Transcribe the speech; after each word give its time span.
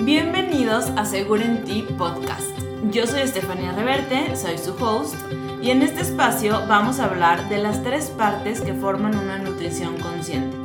Bienvenidos 0.00 0.90
a 0.96 1.04
Seguro 1.04 1.42
en 1.42 1.64
Ti 1.64 1.84
Podcast. 1.98 2.56
Yo 2.92 3.04
soy 3.08 3.22
Estefanía 3.22 3.72
Reverte, 3.72 4.36
soy 4.36 4.56
su 4.56 4.72
host, 4.74 5.16
y 5.60 5.72
en 5.72 5.82
este 5.82 6.02
espacio 6.02 6.64
vamos 6.68 7.00
a 7.00 7.06
hablar 7.06 7.48
de 7.48 7.58
las 7.58 7.82
tres 7.82 8.06
partes 8.10 8.60
que 8.60 8.74
forman 8.74 9.18
una 9.18 9.38
nutrición 9.38 9.98
consciente. 9.98 10.56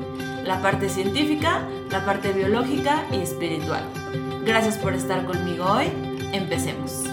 La 0.44 0.62
parte 0.62 0.88
científica, 0.88 1.68
la 1.90 2.06
parte 2.06 2.32
biológica 2.32 3.06
y 3.12 3.22
espiritual. 3.22 3.84
Gracias 4.46 4.78
por 4.78 4.94
estar 4.94 5.26
conmigo 5.26 5.66
hoy. 5.66 5.88
Empecemos. 6.32 7.04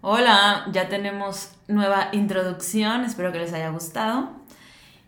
Hola, 0.00 0.66
ya 0.72 0.88
tenemos 0.88 1.50
nueva 1.68 2.08
introducción, 2.12 3.04
espero 3.04 3.30
que 3.30 3.40
les 3.40 3.52
haya 3.52 3.68
gustado. 3.68 4.30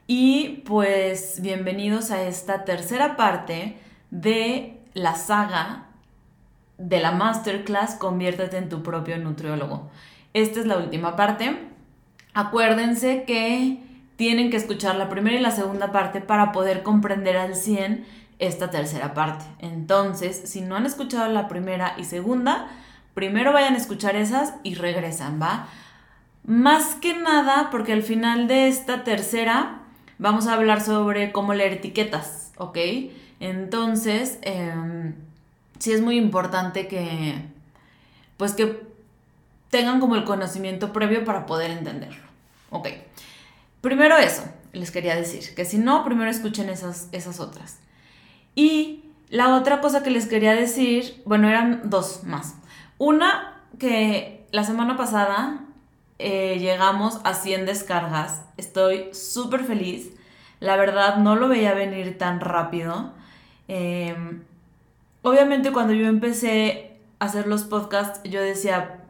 Y 0.07 0.63
pues 0.67 1.41
bienvenidos 1.41 2.11
a 2.11 2.23
esta 2.23 2.67
tercera 2.67 3.17
parte 3.17 3.79
de 4.11 4.79
la 4.93 5.15
saga 5.15 5.86
de 6.79 7.01
la 7.01 7.13
masterclass 7.13 7.95
Conviértete 7.95 8.59
en 8.59 8.69
tu 8.69 8.83
propio 8.83 9.19
nutriólogo. 9.19 9.91
Esta 10.35 10.61
es 10.61 10.67
la 10.67 10.77
última 10.77 11.17
parte. 11.17 11.57
Acuérdense 12.35 13.25
que 13.25 13.81
tienen 14.17 14.51
que 14.51 14.57
escuchar 14.57 14.97
la 14.97 15.09
primera 15.09 15.37
y 15.37 15.41
la 15.41 15.51
segunda 15.51 15.93
parte 15.93 16.21
para 16.21 16.53
poder 16.53 16.83
comprender 16.83 17.37
al 17.37 17.55
100 17.55 18.05
esta 18.39 18.71
tercera 18.71 19.15
parte. 19.15 19.45
Entonces, 19.59 20.43
si 20.45 20.61
no 20.61 20.77
han 20.77 20.87
escuchado 20.87 21.33
la 21.33 21.49
primera 21.49 21.95
y 21.97 22.05
segunda, 22.05 22.69
primero 23.15 23.53
vayan 23.53 23.75
a 23.75 23.79
escuchar 23.79 24.17
esas 24.17 24.55
y 24.63 24.75
regresan, 24.75 25.41
¿va? 25.41 25.69
Más 26.45 26.95
que 26.95 27.15
nada, 27.15 27.69
porque 27.71 27.93
al 27.93 28.03
final 28.03 28.47
de 28.47 28.69
esta 28.69 29.05
tercera 29.05 29.81
vamos 30.19 30.47
a 30.47 30.55
hablar 30.55 30.81
sobre 30.81 31.33
cómo 31.33 31.55
leer 31.55 31.75
etiquetas, 31.75 32.53
¿ok? 32.57 32.79
Entonces, 33.41 34.39
eh, 34.43 35.13
sí 35.79 35.93
es 35.93 36.01
muy 36.01 36.17
importante 36.17 36.89
que, 36.89 37.43
pues 38.37 38.53
que 38.53 38.87
tengan 39.71 40.01
como 40.01 40.17
el 40.17 40.25
conocimiento 40.25 40.93
previo 40.93 41.25
para 41.25 41.47
poder 41.47 41.71
entenderlo. 41.71 42.25
Ok. 42.71 42.89
Primero 43.81 44.17
eso, 44.17 44.43
les 44.73 44.91
quería 44.91 45.15
decir, 45.15 45.55
que 45.55 45.65
si 45.65 45.79
no, 45.79 46.05
primero 46.05 46.31
escuchen 46.31 46.69
esas, 46.69 47.09
esas 47.13 47.41
otras. 47.41 47.79
Y 48.55 49.05
la 49.29 49.55
otra 49.55 49.81
cosa 49.81 50.03
que 50.03 50.11
les 50.11 50.27
quería 50.27 50.55
decir, 50.55 51.23
bueno, 51.25 51.49
eran 51.49 51.89
dos 51.91 52.25
más. 52.25 52.55
Una, 52.99 53.63
que 53.79 54.47
la 54.53 54.65
semana 54.65 54.97
pasada 54.97 55.65
eh, 56.19 56.59
llegamos 56.59 57.21
a 57.25 57.35
100 57.35 57.67
descargas. 57.67 58.43
Estoy 58.57 59.11
súper 59.13 59.65
feliz. 59.65 60.11
La 60.61 60.77
verdad, 60.77 61.19
no 61.19 61.37
lo 61.37 61.49
veía 61.49 61.75
venir 61.75 62.17
tan 62.17 62.41
rápido. 62.41 63.13
Eh, 63.69 64.17
obviamente 65.27 65.73
cuando 65.73 65.93
yo 65.93 66.07
empecé 66.07 66.93
a 67.19 67.25
hacer 67.25 67.49
los 67.49 67.65
podcasts, 67.65 68.21
yo 68.23 68.41
decía, 68.41 69.01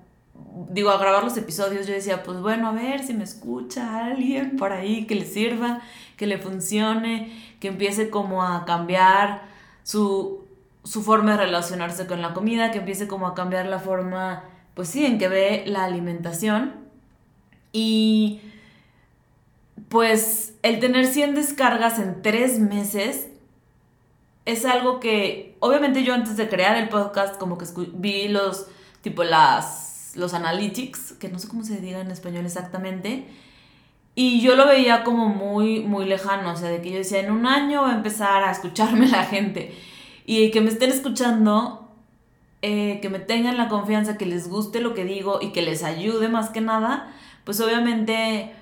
digo, 0.70 0.89
a 0.89 0.97
grabar 0.97 1.22
los 1.22 1.36
episodios, 1.36 1.86
yo 1.86 1.92
decía, 1.92 2.22
pues 2.22 2.41
bueno, 2.41 2.69
a 2.69 2.72
ver 2.72 3.05
si 3.05 3.12
me 3.12 3.22
escucha 3.22 4.06
alguien 4.06 4.56
por 4.56 4.72
ahí 4.72 5.06
que 5.06 5.14
le 5.14 5.27
sirva, 5.27 5.83
que 6.17 6.27
le 6.27 6.39
funcione, 6.39 7.31
que 7.61 7.69
empiece 7.69 8.09
como 8.09 8.42
a 8.42 8.64
cambiar 8.64 9.42
su, 9.83 10.47
su 10.84 11.03
forma 11.03 11.33
de 11.33 11.44
relacionarse 11.44 12.06
con 12.06 12.22
la 12.22 12.33
comida, 12.33 12.70
que 12.70 12.78
empiece 12.78 13.06
como 13.06 13.27
a 13.27 13.34
cambiar 13.34 13.67
la 13.67 13.78
forma, 13.78 14.44
pues 14.72 14.89
sí, 14.89 15.05
en 15.05 15.19
que 15.19 15.28
ve 15.28 15.64
la 15.67 15.84
alimentación. 15.84 16.77
Y 17.72 18.41
pues 19.91 20.55
el 20.62 20.81
tener 20.81 21.06
100 21.06 21.34
descargas 21.34 21.98
en 21.98 22.22
tres 22.22 22.59
meses 22.59 23.28
es 24.47 24.64
algo 24.64 25.00
que, 25.00 25.56
obviamente 25.58 26.05
yo 26.05 26.14
antes 26.14 26.36
de 26.36 26.48
crear 26.48 26.77
el 26.77 26.89
podcast, 26.89 27.36
como 27.36 27.58
que 27.58 27.66
vi 27.94 28.28
los, 28.28 28.69
tipo 29.03 29.25
las, 29.25 30.12
los 30.14 30.34
analytics, 30.34 31.14
que 31.14 31.28
no 31.28 31.38
sé 31.38 31.48
cómo 31.48 31.64
se 31.64 31.80
diga 31.80 32.00
en 32.00 32.12
español 32.12 32.47
exactamente, 32.47 33.27
y 34.15 34.41
yo 34.41 34.54
lo 34.54 34.66
veía 34.66 35.03
como 35.03 35.28
muy, 35.28 35.81
muy 35.81 36.06
lejano, 36.06 36.53
o 36.53 36.56
sea, 36.56 36.70
de 36.70 36.81
que 36.81 36.91
yo 36.91 36.98
decía, 36.98 37.20
en 37.20 37.32
un 37.32 37.44
año 37.44 37.82
va 37.82 37.91
a 37.91 37.97
empezar 37.97 38.44
a 38.44 38.53
escucharme 38.53 39.09
la 39.09 39.25
gente, 39.25 39.75
y 40.25 40.53
que 40.53 40.60
me 40.60 40.70
estén 40.70 40.91
escuchando, 40.91 41.91
eh, 42.62 43.00
que 43.03 43.10
me 43.10 43.19
tengan 43.19 43.56
la 43.56 43.69
confianza, 43.69 44.16
que 44.16 44.26
les 44.26 44.49
guste 44.49 44.81
lo 44.81 44.94
que 44.94 45.04
digo 45.04 45.41
y 45.43 45.50
que 45.50 45.62
les 45.62 45.82
ayude 45.82 46.28
más 46.28 46.50
que 46.50 46.60
nada, 46.60 47.12
pues 47.44 47.60
obviamente 47.60 48.53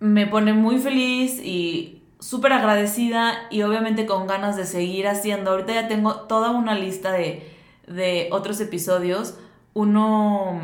me 0.00 0.26
pone 0.26 0.52
muy 0.52 0.78
feliz 0.78 1.40
y 1.42 1.95
súper 2.20 2.52
agradecida 2.52 3.34
y 3.50 3.62
obviamente 3.62 4.06
con 4.06 4.26
ganas 4.26 4.56
de 4.56 4.64
seguir 4.64 5.08
haciendo. 5.08 5.50
Ahorita 5.50 5.72
ya 5.74 5.88
tengo 5.88 6.14
toda 6.22 6.50
una 6.50 6.74
lista 6.74 7.12
de, 7.12 7.50
de 7.86 8.28
otros 8.32 8.60
episodios. 8.60 9.34
Uno, 9.74 10.60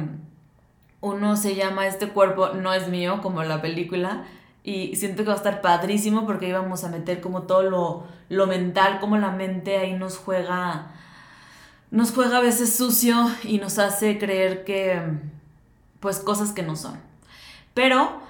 uno 1.01 1.37
se 1.37 1.55
llama 1.55 1.87
Este 1.87 2.09
cuerpo 2.09 2.51
no 2.51 2.73
es 2.73 2.89
mío, 2.89 3.21
como 3.23 3.43
la 3.43 3.61
película. 3.61 4.25
Y 4.65 4.97
siento 4.97 5.23
que 5.23 5.29
va 5.29 5.35
a 5.35 5.39
estar 5.39 5.61
padrísimo 5.61 6.25
porque 6.25 6.49
íbamos 6.49 6.85
a 6.85 6.89
meter 6.89 7.21
como 7.21 7.43
todo 7.43 7.63
lo, 7.63 8.07
lo 8.29 8.47
mental, 8.47 9.01
como 9.01 9.17
la 9.17 9.31
mente 9.31 9.77
ahí 9.77 9.95
nos 9.95 10.17
juega, 10.19 10.93
nos 11.91 12.13
juega 12.13 12.39
a 12.39 12.41
veces 12.41 12.75
sucio 12.75 13.29
y 13.43 13.59
nos 13.59 13.79
hace 13.81 14.19
creer 14.19 14.65
que, 14.65 15.03
pues, 15.99 16.21
cosas 16.21 16.53
que 16.53 16.63
no 16.63 16.77
son. 16.77 17.01
Pero 17.75 18.23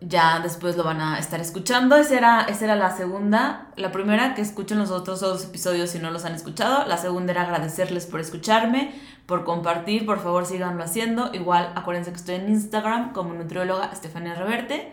ya 0.00 0.40
después 0.40 0.76
lo 0.76 0.84
van 0.84 1.00
a 1.00 1.18
estar 1.18 1.40
escuchando. 1.40 1.96
Esa 1.96 2.16
era, 2.16 2.40
esa 2.42 2.64
era 2.66 2.76
la 2.76 2.96
segunda. 2.96 3.66
La 3.76 3.90
primera, 3.90 4.34
que 4.34 4.42
escuchen 4.42 4.78
los 4.78 4.90
otros 4.90 5.20
dos 5.20 5.44
episodios 5.44 5.90
si 5.90 5.98
no 5.98 6.10
los 6.10 6.24
han 6.24 6.34
escuchado. 6.34 6.86
La 6.86 6.98
segunda 6.98 7.32
era 7.32 7.42
agradecerles 7.42 8.06
por 8.06 8.20
escucharme, 8.20 8.92
por 9.26 9.44
compartir. 9.44 10.06
Por 10.06 10.20
favor, 10.20 10.46
síganlo 10.46 10.84
haciendo. 10.84 11.34
Igual, 11.34 11.72
acuérdense 11.74 12.10
que 12.12 12.16
estoy 12.16 12.36
en 12.36 12.48
Instagram 12.48 13.12
como 13.12 13.34
nutrióloga 13.34 13.90
Estefania 13.92 14.34
Reverte. 14.34 14.92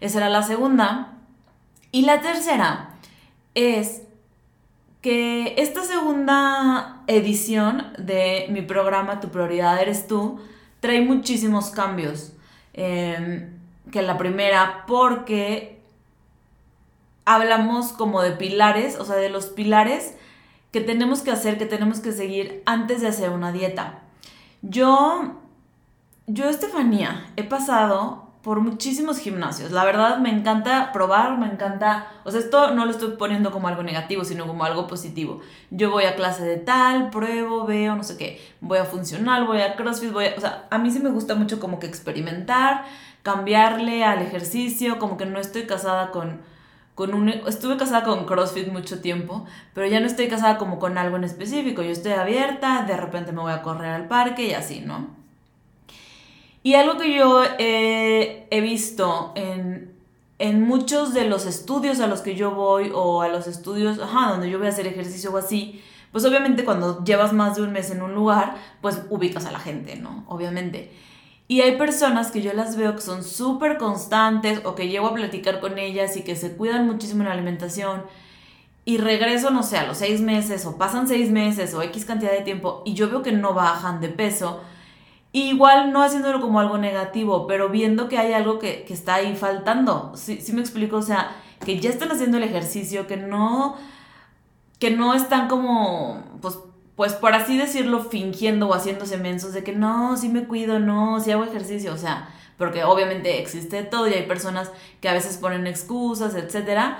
Esa 0.00 0.18
era 0.18 0.28
la 0.30 0.42
segunda. 0.42 1.18
Y 1.92 2.02
la 2.02 2.20
tercera 2.20 2.94
es 3.54 4.02
que 5.02 5.54
esta 5.58 5.82
segunda 5.82 7.02
edición 7.06 7.86
de 7.98 8.46
mi 8.50 8.62
programa 8.62 9.20
Tu 9.20 9.28
prioridad 9.28 9.80
eres 9.80 10.06
tú 10.06 10.40
trae 10.80 11.02
muchísimos 11.02 11.70
cambios. 11.70 12.32
Eh, 12.72 13.50
que 13.90 14.02
la 14.02 14.18
primera 14.18 14.84
porque 14.86 15.80
hablamos 17.24 17.92
como 17.92 18.22
de 18.22 18.32
pilares, 18.32 18.98
o 18.98 19.04
sea, 19.04 19.16
de 19.16 19.30
los 19.30 19.46
pilares 19.46 20.14
que 20.72 20.80
tenemos 20.80 21.22
que 21.22 21.30
hacer, 21.30 21.58
que 21.58 21.66
tenemos 21.66 22.00
que 22.00 22.12
seguir 22.12 22.62
antes 22.66 23.00
de 23.00 23.08
hacer 23.08 23.30
una 23.30 23.52
dieta. 23.52 24.00
Yo, 24.62 25.36
yo, 26.26 26.48
Estefanía, 26.48 27.26
he 27.36 27.44
pasado 27.44 28.30
por 28.42 28.60
muchísimos 28.60 29.18
gimnasios. 29.18 29.70
La 29.70 29.84
verdad 29.84 30.18
me 30.18 30.30
encanta 30.30 30.92
probar, 30.92 31.38
me 31.38 31.46
encanta, 31.46 32.06
o 32.24 32.30
sea, 32.30 32.40
esto 32.40 32.72
no 32.72 32.86
lo 32.86 32.90
estoy 32.90 33.16
poniendo 33.16 33.50
como 33.50 33.68
algo 33.68 33.82
negativo, 33.82 34.24
sino 34.24 34.46
como 34.46 34.64
algo 34.64 34.86
positivo. 34.86 35.40
Yo 35.70 35.90
voy 35.90 36.04
a 36.04 36.16
clase 36.16 36.44
de 36.44 36.56
tal, 36.56 37.10
pruebo, 37.10 37.66
veo, 37.66 37.96
no 37.96 38.02
sé 38.02 38.16
qué, 38.16 38.40
voy 38.60 38.78
a 38.78 38.84
funcional, 38.84 39.46
voy 39.46 39.60
a 39.60 39.76
CrossFit, 39.76 40.12
voy 40.12 40.26
a, 40.26 40.34
o 40.36 40.40
sea, 40.40 40.66
a 40.70 40.78
mí 40.78 40.90
sí 40.90 41.00
me 41.00 41.10
gusta 41.10 41.34
mucho 41.34 41.60
como 41.60 41.78
que 41.78 41.86
experimentar, 41.86 42.84
cambiarle 43.22 44.04
al 44.04 44.22
ejercicio, 44.22 44.98
como 44.98 45.16
que 45.16 45.26
no 45.26 45.38
estoy 45.38 45.66
casada 45.66 46.10
con, 46.10 46.40
con 46.94 47.14
un... 47.14 47.28
Estuve 47.28 47.76
casada 47.76 48.04
con 48.04 48.26
CrossFit 48.26 48.68
mucho 48.68 49.00
tiempo, 49.00 49.44
pero 49.74 49.86
ya 49.86 50.00
no 50.00 50.06
estoy 50.06 50.28
casada 50.28 50.58
como 50.58 50.78
con 50.78 50.98
algo 50.98 51.16
en 51.16 51.24
específico. 51.24 51.82
Yo 51.82 51.90
estoy 51.90 52.12
abierta, 52.12 52.84
de 52.86 52.96
repente 52.96 53.32
me 53.32 53.40
voy 53.40 53.52
a 53.52 53.62
correr 53.62 53.90
al 53.90 54.08
parque 54.08 54.46
y 54.46 54.54
así, 54.54 54.80
¿no? 54.80 55.08
Y 56.62 56.74
algo 56.74 56.98
que 56.98 57.14
yo 57.16 57.42
he 57.58 58.60
visto 58.60 59.32
en, 59.34 59.94
en 60.40 60.62
muchos 60.62 61.12
de 61.12 61.26
los 61.26 61.44
estudios 61.44 62.00
a 62.00 62.06
los 62.06 62.22
que 62.22 62.34
yo 62.34 62.52
voy 62.52 62.90
o 62.94 63.20
a 63.20 63.28
los 63.28 63.46
estudios, 63.46 63.98
ajá, 64.00 64.30
donde 64.30 64.48
yo 64.50 64.58
voy 64.58 64.68
a 64.68 64.70
hacer 64.70 64.86
ejercicio 64.86 65.30
o 65.30 65.36
así, 65.36 65.82
pues 66.12 66.24
obviamente 66.24 66.64
cuando 66.64 67.04
llevas 67.04 67.34
más 67.34 67.56
de 67.56 67.62
un 67.62 67.72
mes 67.72 67.90
en 67.90 68.00
un 68.02 68.14
lugar, 68.14 68.56
pues 68.80 69.02
ubicas 69.10 69.44
a 69.44 69.52
la 69.52 69.60
gente, 69.60 69.96
¿no? 69.96 70.24
Obviamente. 70.28 70.90
Y 71.50 71.62
hay 71.62 71.76
personas 71.76 72.30
que 72.30 72.42
yo 72.42 72.52
las 72.52 72.76
veo 72.76 72.94
que 72.94 73.02
son 73.02 73.24
súper 73.24 73.76
constantes 73.76 74.60
o 74.64 74.76
que 74.76 74.86
llego 74.86 75.08
a 75.08 75.14
platicar 75.14 75.58
con 75.58 75.80
ellas 75.80 76.16
y 76.16 76.22
que 76.22 76.36
se 76.36 76.56
cuidan 76.56 76.86
muchísimo 76.86 77.22
en 77.22 77.26
la 77.28 77.34
alimentación 77.34 78.04
y 78.84 78.98
regreso, 78.98 79.50
no 79.50 79.64
sé, 79.64 79.76
a 79.76 79.84
los 79.84 79.98
seis 79.98 80.20
meses 80.20 80.64
o 80.64 80.78
pasan 80.78 81.08
seis 81.08 81.28
meses 81.32 81.74
o 81.74 81.82
X 81.82 82.04
cantidad 82.04 82.30
de 82.30 82.42
tiempo 82.42 82.82
y 82.86 82.94
yo 82.94 83.10
veo 83.10 83.22
que 83.22 83.32
no 83.32 83.52
bajan 83.52 84.00
de 84.00 84.10
peso. 84.10 84.60
Igual 85.32 85.92
no 85.92 86.04
haciéndolo 86.04 86.40
como 86.40 86.60
algo 86.60 86.78
negativo, 86.78 87.48
pero 87.48 87.68
viendo 87.68 88.08
que 88.08 88.18
hay 88.18 88.32
algo 88.32 88.60
que, 88.60 88.86
está 88.88 89.16
ahí 89.16 89.34
faltando. 89.34 90.12
Sí, 90.14 90.40
sí 90.40 90.52
me 90.52 90.60
explico, 90.60 90.98
o 90.98 91.02
sea, 91.02 91.34
que 91.64 91.80
ya 91.80 91.90
están 91.90 92.12
haciendo 92.12 92.36
el 92.36 92.44
ejercicio, 92.44 93.08
que 93.08 93.16
no, 93.16 93.76
que 94.78 94.92
no 94.92 95.14
están 95.14 95.48
como, 95.48 96.22
pues 96.40 96.60
pues 97.00 97.14
por 97.14 97.32
así 97.32 97.56
decirlo, 97.56 98.04
fingiendo 98.04 98.68
o 98.68 98.74
haciéndose 98.74 99.16
mensos 99.16 99.54
de 99.54 99.64
que 99.64 99.72
no, 99.72 100.18
sí 100.18 100.28
me 100.28 100.44
cuido, 100.44 100.78
no, 100.80 101.18
sí 101.18 101.32
hago 101.32 101.44
ejercicio, 101.44 101.94
o 101.94 101.96
sea, 101.96 102.28
porque 102.58 102.84
obviamente 102.84 103.40
existe 103.40 103.82
todo 103.84 104.06
y 104.06 104.12
hay 104.12 104.26
personas 104.26 104.70
que 105.00 105.08
a 105.08 105.14
veces 105.14 105.38
ponen 105.38 105.66
excusas, 105.66 106.34
etcétera, 106.34 106.98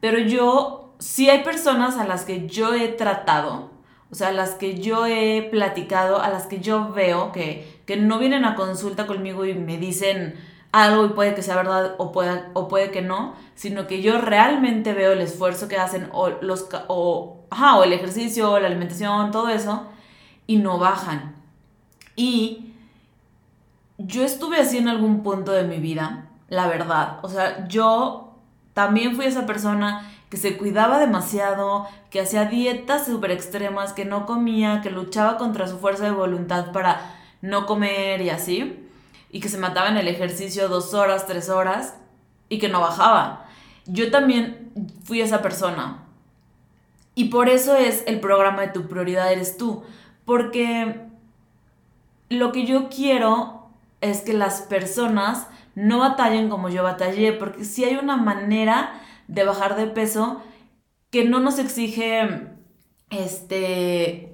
pero 0.00 0.18
yo, 0.18 0.94
sí 1.00 1.28
hay 1.28 1.44
personas 1.44 1.98
a 1.98 2.06
las 2.06 2.24
que 2.24 2.46
yo 2.46 2.72
he 2.72 2.88
tratado, 2.88 3.68
o 4.10 4.14
sea, 4.14 4.32
las 4.32 4.52
que 4.54 4.80
yo 4.80 5.04
he 5.04 5.46
platicado, 5.50 6.22
a 6.22 6.30
las 6.30 6.46
que 6.46 6.60
yo 6.60 6.90
veo 6.90 7.30
que, 7.32 7.82
que 7.84 7.98
no 7.98 8.18
vienen 8.18 8.46
a 8.46 8.54
consulta 8.54 9.06
conmigo 9.06 9.44
y 9.44 9.52
me 9.52 9.76
dicen 9.76 10.34
algo 10.72 11.04
y 11.04 11.08
puede 11.10 11.34
que 11.34 11.42
sea 11.42 11.56
verdad 11.56 11.94
o 11.98 12.10
puede, 12.10 12.42
o 12.54 12.68
puede 12.68 12.90
que 12.90 13.02
no, 13.02 13.36
sino 13.54 13.86
que 13.86 14.00
yo 14.00 14.18
realmente 14.18 14.94
veo 14.94 15.12
el 15.12 15.20
esfuerzo 15.20 15.68
que 15.68 15.76
hacen 15.76 16.08
o, 16.12 16.30
los, 16.40 16.66
o 17.76 17.84
el 17.84 17.92
ejercicio, 17.92 18.58
la 18.58 18.66
alimentación, 18.66 19.30
todo 19.30 19.48
eso, 19.48 19.86
y 20.46 20.56
no 20.56 20.78
bajan. 20.78 21.36
Y 22.16 22.72
yo 23.98 24.24
estuve 24.24 24.58
así 24.58 24.78
en 24.78 24.88
algún 24.88 25.22
punto 25.22 25.52
de 25.52 25.64
mi 25.64 25.78
vida, 25.78 26.28
la 26.48 26.66
verdad. 26.66 27.18
O 27.22 27.28
sea, 27.28 27.66
yo 27.68 28.38
también 28.74 29.16
fui 29.16 29.26
esa 29.26 29.46
persona 29.46 30.10
que 30.28 30.36
se 30.36 30.56
cuidaba 30.56 30.98
demasiado, 30.98 31.86
que 32.10 32.20
hacía 32.20 32.46
dietas 32.46 33.06
súper 33.06 33.30
extremas, 33.30 33.92
que 33.92 34.04
no 34.04 34.24
comía, 34.24 34.80
que 34.82 34.90
luchaba 34.90 35.36
contra 35.36 35.68
su 35.68 35.78
fuerza 35.78 36.04
de 36.04 36.10
voluntad 36.10 36.72
para 36.72 37.16
no 37.42 37.66
comer 37.66 38.22
y 38.22 38.30
así, 38.30 38.88
y 39.30 39.40
que 39.40 39.48
se 39.48 39.58
mataba 39.58 39.88
en 39.88 39.98
el 39.98 40.08
ejercicio 40.08 40.68
dos 40.68 40.94
horas, 40.94 41.26
tres 41.26 41.50
horas, 41.50 41.96
y 42.48 42.58
que 42.58 42.68
no 42.68 42.80
bajaba. 42.80 43.46
Yo 43.86 44.10
también 44.10 44.72
fui 45.04 45.20
esa 45.20 45.42
persona. 45.42 46.02
Y 47.14 47.26
por 47.26 47.48
eso 47.48 47.76
es 47.76 48.04
el 48.06 48.20
programa 48.20 48.62
de 48.62 48.68
tu 48.68 48.88
prioridad 48.88 49.32
eres 49.32 49.56
tú, 49.56 49.82
porque 50.24 51.06
lo 52.30 52.52
que 52.52 52.64
yo 52.64 52.88
quiero 52.88 53.68
es 54.00 54.22
que 54.22 54.32
las 54.32 54.62
personas 54.62 55.46
no 55.74 55.98
batallen 55.98 56.48
como 56.48 56.68
yo 56.68 56.82
batallé, 56.82 57.32
porque 57.32 57.64
si 57.64 57.84
hay 57.84 57.96
una 57.96 58.16
manera 58.16 59.00
de 59.28 59.44
bajar 59.44 59.76
de 59.76 59.86
peso 59.86 60.42
que 61.10 61.24
no 61.24 61.40
nos 61.40 61.58
exige 61.58 62.48
este 63.10 64.32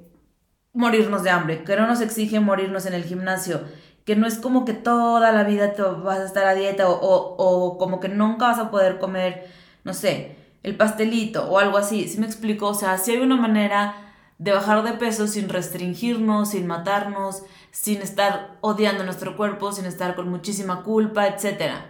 morirnos 0.72 1.24
de 1.24 1.30
hambre, 1.30 1.64
que 1.64 1.76
no 1.76 1.86
nos 1.88 2.00
exige 2.00 2.38
morirnos 2.38 2.86
en 2.86 2.94
el 2.94 3.04
gimnasio, 3.04 3.62
que 4.04 4.16
no 4.16 4.26
es 4.26 4.38
como 4.38 4.64
que 4.64 4.72
toda 4.72 5.32
la 5.32 5.44
vida 5.44 5.74
te 5.74 5.82
vas 5.82 6.20
a 6.20 6.24
estar 6.24 6.46
a 6.46 6.54
dieta 6.54 6.88
o, 6.88 7.76
como 7.78 8.00
que 8.00 8.08
nunca 8.08 8.46
vas 8.46 8.58
a 8.58 8.70
poder 8.70 8.98
comer, 8.98 9.46
no 9.84 9.92
sé, 9.92 10.37
el 10.68 10.76
pastelito 10.76 11.48
o 11.50 11.58
algo 11.58 11.78
así. 11.78 12.08
¿Sí 12.08 12.18
me 12.18 12.26
explico? 12.26 12.68
O 12.68 12.74
sea, 12.74 12.98
si 12.98 13.12
hay 13.12 13.18
una 13.18 13.36
manera 13.36 13.94
de 14.38 14.52
bajar 14.52 14.82
de 14.84 14.92
peso 14.92 15.26
sin 15.26 15.48
restringirnos, 15.48 16.50
sin 16.50 16.66
matarnos, 16.66 17.42
sin 17.70 18.02
estar 18.02 18.58
odiando 18.60 19.04
nuestro 19.04 19.36
cuerpo, 19.36 19.72
sin 19.72 19.84
estar 19.86 20.14
con 20.14 20.28
muchísima 20.28 20.82
culpa, 20.82 21.26
etcétera. 21.26 21.86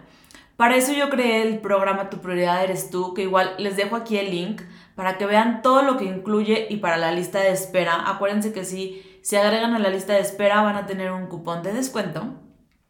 Para 0.57 0.75
eso 0.75 0.91
yo 0.91 1.09
creé 1.09 1.43
el 1.43 1.59
programa 1.59 2.09
Tu 2.09 2.17
prioridad 2.17 2.63
eres 2.63 2.89
tú, 2.89 3.13
que 3.13 3.21
igual 3.21 3.55
les 3.59 3.77
dejo 3.77 3.95
aquí 3.95 4.17
el 4.17 4.31
link 4.31 4.61
para 4.95 5.17
que 5.17 5.25
vean 5.25 5.61
todo 5.61 5.83
lo 5.83 5.95
que 5.95 6.03
incluye 6.03 6.67
y 6.69 6.77
para 6.77 6.97
la 6.97 7.13
lista 7.13 7.39
de 7.39 7.51
espera. 7.51 8.09
Acuérdense 8.09 8.51
que 8.51 8.65
si 8.65 9.19
se 9.21 9.37
agregan 9.37 9.73
a 9.73 9.79
la 9.79 9.89
lista 9.89 10.13
de 10.13 10.19
espera 10.19 10.61
van 10.61 10.75
a 10.75 10.85
tener 10.85 11.11
un 11.11 11.27
cupón 11.27 11.63
de 11.63 11.71
descuento 11.71 12.33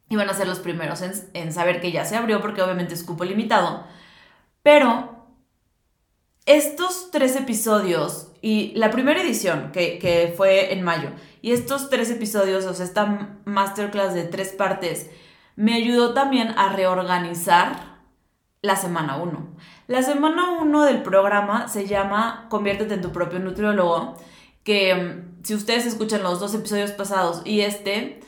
y 0.10 0.16
van 0.16 0.30
a 0.30 0.34
ser 0.34 0.48
los 0.48 0.60
primeros 0.60 1.04
en, 1.04 1.54
saber 1.54 1.80
que 1.82 1.92
ya 1.92 2.06
se 2.06 2.16
abrió 2.16 2.42
porque 2.42 2.64
obviamente 2.64 2.96
es 2.96 3.04
cupo 3.04 3.24
limitado. 3.26 3.84
Pero 4.64 5.19
estos 6.50 7.12
tres 7.12 7.36
episodios 7.36 8.32
y 8.42 8.72
la 8.76 8.90
primera 8.90 9.22
edición 9.22 9.72
que, 9.72 10.00
que 10.00 10.34
fue 10.36 10.74
en 10.74 10.82
mayo 10.82 11.12
y 11.44 11.52
estos 11.52 11.92
tres 11.92 12.10
episodios, 12.10 12.66
o 12.66 12.74
sea, 12.74 12.86
esta 12.86 13.38
masterclass 13.46 14.16
de 14.16 14.24
tres 14.24 14.50
partes, 14.50 15.12
me 15.56 15.76
ayudó 15.76 16.16
también 16.16 16.56
a 16.58 16.74
reorganizar 16.74 18.00
la 18.64 18.76
semana 18.76 19.18
1. 19.18 19.56
La 19.86 20.02
semana 20.02 20.60
1 20.60 20.84
del 20.86 21.04
programa 21.04 21.68
se 21.68 21.86
llama 21.86 22.48
Conviértete 22.50 22.96
en 22.96 23.02
tu 23.02 23.12
propio 23.12 23.38
nutriólogo, 23.38 24.18
que 24.64 24.96
mm, 24.96 25.44
si 25.44 25.54
ustedes 25.54 25.86
escuchan 25.86 26.24
los 26.24 26.40
dos 26.40 26.56
episodios 26.56 26.92
pasados 26.94 27.44
y 27.46 27.62
este, 27.62 28.22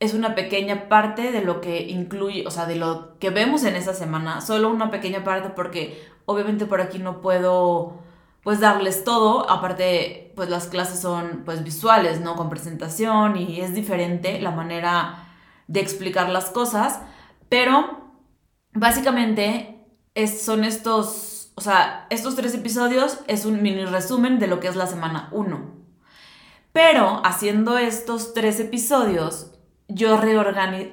es 0.00 0.14
una 0.14 0.34
pequeña 0.34 0.88
parte 0.88 1.30
de 1.30 1.42
lo 1.42 1.60
que 1.60 1.82
incluye, 1.82 2.44
o 2.44 2.50
sea, 2.50 2.66
de 2.66 2.74
lo 2.74 3.16
que 3.20 3.30
vemos 3.30 3.62
en 3.62 3.76
esa 3.76 3.94
semana, 3.94 4.40
solo 4.40 4.68
una 4.68 4.90
pequeña 4.90 5.22
parte 5.22 5.50
porque 5.50 6.17
obviamente 6.28 6.66
por 6.66 6.82
aquí 6.82 6.98
no 6.98 7.22
puedo 7.22 7.94
pues 8.42 8.60
darles 8.60 9.02
todo, 9.02 9.50
aparte 9.50 10.32
pues 10.36 10.50
las 10.50 10.66
clases 10.66 11.00
son 11.00 11.42
pues 11.44 11.64
visuales, 11.64 12.20
¿no? 12.20 12.36
Con 12.36 12.50
presentación 12.50 13.36
y 13.36 13.60
es 13.60 13.74
diferente 13.74 14.40
la 14.40 14.50
manera 14.50 15.26
de 15.68 15.80
explicar 15.80 16.28
las 16.28 16.50
cosas, 16.50 17.00
pero 17.48 18.12
básicamente 18.74 19.86
es, 20.14 20.42
son 20.42 20.64
estos, 20.64 21.52
o 21.54 21.62
sea, 21.62 22.06
estos 22.10 22.36
tres 22.36 22.54
episodios 22.54 23.20
es 23.26 23.46
un 23.46 23.62
mini 23.62 23.86
resumen 23.86 24.38
de 24.38 24.48
lo 24.48 24.60
que 24.60 24.68
es 24.68 24.76
la 24.76 24.86
semana 24.86 25.30
1. 25.32 25.78
Pero 26.72 27.22
haciendo 27.24 27.78
estos 27.78 28.34
tres 28.34 28.60
episodios, 28.60 29.52
yo, 29.88 30.20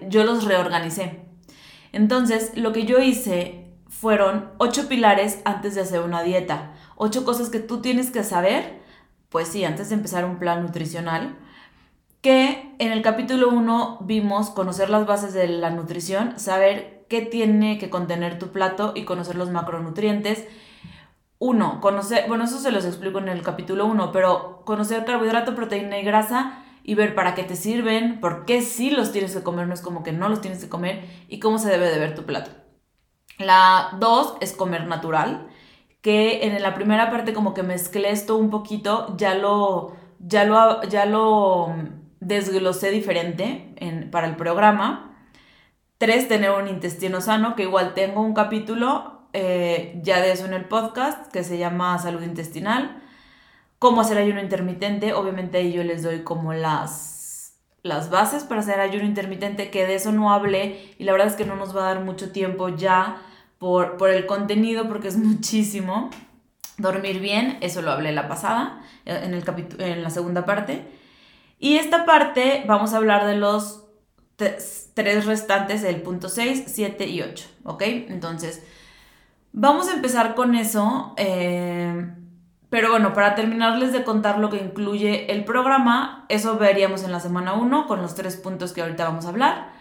yo 0.08 0.24
los 0.24 0.44
reorganicé. 0.46 1.26
Entonces, 1.92 2.54
lo 2.56 2.72
que 2.72 2.86
yo 2.86 3.00
hice 3.00 3.65
fueron 4.00 4.52
ocho 4.58 4.88
pilares 4.88 5.40
antes 5.46 5.76
de 5.76 5.82
hacer 5.82 6.02
una 6.02 6.22
dieta. 6.22 6.74
Ocho 6.96 7.24
cosas 7.24 7.50
que 7.50 7.60
tú 7.60 7.82
tienes 7.82 8.12
que 8.12 8.24
saber, 8.24 8.82
pues 9.30 9.48
sí, 9.48 9.64
antes 9.64 9.90
de 9.90 9.96
empezar 9.96 10.26
un 10.26 10.38
plan 10.38 10.62
nutricional 10.64 11.38
que 12.22 12.74
en 12.80 12.92
el 12.92 13.04
capítulo 13.04 13.50
1 13.50 14.00
vimos 14.02 14.50
conocer 14.50 14.90
las 14.90 15.06
bases 15.06 15.34
de 15.34 15.48
la 15.48 15.70
nutrición, 15.70 16.40
saber 16.40 17.06
qué 17.08 17.22
tiene 17.22 17.78
que 17.78 17.92
contener 17.92 18.40
tu 18.40 18.48
plato 18.48 18.94
y 18.96 19.04
conocer 19.04 19.36
los 19.36 19.52
macronutrientes. 19.52 20.44
Uno, 21.38 21.80
conocer, 21.82 22.26
bueno, 22.28 22.46
eso 22.46 22.58
se 22.58 22.72
los 22.72 22.84
explico 22.84 23.20
en 23.20 23.30
el 23.30 23.44
capítulo 23.44 23.86
1, 23.86 24.12
pero 24.12 24.64
conocer 24.66 25.06
carbohidrato, 25.06 25.54
proteína 25.54 26.00
y 26.00 26.04
grasa 26.04 26.64
y 26.84 26.96
ver 26.96 27.14
para 27.14 27.36
qué 27.36 27.44
te 27.44 27.56
sirven, 27.56 28.20
por 28.20 28.46
qué 28.46 28.62
sí 28.62 28.90
los 28.90 29.12
tienes 29.12 29.36
que 29.36 29.44
comer, 29.44 29.68
no 29.68 29.76
es 29.76 29.82
como 29.82 30.02
que 30.02 30.12
no 30.12 30.28
los 30.28 30.42
tienes 30.42 30.64
que 30.64 30.70
comer 30.70 31.06
y 31.30 31.40
cómo 31.40 31.60
se 31.60 31.70
debe 31.70 31.92
de 31.92 32.00
ver 32.00 32.16
tu 32.16 32.26
plato. 32.26 32.65
La 33.38 33.90
2 34.00 34.38
es 34.42 34.54
comer 34.54 34.88
natural, 34.88 35.48
que 36.02 36.46
en 36.46 36.62
la 36.62 36.74
primera 36.74 37.10
parte 37.12 37.34
como 37.34 37.54
que 37.54 37.64
mezclé 37.64 38.12
esto 38.12 38.38
un 38.38 38.50
poquito, 38.50 39.16
ya 39.18 39.36
lo, 39.36 39.96
ya 40.20 40.46
lo, 40.46 40.84
ya 40.84 41.06
lo 41.06 41.76
desglosé 42.20 42.92
diferente 42.92 43.76
para 44.12 44.28
el 44.28 44.36
programa. 44.36 45.18
Tres, 45.98 46.28
tener 46.28 46.52
un 46.52 46.68
intestino 46.68 47.22
sano, 47.22 47.56
que 47.56 47.64
igual 47.64 47.94
tengo 47.94 48.22
un 48.22 48.34
capítulo 48.34 49.16
eh, 49.34 50.00
ya 50.02 50.22
de 50.22 50.32
eso 50.32 50.46
en 50.46 50.54
el 50.54 50.66
podcast 50.66 51.32
que 51.32 51.44
se 51.44 51.58
llama 51.58 51.98
Salud 52.00 52.22
Intestinal. 52.22 53.02
Cómo 53.80 54.02
hacer 54.02 54.18
ayuno 54.18 54.42
intermitente, 54.42 55.14
obviamente 55.14 55.58
ahí 55.58 55.74
yo 55.74 55.84
les 55.84 56.04
doy 56.04 56.24
como 56.24 56.54
las, 56.54 57.15
las 57.86 58.10
bases 58.10 58.44
para 58.44 58.62
hacer 58.62 58.80
ayuno 58.80 59.06
intermitente, 59.06 59.70
que 59.70 59.86
de 59.86 59.94
eso 59.94 60.12
no 60.12 60.34
hablé 60.34 60.96
y 60.98 61.04
la 61.04 61.12
verdad 61.12 61.28
es 61.28 61.36
que 61.36 61.46
no 61.46 61.56
nos 61.56 61.78
va 61.78 61.82
a 61.82 61.94
dar 61.94 62.04
mucho 62.04 62.32
tiempo 62.32 62.70
ya 62.70 63.22
por, 63.60 63.98
por 63.98 64.10
el 64.10 64.26
contenido 64.26 64.88
porque 64.88 65.08
es 65.08 65.18
muchísimo. 65.30 66.10
Dormir 66.80 67.20
bien, 67.20 67.60
eso 67.62 67.84
lo 67.84 67.92
hablé 67.92 68.12
la 68.12 68.28
pasada, 68.28 68.82
en, 69.06 69.36
el 69.36 69.44
en 69.78 70.02
la 70.02 70.10
segunda 70.10 70.46
parte. 70.46 70.88
Y 71.60 71.76
esta 71.76 72.06
parte 72.06 72.64
vamos 72.66 72.94
a 72.94 72.98
hablar 72.98 73.28
de 73.28 73.36
los 73.36 73.86
tres 74.36 75.26
restantes 75.28 75.84
del 75.84 76.02
punto 76.02 76.28
6, 76.28 76.64
7 76.66 77.08
y 77.08 77.22
8, 77.22 77.48
¿ok? 77.66 77.84
Entonces, 77.84 78.64
vamos 79.54 79.90
a 79.90 79.94
empezar 79.94 80.34
con 80.34 80.56
eso. 80.56 81.14
Eh, 81.18 82.14
pero 82.76 82.90
bueno, 82.90 83.14
para 83.14 83.36
terminarles 83.36 83.94
de 83.94 84.04
contar 84.04 84.38
lo 84.38 84.50
que 84.50 84.58
incluye 84.58 85.32
el 85.32 85.46
programa, 85.46 86.26
eso 86.28 86.58
veríamos 86.58 87.06
en 87.06 87.14
la 87.14 87.22
semana 87.22 87.54
1 87.54 87.88
con 87.88 88.02
los 88.02 88.16
tres 88.16 88.36
puntos 88.36 88.74
que 88.74 88.82
ahorita 88.82 89.06
vamos 89.06 89.26
a 89.26 89.30
hablar. 89.30 89.72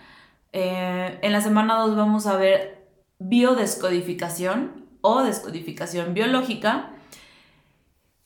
Eh, 0.53 1.19
en 1.21 1.33
la 1.33 1.41
semana 1.41 1.75
2 1.75 1.97
vamos 1.97 2.29
a 2.29 2.37
ver 2.37 2.87
biodescodificación 3.19 4.87
o 5.01 5.25
descodificación 5.25 6.15
biológica, 6.15 6.91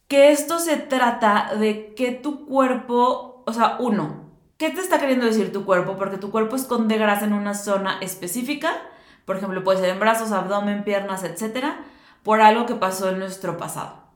que 0.06 0.32
esto 0.32 0.58
se 0.58 0.76
trata 0.76 1.54
de 1.58 1.94
que 1.94 2.10
tu 2.10 2.44
cuerpo 2.44 3.42
o 3.46 3.52
sea, 3.54 3.76
uno, 3.78 4.32
¿qué 4.58 4.68
te 4.68 4.82
está 4.82 5.00
queriendo 5.00 5.24
decir 5.24 5.50
tu 5.50 5.64
cuerpo? 5.64 5.96
Porque 5.96 6.18
tu 6.18 6.30
cuerpo 6.30 6.56
esconde 6.56 6.98
grasa 6.98 7.24
en 7.24 7.32
una 7.32 7.54
zona 7.54 8.00
específica, 8.02 8.76
por 9.24 9.38
ejemplo, 9.38 9.64
puede 9.64 9.78
ser 9.78 9.88
en 9.88 9.98
brazos, 9.98 10.30
abdomen, 10.30 10.84
piernas, 10.84 11.24
etcétera, 11.24 11.86
por 12.22 12.42
algo 12.42 12.66
que 12.66 12.74
pasó 12.74 13.08
en 13.08 13.18
nuestro 13.18 13.56
pasado. 13.56 14.07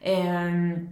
Em, 0.00 0.88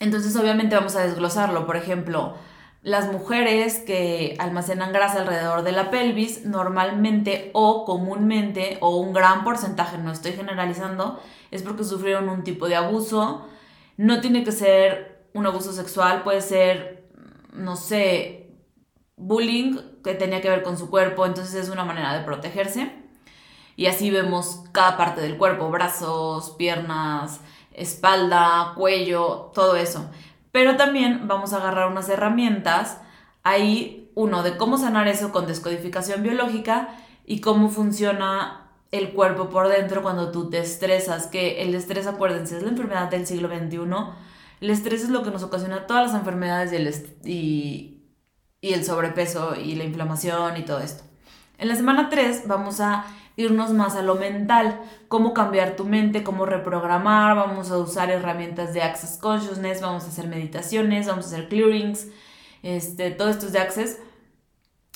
entonces, 0.00 0.34
obviamente, 0.36 0.76
vamos 0.76 0.96
a 0.96 1.02
desglosarlo. 1.02 1.66
Por 1.66 1.76
ejemplo, 1.76 2.34
las 2.82 3.12
mujeres 3.12 3.78
que 3.80 4.36
almacenan 4.38 4.92
grasa 4.92 5.20
alrededor 5.20 5.62
de 5.62 5.72
la 5.72 5.90
pelvis, 5.90 6.44
normalmente 6.46 7.50
o 7.54 7.84
comúnmente, 7.84 8.78
o 8.80 8.96
un 8.96 9.12
gran 9.12 9.44
porcentaje, 9.44 9.98
no 9.98 10.12
estoy 10.12 10.32
generalizando, 10.32 11.20
es 11.50 11.62
porque 11.62 11.84
sufrieron 11.84 12.28
un 12.28 12.44
tipo 12.44 12.68
de 12.68 12.76
abuso. 12.76 13.46
No 13.96 14.20
tiene 14.20 14.44
que 14.44 14.52
ser 14.52 15.28
un 15.34 15.46
abuso 15.46 15.72
sexual, 15.72 16.22
puede 16.22 16.40
ser 16.40 17.00
no 17.52 17.76
sé, 17.76 18.54
bullying 19.16 19.78
que 20.02 20.14
tenía 20.14 20.40
que 20.40 20.50
ver 20.50 20.62
con 20.62 20.78
su 20.78 20.90
cuerpo, 20.90 21.26
entonces 21.26 21.54
es 21.54 21.68
una 21.68 21.84
manera 21.84 22.14
de 22.14 22.24
protegerse. 22.24 22.92
Y 23.76 23.86
así 23.86 24.10
vemos 24.10 24.64
cada 24.72 24.96
parte 24.96 25.20
del 25.20 25.38
cuerpo, 25.38 25.70
brazos, 25.70 26.50
piernas, 26.58 27.40
espalda, 27.72 28.72
cuello, 28.76 29.50
todo 29.54 29.76
eso. 29.76 30.10
Pero 30.52 30.76
también 30.76 31.28
vamos 31.28 31.52
a 31.52 31.58
agarrar 31.58 31.90
unas 31.90 32.08
herramientas 32.08 32.98
ahí, 33.42 34.10
uno, 34.14 34.42
de 34.42 34.56
cómo 34.56 34.78
sanar 34.78 35.08
eso 35.08 35.32
con 35.32 35.46
descodificación 35.46 36.22
biológica 36.22 36.88
y 37.24 37.40
cómo 37.40 37.68
funciona 37.68 38.72
el 38.90 39.12
cuerpo 39.12 39.48
por 39.48 39.68
dentro 39.68 40.02
cuando 40.02 40.32
tú 40.32 40.50
te 40.50 40.58
estresas, 40.58 41.28
que 41.28 41.62
el 41.62 41.74
estrés, 41.74 42.06
acuérdense, 42.06 42.56
es 42.56 42.62
la 42.62 42.70
enfermedad 42.70 43.08
del 43.08 43.26
siglo 43.26 43.48
XXI. 43.48 43.78
El 44.60 44.70
estrés 44.70 45.04
es 45.04 45.10
lo 45.10 45.22
que 45.22 45.30
nos 45.30 45.42
ocasiona 45.42 45.86
todas 45.86 46.08
las 46.08 46.18
enfermedades 46.18 46.72
y 46.72 46.76
el, 46.76 46.94
y, 47.24 48.02
y 48.60 48.74
el 48.74 48.84
sobrepeso 48.84 49.54
y 49.54 49.76
la 49.76 49.84
inflamación 49.84 50.56
y 50.56 50.64
todo 50.64 50.80
esto. 50.80 51.04
En 51.58 51.68
la 51.68 51.76
semana 51.76 52.08
3 52.08 52.48
vamos 52.48 52.80
a 52.80 53.04
irnos 53.36 53.72
más 53.72 53.96
a 53.96 54.02
lo 54.02 54.16
mental, 54.16 54.80
cómo 55.08 55.34
cambiar 55.34 55.76
tu 55.76 55.84
mente, 55.84 56.22
cómo 56.22 56.46
reprogramar, 56.46 57.36
vamos 57.36 57.70
a 57.70 57.78
usar 57.78 58.10
herramientas 58.10 58.74
de 58.74 58.82
Access 58.82 59.18
Consciousness, 59.18 59.80
vamos 59.80 60.04
a 60.04 60.08
hacer 60.08 60.28
meditaciones, 60.28 61.06
vamos 61.06 61.26
a 61.26 61.28
hacer 61.28 61.48
clearings, 61.48 62.08
este, 62.62 63.10
todo 63.10 63.30
esto 63.30 63.46
es 63.46 63.52
de 63.52 63.58
Access. 63.60 63.98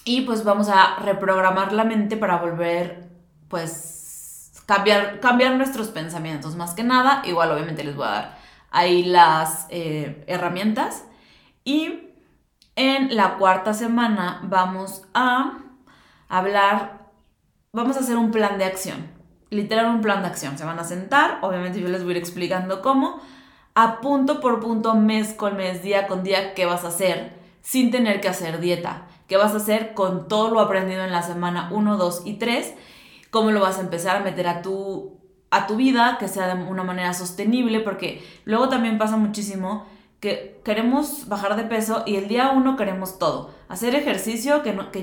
Y 0.05 0.23
pues 0.23 0.45
vamos 0.45 0.69
a 0.69 0.97
reprogramar 0.97 1.73
la 1.73 1.85
mente 1.85 2.17
para 2.19 2.37
volver, 2.37 3.09
pues, 3.49 4.53
cambiar, 4.67 5.21
cambiar 5.21 5.55
nuestros 5.57 5.89
pensamientos. 5.89 6.57
Más 6.57 6.75
que 6.75 6.85
nada, 6.85 7.23
igual 7.25 7.51
obviamente 7.51 7.85
les 7.85 7.97
voy 7.97 8.07
a 8.07 8.11
dar 8.11 8.39
ahí 8.71 9.05
las 9.05 9.67
eh, 9.71 10.25
herramientas. 10.27 11.05
Y 11.65 12.11
en 12.77 13.17
la 13.17 13.39
cuarta 13.39 13.73
semana 13.73 14.41
vamos 14.43 15.03
a 15.15 15.61
hablar 16.29 17.04
vamos 17.75 17.97
a 17.97 18.01
hacer 18.01 18.17
un 18.17 18.31
plan 18.31 18.57
de 18.57 18.65
acción. 18.65 19.09
Literal 19.51 19.87
un 19.87 20.01
plan 20.01 20.23
de 20.23 20.29
acción. 20.29 20.57
Se 20.57 20.65
van 20.65 20.79
a 20.79 20.85
sentar, 20.85 21.39
obviamente 21.43 21.81
yo 21.81 21.89
les 21.89 22.03
voy 22.03 22.15
a 22.15 22.17
ir 22.17 22.23
explicando 22.23 22.81
cómo, 22.81 23.21
a 23.75 24.01
punto 24.01 24.41
por 24.41 24.61
punto, 24.61 24.95
mes 24.95 25.35
con 25.35 25.57
mes, 25.57 25.83
día 25.83 26.07
con 26.07 26.23
día, 26.23 26.55
qué 26.55 26.65
vas 26.65 26.85
a 26.85 26.89
hacer 26.89 27.45
sin 27.61 27.91
tener 27.91 28.21
que 28.21 28.29
hacer 28.29 28.61
dieta. 28.61 29.09
¿Qué 29.27 29.37
vas 29.37 29.55
a 29.55 29.57
hacer 29.57 29.95
con 29.95 30.29
todo 30.29 30.51
lo 30.51 30.61
aprendido 30.61 31.03
en 31.03 31.13
la 31.13 31.23
semana 31.23 31.71
1, 31.73 31.97
2 31.97 32.23
y 32.27 32.35
3? 32.35 32.75
¿Cómo 33.31 33.51
lo 33.51 33.61
vas 33.61 33.79
a 33.79 33.81
empezar 33.81 34.17
a 34.17 34.21
meter 34.21 34.47
a 34.47 34.63
tu, 34.63 35.19
a 35.51 35.67
tu 35.67 35.77
vida, 35.77 36.19
que 36.21 36.29
sea 36.29 36.55
de 36.55 36.63
una 36.63 36.85
manera 36.85 37.15
sostenible? 37.15 37.81
Porque 37.81 38.23
luego 38.45 38.69
también 38.69 38.99
pasa 38.99 39.17
muchísimo 39.17 39.87
que 40.21 40.61
queremos 40.65 41.27
bajar 41.29 41.57
de 41.57 41.65
peso 41.65 42.03
y 42.07 42.17
el 42.17 42.29
día 42.29 42.51
1 42.51 42.77
queremos 42.77 43.19
todo. 43.19 43.51
Hacer 43.69 43.95
ejercicio 43.95 44.63
que, 44.63 44.75
no, 44.75 44.93
que 44.93 45.03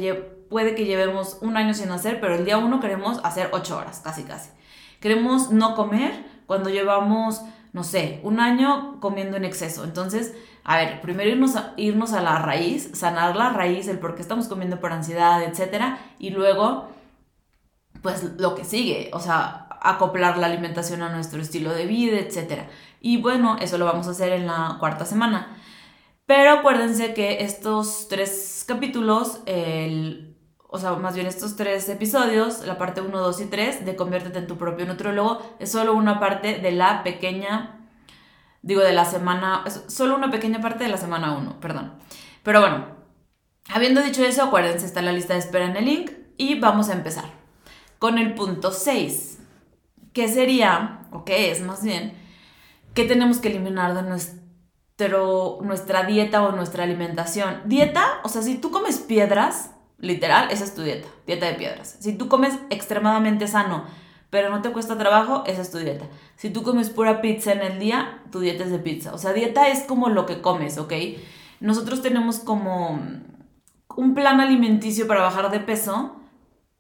puede 0.51 0.75
que 0.75 0.85
llevemos 0.85 1.37
un 1.41 1.55
año 1.55 1.73
sin 1.73 1.89
hacer, 1.91 2.19
pero 2.19 2.35
el 2.35 2.43
día 2.43 2.57
uno 2.57 2.81
queremos 2.81 3.21
hacer 3.23 3.49
ocho 3.53 3.77
horas, 3.77 4.01
casi 4.03 4.23
casi. 4.23 4.49
Queremos 4.99 5.49
no 5.49 5.75
comer 5.75 6.25
cuando 6.45 6.69
llevamos, 6.69 7.41
no 7.71 7.85
sé, 7.85 8.19
un 8.23 8.41
año 8.41 8.99
comiendo 8.99 9.37
en 9.37 9.45
exceso. 9.45 9.85
Entonces, 9.85 10.35
a 10.65 10.75
ver, 10.75 10.99
primero 10.99 11.29
irnos 11.29 11.55
a, 11.55 11.73
irnos 11.77 12.11
a 12.11 12.21
la 12.21 12.37
raíz, 12.39 12.91
sanar 12.93 13.37
la 13.37 13.51
raíz, 13.51 13.87
el 13.87 13.97
por 13.97 14.13
qué 14.13 14.21
estamos 14.21 14.49
comiendo 14.49 14.81
por 14.81 14.91
ansiedad, 14.91 15.41
etcétera, 15.41 15.99
y 16.19 16.31
luego, 16.31 16.89
pues 18.01 18.33
lo 18.37 18.53
que 18.53 18.65
sigue, 18.65 19.09
o 19.13 19.21
sea, 19.21 19.69
acoplar 19.81 20.37
la 20.37 20.47
alimentación 20.47 21.01
a 21.01 21.13
nuestro 21.13 21.41
estilo 21.41 21.73
de 21.73 21.85
vida, 21.85 22.19
etcétera. 22.19 22.67
Y 22.99 23.21
bueno, 23.21 23.55
eso 23.61 23.77
lo 23.77 23.85
vamos 23.85 24.07
a 24.09 24.11
hacer 24.11 24.33
en 24.33 24.47
la 24.47 24.75
cuarta 24.81 25.05
semana. 25.05 25.55
Pero 26.25 26.51
acuérdense 26.51 27.13
que 27.13 27.43
estos 27.43 28.07
tres 28.09 28.65
capítulos, 28.67 29.41
el 29.45 30.30
o 30.73 30.79
sea, 30.79 30.93
más 30.93 31.15
bien 31.15 31.27
estos 31.27 31.57
tres 31.57 31.89
episodios, 31.89 32.65
la 32.65 32.77
parte 32.77 33.01
1, 33.01 33.19
2 33.19 33.41
y 33.41 33.45
3 33.47 33.85
de 33.85 33.97
Conviértete 33.97 34.39
en 34.39 34.47
tu 34.47 34.57
propio 34.57 34.85
nutriólogo, 34.85 35.41
es 35.59 35.69
solo 35.69 35.93
una 35.93 36.17
parte 36.17 36.59
de 36.59 36.71
la 36.71 37.03
pequeña, 37.03 37.89
digo, 38.61 38.79
de 38.79 38.93
la 38.93 39.03
semana, 39.03 39.65
solo 39.87 40.15
una 40.15 40.31
pequeña 40.31 40.61
parte 40.61 40.85
de 40.85 40.89
la 40.89 40.95
semana 40.95 41.33
1, 41.33 41.59
perdón. 41.59 41.95
Pero 42.41 42.61
bueno, 42.61 42.85
habiendo 43.67 44.01
dicho 44.01 44.23
eso, 44.23 44.43
acuérdense, 44.43 44.85
está 44.85 45.01
la 45.01 45.11
lista 45.11 45.33
de 45.33 45.39
espera 45.39 45.65
en 45.65 45.75
el 45.75 45.83
link 45.83 46.11
y 46.37 46.57
vamos 46.57 46.87
a 46.87 46.93
empezar 46.93 47.25
con 47.99 48.17
el 48.17 48.33
punto 48.33 48.71
6, 48.71 49.39
que 50.13 50.29
sería, 50.29 51.01
o 51.11 51.25
que 51.25 51.51
es 51.51 51.61
más 51.61 51.83
bien, 51.83 52.13
que 52.93 53.03
tenemos 53.03 53.39
que 53.39 53.49
eliminar 53.49 53.93
de 53.93 54.03
nuestro, 54.03 55.59
nuestra 55.63 56.03
dieta 56.03 56.43
o 56.43 56.53
nuestra 56.53 56.85
alimentación. 56.85 57.59
Dieta, 57.65 58.21
o 58.23 58.29
sea, 58.29 58.41
si 58.41 58.55
tú 58.57 58.71
comes 58.71 58.99
piedras, 58.99 59.71
Literal, 60.01 60.49
esa 60.49 60.63
es 60.63 60.73
tu 60.73 60.81
dieta, 60.81 61.07
dieta 61.27 61.45
de 61.45 61.53
piedras. 61.53 61.95
Si 61.99 62.13
tú 62.13 62.27
comes 62.27 62.57
extremadamente 62.71 63.47
sano, 63.47 63.85
pero 64.31 64.49
no 64.49 64.63
te 64.63 64.71
cuesta 64.71 64.97
trabajo, 64.97 65.43
esa 65.45 65.61
es 65.61 65.71
tu 65.71 65.77
dieta. 65.77 66.05
Si 66.37 66.49
tú 66.49 66.63
comes 66.63 66.89
pura 66.89 67.21
pizza 67.21 67.51
en 67.51 67.61
el 67.61 67.79
día, 67.79 68.23
tu 68.31 68.39
dieta 68.39 68.63
es 68.63 68.71
de 68.71 68.79
pizza. 68.79 69.13
O 69.13 69.19
sea, 69.19 69.31
dieta 69.31 69.67
es 69.67 69.83
como 69.83 70.09
lo 70.09 70.25
que 70.25 70.41
comes, 70.41 70.79
¿ok? 70.79 70.93
Nosotros 71.59 72.01
tenemos 72.01 72.39
como 72.39 72.99
un 73.95 74.13
plan 74.15 74.41
alimenticio 74.41 75.07
para 75.07 75.21
bajar 75.21 75.51
de 75.51 75.59
peso. 75.59 76.15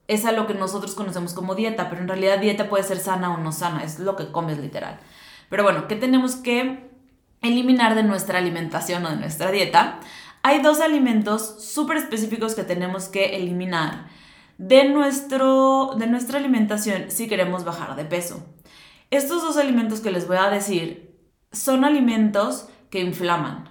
Es 0.07 0.25
a 0.25 0.31
lo 0.31 0.47
que 0.47 0.55
nosotros 0.55 0.95
conocemos 0.95 1.33
como 1.33 1.53
dieta, 1.53 1.89
pero 1.89 2.01
en 2.01 2.07
realidad 2.07 2.39
dieta 2.39 2.69
puede 2.69 2.83
ser 2.83 2.97
sana 2.97 3.33
o 3.33 3.37
no 3.37 3.51
sana, 3.51 3.83
es 3.83 3.99
lo 3.99 4.15
que 4.15 4.31
comes 4.31 4.57
literal. 4.57 4.99
Pero 5.49 5.63
bueno, 5.63 5.87
¿qué 5.87 5.95
tenemos 5.95 6.37
que 6.37 6.89
eliminar 7.41 7.93
de 7.93 8.03
nuestra 8.03 8.39
alimentación 8.39 9.05
o 9.05 9.09
de 9.09 9.17
nuestra 9.17 9.51
dieta? 9.51 9.99
Hay 10.43 10.61
dos 10.61 10.81
alimentos 10.81 11.63
súper 11.63 11.97
específicos 11.97 12.55
que 12.55 12.63
tenemos 12.63 13.07
que 13.07 13.35
eliminar 13.35 14.07
de, 14.57 14.89
nuestro, 14.89 15.95
de 15.97 16.07
nuestra 16.07 16.39
alimentación 16.39 17.09
si 17.09 17.27
queremos 17.27 17.63
bajar 17.63 17.95
de 17.95 18.05
peso. 18.05 18.45
Estos 19.09 19.41
dos 19.41 19.57
alimentos 19.57 19.99
que 20.01 20.11
les 20.11 20.27
voy 20.27 20.37
a 20.37 20.49
decir 20.49 21.19
son 21.51 21.83
alimentos 21.83 22.67
que 22.89 23.01
inflaman. 23.01 23.69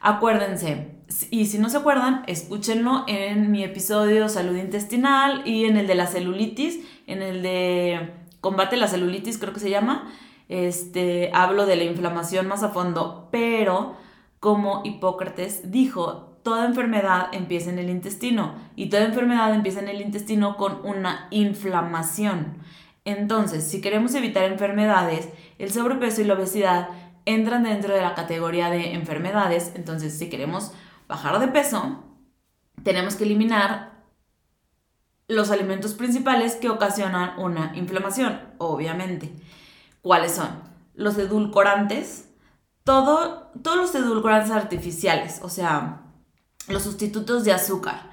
Acuérdense, 0.00 0.96
y 1.30 1.46
si 1.46 1.58
no 1.58 1.68
se 1.68 1.76
acuerdan, 1.76 2.24
escúchenlo 2.26 3.04
en 3.06 3.50
mi 3.50 3.62
episodio 3.64 4.28
Salud 4.28 4.56
Intestinal 4.56 5.42
y 5.46 5.64
en 5.66 5.76
el 5.76 5.86
de 5.86 5.94
la 5.94 6.06
celulitis, 6.06 6.80
en 7.06 7.22
el 7.22 7.42
de 7.42 8.12
Combate 8.40 8.76
la 8.76 8.88
celulitis, 8.88 9.38
creo 9.38 9.52
que 9.52 9.60
se 9.60 9.70
llama. 9.70 10.12
Este, 10.48 11.30
hablo 11.32 11.64
de 11.64 11.76
la 11.76 11.84
inflamación 11.84 12.48
más 12.48 12.62
a 12.62 12.70
fondo, 12.70 13.28
pero 13.30 13.96
como 14.42 14.82
Hipócrates 14.84 15.70
dijo, 15.70 16.36
toda 16.42 16.66
enfermedad 16.66 17.28
empieza 17.30 17.70
en 17.70 17.78
el 17.78 17.88
intestino 17.88 18.56
y 18.74 18.88
toda 18.88 19.04
enfermedad 19.04 19.54
empieza 19.54 19.78
en 19.78 19.86
el 19.86 20.00
intestino 20.00 20.56
con 20.56 20.84
una 20.84 21.28
inflamación. 21.30 22.58
Entonces, 23.04 23.62
si 23.62 23.80
queremos 23.80 24.16
evitar 24.16 24.42
enfermedades, 24.42 25.28
el 25.60 25.70
sobrepeso 25.70 26.22
y 26.22 26.24
la 26.24 26.34
obesidad 26.34 26.88
entran 27.24 27.62
dentro 27.62 27.94
de 27.94 28.02
la 28.02 28.16
categoría 28.16 28.68
de 28.68 28.94
enfermedades. 28.94 29.74
Entonces, 29.76 30.18
si 30.18 30.28
queremos 30.28 30.72
bajar 31.06 31.38
de 31.38 31.46
peso, 31.46 32.02
tenemos 32.82 33.14
que 33.14 33.22
eliminar 33.22 34.02
los 35.28 35.52
alimentos 35.52 35.94
principales 35.94 36.56
que 36.56 36.68
ocasionan 36.68 37.38
una 37.38 37.76
inflamación, 37.76 38.40
obviamente. 38.58 39.32
¿Cuáles 40.00 40.32
son? 40.32 40.48
Los 40.94 41.16
edulcorantes, 41.16 42.31
todo, 42.84 43.50
todos 43.62 43.76
los 43.76 43.94
edulcorantes 43.94 44.50
artificiales, 44.50 45.40
o 45.42 45.48
sea, 45.48 46.02
los 46.68 46.82
sustitutos 46.82 47.44
de 47.44 47.52
azúcar. 47.52 48.10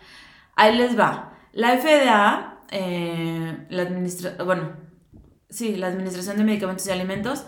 Ahí 0.56 0.76
les 0.78 0.98
va. 0.98 1.34
La 1.54 1.78
FDA, 1.78 2.60
eh, 2.72 3.68
la 3.70 4.44
bueno, 4.44 4.74
sí, 5.50 5.76
la 5.76 5.88
Administración 5.88 6.38
de 6.38 6.44
Medicamentos 6.44 6.86
y 6.88 6.92
Alimentos, 6.92 7.46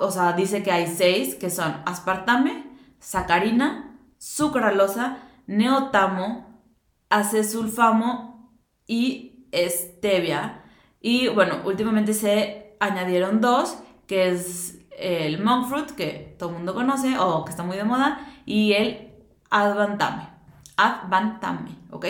o 0.00 0.10
sea, 0.10 0.32
dice 0.32 0.62
que 0.62 0.72
hay 0.72 0.86
seis, 0.86 1.34
que 1.34 1.50
son 1.50 1.82
aspartame, 1.84 2.64
sacarina, 2.98 3.98
sucralosa, 4.18 5.18
neotamo, 5.46 6.62
acesulfamo 7.10 8.58
y 8.86 9.46
stevia. 9.52 10.64
Y 11.00 11.28
bueno, 11.28 11.62
últimamente 11.64 12.14
se 12.14 12.76
añadieron 12.80 13.40
dos, 13.40 13.78
que 14.06 14.30
es 14.30 14.77
el 14.98 15.42
monk 15.42 15.68
fruit, 15.68 15.90
que 15.90 16.36
todo 16.38 16.50
el 16.50 16.56
mundo 16.56 16.74
conoce 16.74 17.18
o 17.18 17.44
que 17.44 17.50
está 17.50 17.62
muy 17.62 17.76
de 17.76 17.84
moda, 17.84 18.20
y 18.44 18.72
el 18.72 19.12
advantame. 19.50 20.28
Advantame, 20.76 21.76
¿ok? 21.90 22.06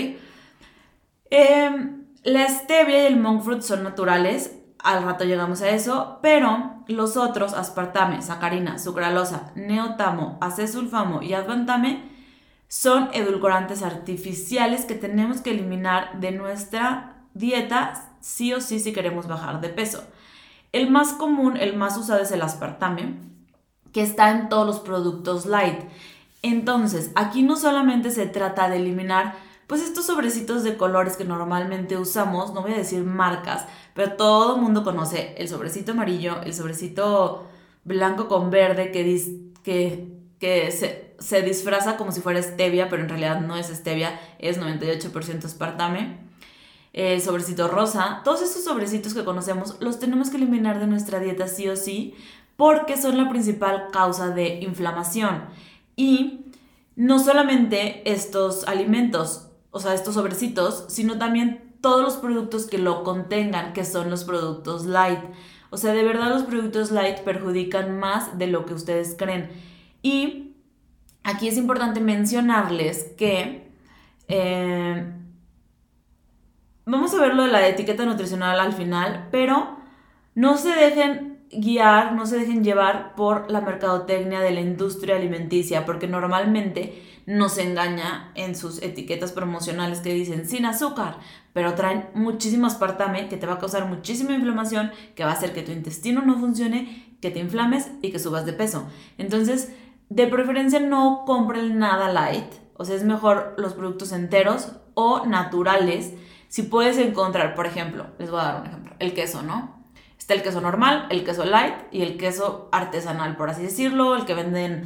Em, 1.30 2.06
la 2.24 2.48
stevia 2.48 3.04
y 3.04 3.06
el 3.06 3.16
monk 3.16 3.42
fruit 3.42 3.62
son 3.62 3.82
naturales, 3.82 4.54
al 4.78 5.02
rato 5.02 5.24
llegamos 5.24 5.62
a 5.62 5.70
eso, 5.70 6.18
pero 6.22 6.84
los 6.86 7.16
otros, 7.16 7.52
aspartame, 7.52 8.22
sacarina, 8.22 8.78
sucralosa, 8.78 9.52
neotamo, 9.54 10.38
acesulfamo 10.40 11.22
y 11.22 11.34
advantame, 11.34 12.08
son 12.68 13.08
edulcorantes 13.12 13.82
artificiales 13.82 14.84
que 14.84 14.94
tenemos 14.94 15.40
que 15.40 15.50
eliminar 15.50 16.20
de 16.20 16.32
nuestra 16.32 17.24
dieta 17.34 17.94
sí 18.20 18.52
o 18.52 18.60
sí 18.60 18.78
si 18.78 18.92
queremos 18.92 19.26
bajar 19.26 19.60
de 19.60 19.70
peso. 19.70 20.04
El 20.72 20.90
más 20.90 21.12
común, 21.12 21.56
el 21.56 21.76
más 21.76 21.96
usado 21.96 22.20
es 22.20 22.30
el 22.32 22.42
aspartame, 22.42 23.16
que 23.92 24.02
está 24.02 24.30
en 24.30 24.48
todos 24.48 24.66
los 24.66 24.80
productos 24.80 25.46
light. 25.46 25.80
Entonces, 26.42 27.10
aquí 27.14 27.42
no 27.42 27.56
solamente 27.56 28.10
se 28.10 28.26
trata 28.26 28.68
de 28.68 28.76
eliminar 28.76 29.34
pues 29.66 29.82
estos 29.82 30.06
sobrecitos 30.06 30.64
de 30.64 30.76
colores 30.76 31.16
que 31.16 31.24
normalmente 31.24 31.98
usamos, 31.98 32.54
no 32.54 32.62
voy 32.62 32.72
a 32.72 32.78
decir 32.78 33.04
marcas, 33.04 33.66
pero 33.94 34.12
todo 34.12 34.56
el 34.56 34.62
mundo 34.62 34.82
conoce 34.82 35.34
el 35.36 35.48
sobrecito 35.48 35.92
amarillo, 35.92 36.40
el 36.42 36.54
sobrecito 36.54 37.46
blanco 37.84 38.28
con 38.28 38.50
verde 38.50 38.92
que, 38.92 39.20
que 39.62 40.18
que 40.38 40.70
se, 40.70 41.14
se 41.18 41.42
disfraza 41.42 41.96
como 41.96 42.12
si 42.12 42.20
fuera 42.20 42.42
stevia, 42.42 42.88
pero 42.88 43.02
en 43.02 43.08
realidad 43.08 43.40
no 43.40 43.56
es 43.56 43.68
stevia, 43.68 44.18
es 44.38 44.60
98% 44.60 45.44
espartame. 45.44 46.27
El 46.92 47.20
sobrecito 47.20 47.68
rosa, 47.68 48.22
todos 48.24 48.42
estos 48.42 48.64
sobrecitos 48.64 49.14
que 49.14 49.24
conocemos 49.24 49.76
los 49.80 49.98
tenemos 49.98 50.30
que 50.30 50.36
eliminar 50.36 50.80
de 50.80 50.86
nuestra 50.86 51.20
dieta 51.20 51.46
sí 51.46 51.68
o 51.68 51.76
sí 51.76 52.14
porque 52.56 52.96
son 52.96 53.16
la 53.16 53.28
principal 53.28 53.88
causa 53.92 54.30
de 54.30 54.58
inflamación. 54.60 55.44
Y 55.94 56.46
no 56.96 57.20
solamente 57.20 58.02
estos 58.10 58.66
alimentos, 58.66 59.46
o 59.70 59.78
sea, 59.78 59.94
estos 59.94 60.14
sobrecitos, 60.14 60.84
sino 60.88 61.18
también 61.18 61.76
todos 61.80 62.02
los 62.02 62.16
productos 62.16 62.66
que 62.66 62.78
lo 62.78 63.04
contengan, 63.04 63.72
que 63.74 63.84
son 63.84 64.10
los 64.10 64.24
productos 64.24 64.86
light. 64.86 65.20
O 65.70 65.76
sea, 65.76 65.92
de 65.92 66.02
verdad 66.02 66.30
los 66.30 66.42
productos 66.42 66.90
light 66.90 67.18
perjudican 67.20 67.96
más 67.96 68.38
de 68.38 68.48
lo 68.48 68.66
que 68.66 68.74
ustedes 68.74 69.14
creen. 69.16 69.50
Y 70.02 70.56
aquí 71.22 71.46
es 71.46 71.56
importante 71.56 72.00
mencionarles 72.00 73.12
que... 73.16 73.70
Eh, 74.26 75.17
vamos 76.88 77.14
a 77.14 77.20
ver 77.20 77.34
lo 77.34 77.44
de 77.44 77.52
la 77.52 77.68
etiqueta 77.68 78.04
nutricional 78.04 78.58
al 78.58 78.72
final, 78.72 79.28
pero 79.30 79.76
no 80.34 80.56
se 80.56 80.70
dejen 80.70 81.38
guiar, 81.50 82.14
no 82.14 82.26
se 82.26 82.38
dejen 82.38 82.64
llevar 82.64 83.14
por 83.14 83.50
la 83.50 83.60
mercadotecnia 83.60 84.40
de 84.40 84.52
la 84.52 84.60
industria 84.60 85.16
alimenticia, 85.16 85.84
porque 85.84 86.06
normalmente 86.08 87.02
nos 87.26 87.58
engaña 87.58 88.32
en 88.34 88.56
sus 88.56 88.82
etiquetas 88.82 89.32
promocionales 89.32 90.00
que 90.00 90.14
dicen 90.14 90.48
sin 90.48 90.64
azúcar, 90.64 91.18
pero 91.52 91.74
traen 91.74 92.06
muchísimo 92.14 92.66
aspartame 92.66 93.28
que 93.28 93.36
te 93.36 93.46
va 93.46 93.54
a 93.54 93.58
causar 93.58 93.86
muchísima 93.86 94.32
inflamación, 94.32 94.90
que 95.14 95.24
va 95.24 95.30
a 95.30 95.34
hacer 95.34 95.52
que 95.52 95.62
tu 95.62 95.72
intestino 95.72 96.22
no 96.22 96.38
funcione, 96.38 97.16
que 97.20 97.30
te 97.30 97.38
inflames 97.38 97.90
y 98.00 98.12
que 98.12 98.18
subas 98.18 98.46
de 98.46 98.54
peso. 98.54 98.88
Entonces, 99.18 99.72
de 100.08 100.26
preferencia 100.26 100.80
no 100.80 101.24
compren 101.26 101.78
nada 101.78 102.10
light, 102.10 102.50
o 102.78 102.84
sea, 102.84 102.96
es 102.96 103.04
mejor 103.04 103.54
los 103.58 103.74
productos 103.74 104.12
enteros 104.12 104.72
o 104.94 105.26
naturales. 105.26 106.14
Si 106.48 106.62
puedes 106.62 106.96
encontrar, 106.98 107.54
por 107.54 107.66
ejemplo, 107.66 108.06
les 108.18 108.30
voy 108.30 108.40
a 108.40 108.44
dar 108.44 108.60
un 108.62 108.66
ejemplo, 108.66 108.94
el 108.98 109.12
queso, 109.12 109.42
¿no? 109.42 109.78
Está 110.18 110.34
el 110.34 110.42
queso 110.42 110.60
normal, 110.60 111.06
el 111.10 111.24
queso 111.24 111.44
light 111.44 111.74
y 111.90 112.02
el 112.02 112.16
queso 112.16 112.68
artesanal, 112.72 113.36
por 113.36 113.50
así 113.50 113.62
decirlo, 113.62 114.16
el 114.16 114.24
que 114.24 114.34
venden, 114.34 114.84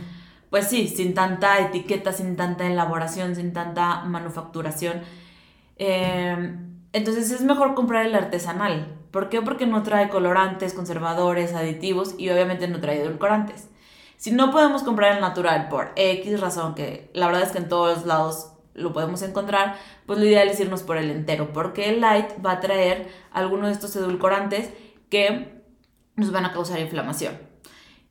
pues 0.50 0.68
sí, 0.68 0.88
sin 0.88 1.14
tanta 1.14 1.58
etiqueta, 1.60 2.12
sin 2.12 2.36
tanta 2.36 2.66
elaboración, 2.66 3.34
sin 3.36 3.52
tanta 3.52 4.02
manufacturación. 4.04 5.02
Em, 5.76 6.82
entonces 6.92 7.30
es 7.30 7.42
mejor 7.42 7.74
comprar 7.74 8.06
el 8.06 8.14
artesanal. 8.14 8.98
¿Por 9.10 9.28
qué? 9.28 9.40
Porque 9.40 9.66
no 9.66 9.82
trae 9.82 10.08
colorantes, 10.08 10.74
conservadores, 10.74 11.54
aditivos 11.54 12.14
y 12.18 12.28
obviamente 12.30 12.68
no 12.68 12.80
trae 12.80 13.02
edulcorantes. 13.02 13.68
Si 14.16 14.30
no 14.30 14.50
podemos 14.50 14.82
comprar 14.82 15.16
el 15.16 15.20
natural 15.20 15.68
por 15.68 15.92
X 15.96 16.40
razón, 16.40 16.74
que 16.74 17.10
la 17.14 17.26
verdad 17.26 17.42
es 17.42 17.50
que 17.50 17.58
en 17.58 17.68
todos 17.68 18.06
lados 18.06 18.51
lo 18.74 18.92
podemos 18.92 19.22
encontrar, 19.22 19.76
pues 20.06 20.18
lo 20.18 20.24
ideal 20.24 20.48
es 20.48 20.60
irnos 20.60 20.82
por 20.82 20.96
el 20.96 21.10
entero, 21.10 21.52
porque 21.52 21.90
el 21.90 22.00
light 22.00 22.30
va 22.44 22.52
a 22.52 22.60
traer 22.60 23.08
algunos 23.32 23.66
de 23.66 23.72
estos 23.72 23.94
edulcorantes 23.96 24.70
que 25.10 25.62
nos 26.16 26.32
van 26.32 26.44
a 26.44 26.52
causar 26.52 26.80
inflamación. 26.80 27.38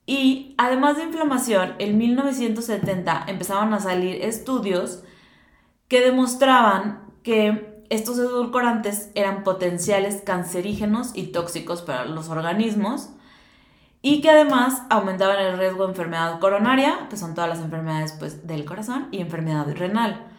Y 0.05 0.55
además 0.57 0.97
de 0.97 1.03
inflamación, 1.03 1.75
en 1.79 1.97
1970 1.97 3.25
empezaban 3.27 3.73
a 3.73 3.79
salir 3.79 4.23
estudios 4.23 5.03
que 5.87 6.01
demostraban 6.01 7.11
que 7.23 7.83
estos 7.89 8.17
edulcorantes 8.17 9.11
eran 9.15 9.43
potenciales 9.43 10.21
cancerígenos 10.21 11.11
y 11.13 11.27
tóxicos 11.27 11.81
para 11.81 12.05
los 12.05 12.29
organismos 12.29 13.09
y 14.01 14.21
que 14.21 14.29
además 14.29 14.83
aumentaban 14.89 15.39
el 15.39 15.57
riesgo 15.57 15.83
de 15.83 15.91
enfermedad 15.91 16.39
coronaria, 16.39 17.07
que 17.09 17.17
son 17.17 17.35
todas 17.35 17.49
las 17.49 17.59
enfermedades 17.59 18.13
pues, 18.13 18.47
del 18.47 18.65
corazón, 18.65 19.07
y 19.11 19.21
enfermedad 19.21 19.67
renal. 19.75 20.30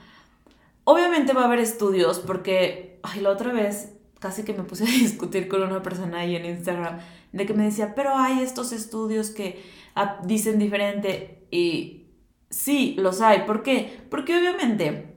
Obviamente 0.85 1.33
va 1.33 1.43
a 1.43 1.45
haber 1.45 1.61
estudios 1.61 2.19
porque, 2.19 2.99
ay, 3.03 3.21
la 3.21 3.31
otra 3.31 3.53
vez 3.53 3.93
casi 4.23 4.45
que 4.45 4.55
me 4.55 4.63
puse 4.63 4.85
a 4.85 4.87
discutir 4.91 5.49
con 5.49 5.63
una 5.63 5.83
persona 5.83 6.21
ahí 6.21 6.37
en 6.37 6.47
Instagram, 6.47 7.01
de 7.33 7.47
que 7.47 7.55
me 7.55 7.65
decía, 7.65 7.95
pero 7.95 8.17
hay 8.17 8.41
estos 8.41 8.73
estudios 8.73 9.31
que 9.31 9.63
ah, 9.95 10.19
dicen 10.25 10.59
diferente 10.59 11.47
y 11.51 12.07
sí, 12.49 12.95
los 12.99 13.21
hay. 13.21 13.41
¿Por 13.41 13.63
qué? 13.63 14.07
Porque 14.11 14.39
obviamente 14.39 15.17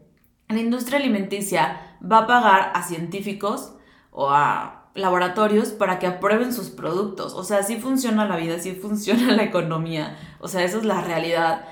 la 0.50 0.60
industria 0.60 1.00
alimenticia 1.00 1.98
va 2.02 2.20
a 2.20 2.28
pagar 2.28 2.72
a 2.74 2.84
científicos 2.84 3.76
o 4.12 4.30
a 4.30 4.90
laboratorios 4.96 5.70
para 5.70 6.00
que 6.00 6.08
aprueben 6.08 6.54
sus 6.54 6.70
productos. 6.70 7.34
O 7.34 7.44
sea, 7.44 7.60
así 7.60 7.78
funciona 7.78 8.26
la 8.26 8.38
vida, 8.38 8.56
así 8.56 8.72
funciona 8.74 9.32
la 9.36 9.44
economía. 9.44 10.18
O 10.40 10.48
sea, 10.48 10.64
eso 10.64 10.80
es 10.80 10.86
la 10.86 11.02
realidad. 11.02 11.66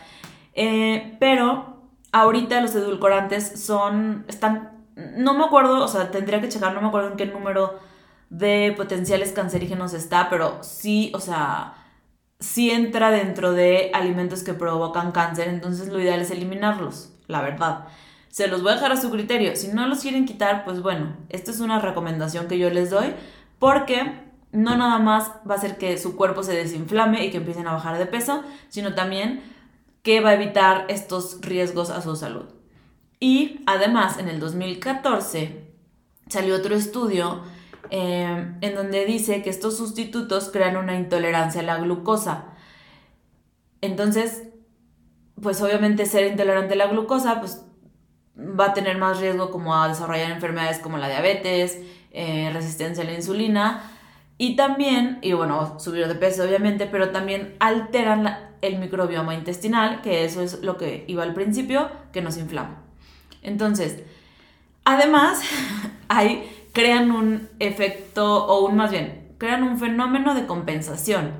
Eh, 0.53 1.17
pero 1.19 1.72
ahorita 2.13 2.61
los 2.61 2.73
edulcorantes 2.75 3.59
son, 3.61 4.23
están, 4.29 4.85
no 4.95 5.33
me 5.33 5.43
acuerdo, 5.43 5.83
o 5.83 5.87
sea, 5.87 6.11
tendría 6.11 6.39
que 6.39 6.47
checar, 6.47 6.73
no 6.73 6.81
me 6.81 6.87
acuerdo 6.87 7.09
en 7.11 7.17
qué 7.17 7.25
número 7.25 7.79
de 8.29 8.73
potenciales 8.77 9.33
cancerígenos 9.33 9.93
está, 9.93 10.29
pero 10.29 10.59
sí, 10.61 11.11
o 11.15 11.19
sea, 11.19 11.73
sí 12.39 12.71
entra 12.71 13.11
dentro 13.11 13.51
de 13.51 13.91
alimentos 13.93 14.43
que 14.43 14.53
provocan 14.53 15.11
cáncer, 15.11 15.49
entonces 15.49 15.89
lo 15.89 15.99
ideal 15.99 16.21
es 16.21 16.31
eliminarlos, 16.31 17.13
la 17.27 17.41
verdad. 17.41 17.87
Se 18.29 18.47
los 18.47 18.61
voy 18.63 18.71
a 18.71 18.75
dejar 18.75 18.91
a 18.91 18.97
su 18.97 19.11
criterio. 19.11 19.55
Si 19.55 19.67
no 19.67 19.87
los 19.87 20.01
quieren 20.01 20.25
quitar, 20.25 20.65
pues 20.65 20.81
bueno, 20.81 21.15
esta 21.29 21.51
es 21.51 21.59
una 21.59 21.77
recomendación 21.79 22.47
que 22.47 22.57
yo 22.57 22.71
les 22.71 22.89
doy 22.89 23.13
porque 23.59 24.11
no 24.51 24.75
nada 24.75 24.97
más 24.97 25.31
va 25.47 25.55
a 25.55 25.57
hacer 25.57 25.77
que 25.77 25.97
su 25.99 26.15
cuerpo 26.15 26.41
se 26.41 26.53
desinflame 26.53 27.25
y 27.25 27.31
que 27.31 27.37
empiecen 27.37 27.67
a 27.67 27.73
bajar 27.73 27.97
de 27.97 28.07
peso, 28.07 28.43
sino 28.69 28.95
también 28.95 29.52
que 30.03 30.19
va 30.19 30.29
a 30.29 30.33
evitar 30.35 30.85
estos 30.89 31.41
riesgos 31.41 31.89
a 31.89 32.01
su 32.01 32.15
salud. 32.15 32.45
Y 33.19 33.61
además, 33.65 34.19
en 34.19 34.27
el 34.27 34.39
2014 34.39 35.71
salió 36.27 36.55
otro 36.55 36.75
estudio 36.75 37.41
eh, 37.89 38.53
en 38.61 38.75
donde 38.75 39.05
dice 39.05 39.41
que 39.41 39.49
estos 39.49 39.77
sustitutos 39.77 40.49
crean 40.51 40.77
una 40.77 40.95
intolerancia 40.95 41.61
a 41.61 41.63
la 41.63 41.77
glucosa. 41.77 42.45
Entonces, 43.81 44.43
pues 45.41 45.61
obviamente 45.61 46.05
ser 46.05 46.27
intolerante 46.27 46.73
a 46.73 46.77
la 46.77 46.87
glucosa, 46.87 47.39
pues 47.39 47.65
va 48.37 48.67
a 48.67 48.73
tener 48.73 48.97
más 48.97 49.19
riesgo 49.19 49.51
como 49.51 49.75
a 49.75 49.87
desarrollar 49.87 50.31
enfermedades 50.31 50.79
como 50.79 50.97
la 50.97 51.07
diabetes, 51.07 51.79
eh, 52.11 52.49
resistencia 52.53 53.03
a 53.03 53.07
la 53.07 53.13
insulina 53.13 53.89
y 54.37 54.55
también, 54.55 55.19
y 55.21 55.33
bueno, 55.33 55.79
subir 55.79 56.07
de 56.07 56.15
peso 56.15 56.43
obviamente, 56.43 56.87
pero 56.87 57.11
también 57.11 57.55
alteran 57.59 58.52
el 58.63 58.79
microbioma 58.79 59.35
intestinal, 59.35 60.01
que 60.01 60.25
eso 60.25 60.41
es 60.41 60.63
lo 60.63 60.77
que 60.77 61.03
iba 61.07 61.23
al 61.23 61.33
principio, 61.33 61.89
que 62.11 62.21
nos 62.21 62.37
inflama. 62.37 62.81
Entonces, 63.41 64.03
además, 64.85 65.41
hay, 66.07 66.49
crean 66.73 67.11
un 67.11 67.49
efecto, 67.59 68.45
o 68.45 68.65
un 68.65 68.75
más 68.75 68.91
bien, 68.91 69.35
crean 69.37 69.63
un 69.63 69.77
fenómeno 69.77 70.33
de 70.33 70.45
compensación. 70.45 71.33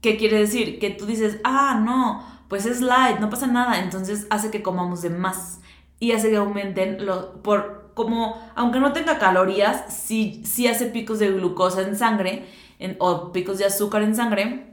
¿Qué 0.00 0.16
quiere 0.16 0.38
decir? 0.38 0.78
Que 0.78 0.90
tú 0.90 1.06
dices, 1.06 1.38
ah, 1.44 1.80
no, 1.84 2.24
pues 2.48 2.66
es 2.66 2.80
light, 2.80 3.18
no 3.18 3.30
pasa 3.30 3.46
nada, 3.46 3.80
entonces 3.80 4.26
hace 4.30 4.50
que 4.50 4.62
comamos 4.62 5.02
de 5.02 5.10
más 5.10 5.60
y 5.98 6.12
hace 6.12 6.30
que 6.30 6.36
aumenten 6.36 7.04
los, 7.04 7.26
por, 7.42 7.92
como, 7.94 8.40
aunque 8.54 8.80
no 8.80 8.92
tenga 8.92 9.18
calorías, 9.18 9.84
sí, 9.94 10.42
sí 10.44 10.66
hace 10.66 10.86
picos 10.86 11.18
de 11.18 11.30
glucosa 11.30 11.82
en 11.82 11.96
sangre 11.96 12.46
en, 12.78 12.96
o 12.98 13.30
picos 13.32 13.58
de 13.58 13.66
azúcar 13.66 14.02
en 14.02 14.16
sangre, 14.16 14.69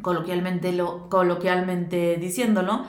coloquialmente, 0.00 0.72
lo, 0.72 1.08
coloquialmente 1.08 2.16
diciéndolo. 2.16 2.86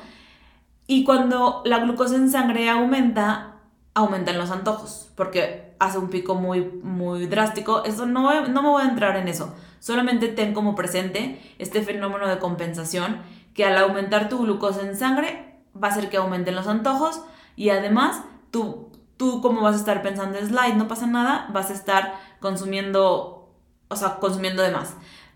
Y 0.87 1.03
cuando 1.03 1.61
la 1.65 1.79
glucosa 1.79 2.15
en 2.15 2.29
sangre 2.29 2.69
aumenta, 2.69 3.55
aumentan 3.93 4.37
los 4.37 4.51
antojos, 4.51 5.11
porque 5.15 5.75
hace 5.79 5.97
un 5.97 6.09
pico 6.09 6.35
muy, 6.35 6.61
muy 6.83 7.25
drástico. 7.27 7.83
Eso 7.83 8.05
no, 8.05 8.47
no 8.47 8.61
me 8.61 8.69
voy 8.69 8.83
a 8.83 8.89
entrar 8.89 9.17
en 9.17 9.27
eso. 9.27 9.53
Solamente 9.79 10.29
ten 10.29 10.53
como 10.53 10.75
presente 10.75 11.41
este 11.59 11.81
fenómeno 11.81 12.27
de 12.27 12.39
compensación 12.39 13.17
que 13.53 13.65
al 13.65 13.77
aumentar 13.77 14.29
tu 14.29 14.39
glucosa 14.39 14.81
en 14.81 14.95
sangre 14.95 15.59
va 15.81 15.89
a 15.89 15.91
hacer 15.91 16.09
que 16.09 16.17
aumenten 16.17 16.55
los 16.55 16.67
antojos 16.67 17.21
y 17.55 17.69
además, 17.69 18.23
tú, 18.51 18.91
tú 19.17 19.41
como 19.41 19.61
vas 19.61 19.75
a 19.75 19.79
estar 19.79 20.01
pensando 20.01 20.37
es 20.37 20.51
light, 20.51 20.75
no 20.75 20.87
pasa 20.87 21.05
nada, 21.05 21.47
vas 21.53 21.69
a 21.69 21.73
estar 21.73 22.15
consumiendo, 22.39 23.53
o 23.89 23.95
sea, 23.95 24.15
consumiendo 24.17 24.63
de 24.63 24.71
más. 24.71 24.95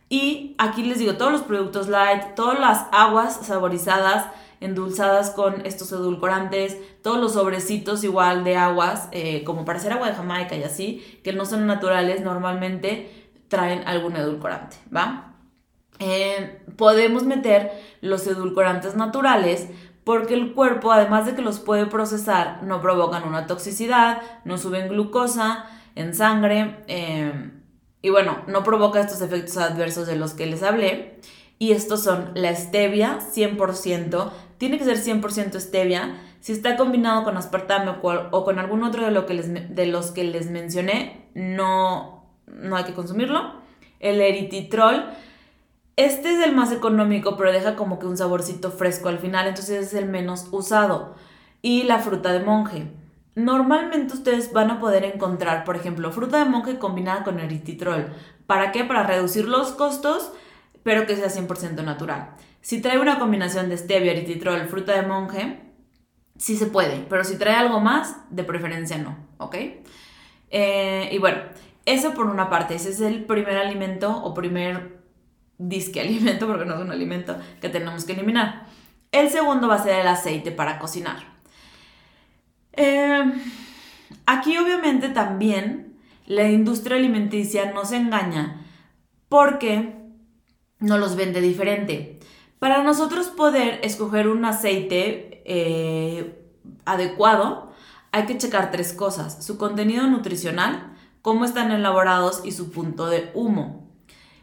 Y 0.10 0.56
aquí 0.58 0.84
les 0.84 1.00
digo, 1.00 1.16
todos 1.16 1.32
los 1.32 1.42
productos 1.42 1.90
light, 1.90 2.36
todas 2.36 2.60
las 2.60 2.86
aguas 2.92 3.40
saborizadas, 3.44 4.28
endulzadas 4.60 5.32
con 5.32 5.66
estos 5.66 5.92
edulcorantes, 5.92 6.78
todos 7.02 7.20
los 7.20 7.34
sobrecitos 7.34 8.04
igual 8.04 8.44
de 8.44 8.56
aguas, 8.56 9.10
eh, 9.12 9.44
como 9.44 9.66
para 9.66 9.80
hacer 9.80 9.94
agua 9.94 10.08
de 10.08 10.16
Jamaica 10.16 10.56
y 10.56 10.64
así, 10.64 11.20
que 11.24 11.34
no 11.34 11.46
son 11.46 11.68
naturales, 11.68 12.22
normalmente 12.22 13.32
traen 13.50 13.88
algún 13.88 14.16
edulcorante, 14.16 14.78
¿va? 14.96 15.34
Eh, 16.00 16.62
podemos 16.76 17.24
meter 17.24 17.72
los 18.02 18.28
edulcorantes 18.28 18.96
naturales 18.96 19.68
porque 20.04 20.36
el 20.36 20.54
cuerpo, 20.54 20.92
además 20.92 21.26
de 21.26 21.36
que 21.36 21.42
los 21.42 21.60
puede 21.60 21.86
procesar, 21.86 22.64
no 22.64 22.82
provocan 22.82 23.28
una 23.28 23.46
toxicidad, 23.46 24.22
no 24.46 24.58
suben 24.58 24.88
glucosa 24.88 25.66
en 25.96 26.16
sangre 26.16 26.78
eh, 26.88 27.52
y 28.02 28.10
bueno, 28.10 28.44
no 28.48 28.64
provoca 28.64 29.00
estos 29.00 29.22
efectos 29.22 29.58
adversos 29.58 30.08
de 30.08 30.16
los 30.16 30.34
que 30.34 30.46
les 30.46 30.64
hablé. 30.64 31.20
Y 31.60 31.72
estos 31.72 32.04
son 32.04 32.32
la 32.36 32.56
stevia, 32.56 33.20
100%, 33.20 34.32
tiene 34.58 34.78
que 34.78 34.86
ser 34.86 34.98
100% 34.98 35.60
stevia. 35.60 36.22
Si 36.40 36.52
está 36.54 36.78
combinado 36.78 37.24
con 37.24 37.36
aspartame 37.36 37.96
o 38.02 38.46
con 38.46 38.60
algún 38.60 38.84
otro 38.84 39.06
de, 39.06 39.12
lo 39.12 39.26
que 39.26 39.34
les, 39.34 39.76
de 39.76 39.86
los 39.88 40.12
que 40.12 40.24
les 40.24 40.52
mencioné, 40.52 41.26
no, 41.34 42.26
no 42.46 42.76
hay 42.76 42.84
que 42.84 42.94
consumirlo. 42.94 43.54
El 44.00 44.22
erititrol, 44.22 45.06
este 45.96 46.36
es 46.36 46.46
el 46.46 46.56
más 46.56 46.72
económico, 46.72 47.36
pero 47.38 47.52
deja 47.52 47.76
como 47.76 47.98
que 47.98 48.06
un 48.06 48.18
saborcito 48.18 48.72
fresco 48.72 49.10
al 49.10 49.18
final, 49.18 49.48
entonces 49.48 49.88
es 49.88 49.94
el 49.96 50.06
menos 50.06 50.48
usado. 50.52 51.16
Y 51.64 51.84
la 51.84 52.00
fruta 52.00 52.32
de 52.32 52.40
monje. 52.40 52.88
Normalmente 53.38 54.16
ustedes 54.16 54.52
van 54.52 54.72
a 54.72 54.80
poder 54.80 55.04
encontrar, 55.04 55.64
por 55.64 55.76
ejemplo, 55.76 56.12
fruta 56.12 56.40
de 56.40 56.50
monje 56.50 56.80
combinada 56.80 57.24
con 57.24 57.40
erititrol. 57.40 58.12
¿Para 58.48 58.72
qué? 58.72 58.84
Para 58.84 59.04
reducir 59.04 59.48
los 59.48 59.74
costos, 59.74 60.32
pero 60.82 61.06
que 61.06 61.16
sea 61.16 61.28
100% 61.28 61.84
natural. 61.84 62.32
Si 62.62 62.82
trae 62.82 62.98
una 62.98 63.20
combinación 63.20 63.70
de 63.70 63.78
stevia, 63.78 64.14
erititrol, 64.14 64.68
fruta 64.68 65.00
de 65.00 65.08
monje, 65.08 65.60
sí 66.36 66.58
se 66.58 66.66
puede, 66.66 67.06
pero 67.10 67.24
si 67.24 67.38
trae 67.38 67.54
algo 67.54 67.80
más, 67.80 68.16
de 68.32 68.44
preferencia 68.44 68.98
no, 68.98 69.16
¿ok? 69.38 69.56
Eh, 70.50 71.10
y 71.12 71.20
bueno, 71.20 71.38
eso 71.86 72.16
por 72.16 72.26
una 72.26 72.50
parte, 72.50 72.74
ese 72.74 72.90
es 72.90 73.02
el 73.02 73.24
primer 73.26 73.58
alimento 73.58 74.18
o 74.18 74.34
primer 74.34 75.04
disque 75.60 76.02
alimento, 76.02 76.48
porque 76.48 76.66
no 76.66 76.74
es 76.74 76.82
un 76.82 76.90
alimento 76.90 77.38
que 77.62 77.70
tenemos 77.70 78.04
que 78.04 78.14
eliminar. 78.14 78.66
El 79.12 79.30
segundo 79.30 79.68
va 79.68 79.76
a 79.76 79.84
ser 79.84 80.00
el 80.00 80.08
aceite 80.08 80.52
para 80.52 80.80
cocinar. 80.80 81.37
Em, 82.78 83.34
aquí 84.28 84.58
obviamente 84.58 85.10
también 85.10 85.98
la 86.28 86.50
industria 86.50 86.98
alimenticia 86.98 87.72
nos 87.72 87.92
engaña 87.92 88.66
porque 89.30 89.96
no 90.80 90.98
los 90.98 91.16
vende 91.16 91.42
diferente. 91.42 92.20
Para 92.60 92.84
nosotros 92.84 93.28
poder 93.28 93.80
escoger 93.84 94.28
un 94.28 94.46
aceite 94.46 95.42
eh, 95.46 96.44
adecuado, 96.86 97.72
hay 98.12 98.26
que 98.26 98.38
checar 98.38 98.72
tres 98.72 98.94
cosas. 98.94 99.44
Su 99.46 99.58
contenido 99.58 100.08
nutricional, 100.08 100.96
cómo 101.22 101.46
están 101.46 101.72
elaborados 101.72 102.42
y 102.46 102.52
su 102.52 102.72
punto 102.72 103.08
de 103.08 103.32
humo. 103.34 103.92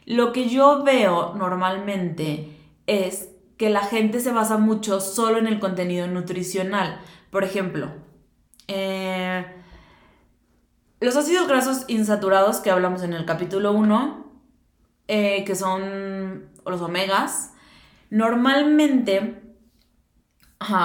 Lo 0.07 0.33
que 0.33 0.49
yo 0.49 0.83
veo 0.85 1.35
normalmente 1.35 2.57
es 2.87 3.29
que 3.57 3.71
la 3.71 3.83
gente 3.83 4.21
se 4.21 4.33
basa 4.33 4.59
mucho 4.59 5.01
solo 5.01 5.39
en 5.39 5.47
el 5.47 5.61
contenido 5.61 6.07
nutricional. 6.07 7.01
Por 7.31 7.45
ejemplo, 7.45 7.91
eh, 8.69 9.45
los 11.01 11.17
ácidos 11.17 11.47
grasos 11.49 11.85
insaturados 11.89 12.59
que 12.59 12.71
hablamos 12.71 13.03
en 13.03 13.13
el 13.13 13.25
capítulo 13.25 13.73
1, 13.73 14.25
eh, 15.09 15.45
que 15.45 15.55
son 15.55 16.49
los 16.65 16.81
omegas, 16.81 17.53
normalmente, 18.11 19.43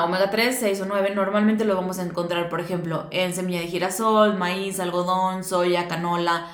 omega 0.04 0.30
3, 0.30 0.58
6 0.60 0.82
o 0.82 0.86
9, 0.86 1.15
normalmente 1.15 1.63
lo 1.63 1.76
vamos 1.76 2.00
a 2.00 2.04
encontrar, 2.04 2.50
por 2.50 2.60
ejemplo, 2.60 3.08
en 3.12 3.34
semilla 3.34 3.62
de 3.62 3.68
girasol, 3.68 4.38
maíz, 4.38 4.80
algodón, 4.80 5.44
soya, 5.44 5.88
canola, 5.88 6.48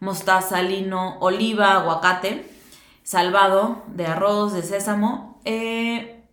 mostaza, 0.00 0.62
lino, 0.62 1.18
oliva, 1.20 1.74
aguacate, 1.74 2.50
salvado 3.02 3.84
de 3.86 4.06
arroz, 4.06 4.52
de 4.52 4.62
sésamo. 4.62 5.40
Eh, 5.44 6.24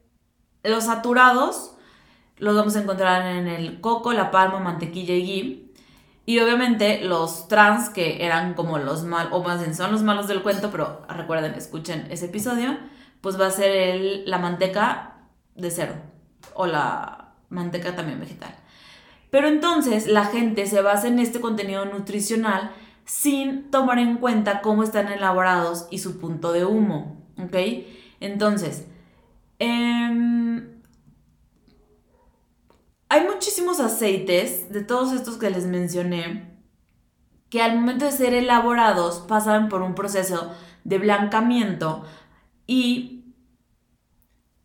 los 0.63 0.85
saturados 0.85 1.74
los 2.37 2.55
vamos 2.55 2.75
a 2.75 2.81
encontrar 2.81 3.25
en 3.37 3.47
el 3.47 3.81
coco, 3.81 4.13
la 4.13 4.31
palma, 4.31 4.59
mantequilla 4.59 5.13
y 5.15 5.23
ghee. 5.23 5.71
Y 6.25 6.39
obviamente 6.39 7.01
los 7.01 7.47
trans, 7.47 7.89
que 7.89 8.25
eran 8.25 8.55
como 8.55 8.77
los 8.79 9.03
malos, 9.03 9.31
o 9.33 9.43
más 9.43 9.59
bien 9.59 9.75
son 9.75 9.91
los 9.91 10.01
malos 10.01 10.27
del 10.27 10.41
cuento, 10.41 10.71
pero 10.71 11.05
recuerden, 11.07 11.53
escuchen 11.53 12.07
ese 12.09 12.25
episodio, 12.25 12.77
pues 13.21 13.39
va 13.39 13.47
a 13.47 13.51
ser 13.51 13.71
el, 13.71 14.29
la 14.29 14.39
manteca 14.39 15.17
de 15.55 15.69
cero 15.69 15.93
o 16.55 16.65
la 16.65 17.33
manteca 17.49 17.95
también 17.95 18.19
vegetal. 18.19 18.55
Pero 19.29 19.47
entonces 19.47 20.07
la 20.07 20.25
gente 20.25 20.65
se 20.65 20.81
basa 20.81 21.07
en 21.07 21.19
este 21.19 21.39
contenido 21.39 21.85
nutricional 21.85 22.71
sin 23.05 23.69
tomar 23.69 23.99
en 23.99 24.17
cuenta 24.17 24.61
cómo 24.61 24.81
están 24.81 25.09
elaborados 25.09 25.87
y 25.91 25.99
su 25.99 26.19
punto 26.19 26.51
de 26.53 26.65
humo, 26.65 27.21
¿ok? 27.37 27.55
Entonces, 28.19 28.87
eh, 29.59 30.74
hay 33.09 33.25
muchísimos 33.25 33.79
aceites, 33.79 34.71
de 34.71 34.83
todos 34.83 35.13
estos 35.13 35.37
que 35.37 35.49
les 35.49 35.65
mencioné, 35.65 36.55
que 37.49 37.61
al 37.61 37.75
momento 37.75 38.05
de 38.05 38.11
ser 38.11 38.33
elaborados 38.33 39.19
pasan 39.27 39.69
por 39.69 39.81
un 39.81 39.95
proceso 39.95 40.51
de 40.83 40.97
blancamiento 40.97 42.03
y, 42.67 43.33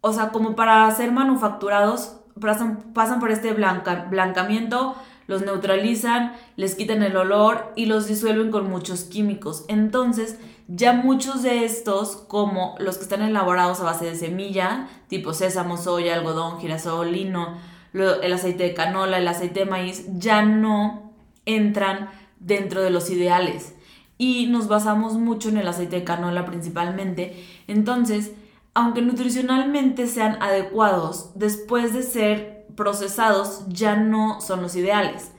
o 0.01 0.13
sea, 0.13 0.31
como 0.31 0.57
para 0.57 0.91
ser 0.91 1.13
manufacturados, 1.13 2.17
pasan, 2.41 3.21
por 3.21 3.31
este 3.31 3.53
blancamiento, 3.53 4.97
los 5.27 5.43
neutralizan, 5.43 6.33
les 6.57 6.75
quitan 6.75 7.03
el 7.03 7.17
olor 7.17 7.73
y 7.77 7.87
los 7.87 8.09
disuelven 8.09 8.51
con 8.51 8.69
muchos 8.69 9.05
químicos. 9.05 9.65
Entonces, 9.69 10.39
ya 10.67 10.93
muchos 10.93 11.43
de 11.43 11.65
estos, 11.65 12.17
como 12.17 12.75
los 12.79 12.97
que 12.97 13.05
están 13.05 13.23
elaborados 13.23 13.81
a 13.81 13.85
base 13.85 14.07
de 14.07 14.17
semilla, 14.17 14.89
tipo 15.09 15.33
sésamo, 15.35 15.77
soya, 15.77 16.15
algodón, 16.15 16.59
girasol, 16.59 17.13
lino, 17.13 17.59
el 17.93 18.33
aceite 18.33 18.65
de 18.65 18.75
canola, 18.75 19.19
el 19.19 19.29
aceite 19.29 19.61
de 19.61 19.71
maíz, 19.71 20.07
ya 20.15 20.43
no 20.43 21.13
entran 21.45 22.11
dentro 22.39 22.83
de 22.83 22.91
los 22.91 23.11
ideales. 23.11 23.75
Y 24.19 24.47
nos 24.47 24.69
basamos 24.69 25.15
mucho 25.15 25.49
en 25.49 25.57
el 25.57 25.69
aceite 25.69 25.97
de 25.97 26.05
canola 26.05 26.45
principalmente. 26.45 27.45
Entonces, 27.67 28.33
aunque 28.75 29.03
nutricionalmente 29.03 30.07
sean 30.07 30.41
adecuados, 30.43 31.33
después 31.35 31.93
de 31.93 32.03
ser 32.03 32.67
procesados 32.77 33.65
ya 33.69 33.97
no 33.97 34.41
son 34.41 34.63
los 34.63 34.77
ideales. 34.77 35.33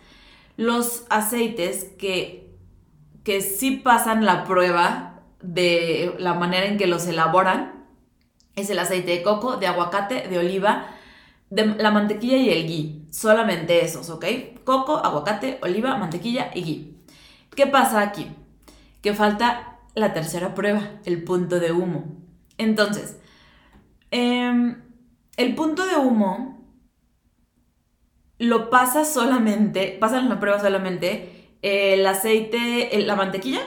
Los 0.57 1.05
aceites 1.09 1.85
que, 1.97 2.55
que 3.23 3.41
sí 3.41 3.71
pasan 3.71 4.25
la 4.25 4.43
prueba 4.43 5.21
de 5.41 6.13
la 6.19 6.33
manera 6.33 6.65
en 6.65 6.77
que 6.77 6.87
los 6.87 7.07
elaboran 7.07 7.85
es 8.55 8.69
el 8.69 8.79
aceite 8.79 9.11
de 9.11 9.23
coco, 9.23 9.57
de 9.57 9.67
aguacate, 9.67 10.27
de 10.27 10.37
oliva, 10.37 10.87
de 11.51 11.65
la 11.65 11.91
mantequilla 11.91 12.37
y 12.37 12.49
el 12.49 12.67
ghee. 12.67 13.05
Solamente 13.11 13.85
esos, 13.85 14.09
¿ok? 14.09 14.25
Coco, 14.63 14.97
aguacate, 14.97 15.59
oliva, 15.61 15.97
mantequilla 15.97 16.49
y 16.55 16.63
ghee. 16.63 16.95
¿Qué 17.55 17.67
pasa 17.67 18.01
aquí? 18.01 18.31
Que 19.01 19.13
falta 19.13 19.79
la 19.93 20.13
tercera 20.13 20.55
prueba, 20.55 20.99
el 21.05 21.23
punto 21.23 21.59
de 21.59 21.73
humo. 21.73 22.05
Entonces, 22.57 23.17
em, 24.11 24.81
el 25.35 25.53
punto 25.53 25.85
de 25.85 25.97
humo 25.97 26.65
lo 28.39 28.69
pasa 28.69 29.03
solamente, 29.05 29.97
pasa 29.99 30.19
en 30.19 30.29
la 30.29 30.39
prueba 30.39 30.59
solamente 30.59 31.57
el 31.61 32.05
aceite, 32.07 32.89
la 33.05 33.15
mantequilla, 33.15 33.61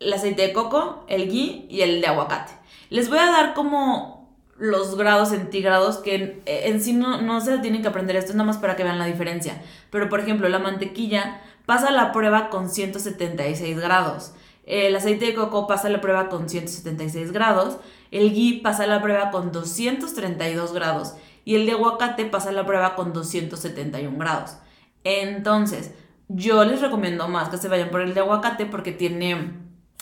el 0.00 0.12
aceite 0.12 0.42
de 0.42 0.52
coco, 0.52 1.04
el 1.08 1.30
ghee 1.30 1.66
y 1.70 1.82
el 1.82 2.00
de 2.00 2.08
aguacate. 2.08 2.52
Les 2.90 3.08
voy 3.08 3.18
a 3.18 3.26
dar 3.26 3.54
como 3.54 4.17
los 4.58 4.96
grados 4.96 5.30
centígrados, 5.30 5.98
que 5.98 6.42
en, 6.46 6.80
sí 6.80 6.92
no, 6.92 7.22
no 7.22 7.40
se 7.40 7.58
tienen 7.58 7.82
que 7.82 7.88
aprender 7.88 8.16
esto, 8.16 8.30
es 8.30 8.36
nada 8.36 8.46
más 8.46 8.58
para 8.58 8.76
que 8.76 8.84
vean 8.84 8.98
la 8.98 9.06
diferencia. 9.06 9.62
Pero 9.90 10.08
por 10.08 10.20
ejemplo, 10.20 10.48
la 10.48 10.58
mantequilla 10.58 11.40
pasa 11.66 11.90
la 11.90 12.12
prueba 12.12 12.50
con 12.50 12.68
176 12.68 13.78
grados. 13.78 14.32
El 14.66 14.94
aceite 14.94 15.26
de 15.26 15.34
coco 15.34 15.66
pasa 15.66 15.88
la 15.88 16.00
prueba 16.00 16.28
con 16.28 16.48
176 16.48 17.32
grados. 17.32 17.78
El 18.10 18.34
ghee 18.34 18.60
pasa 18.60 18.86
la 18.86 19.00
prueba 19.00 19.30
con 19.30 19.50
232 19.50 20.72
grados. 20.74 21.14
Y 21.44 21.54
el 21.54 21.64
de 21.64 21.72
aguacate 21.72 22.26
pasa 22.26 22.52
la 22.52 22.66
prueba 22.66 22.94
con 22.94 23.14
271 23.14 24.18
grados. 24.18 24.58
Entonces, 25.04 25.92
yo 26.28 26.64
les 26.64 26.82
recomiendo 26.82 27.28
más 27.28 27.48
que 27.48 27.56
se 27.56 27.68
vayan 27.68 27.88
por 27.88 28.02
el 28.02 28.12
de 28.12 28.20
aguacate 28.20 28.66
porque 28.66 28.92
tiene 28.92 29.54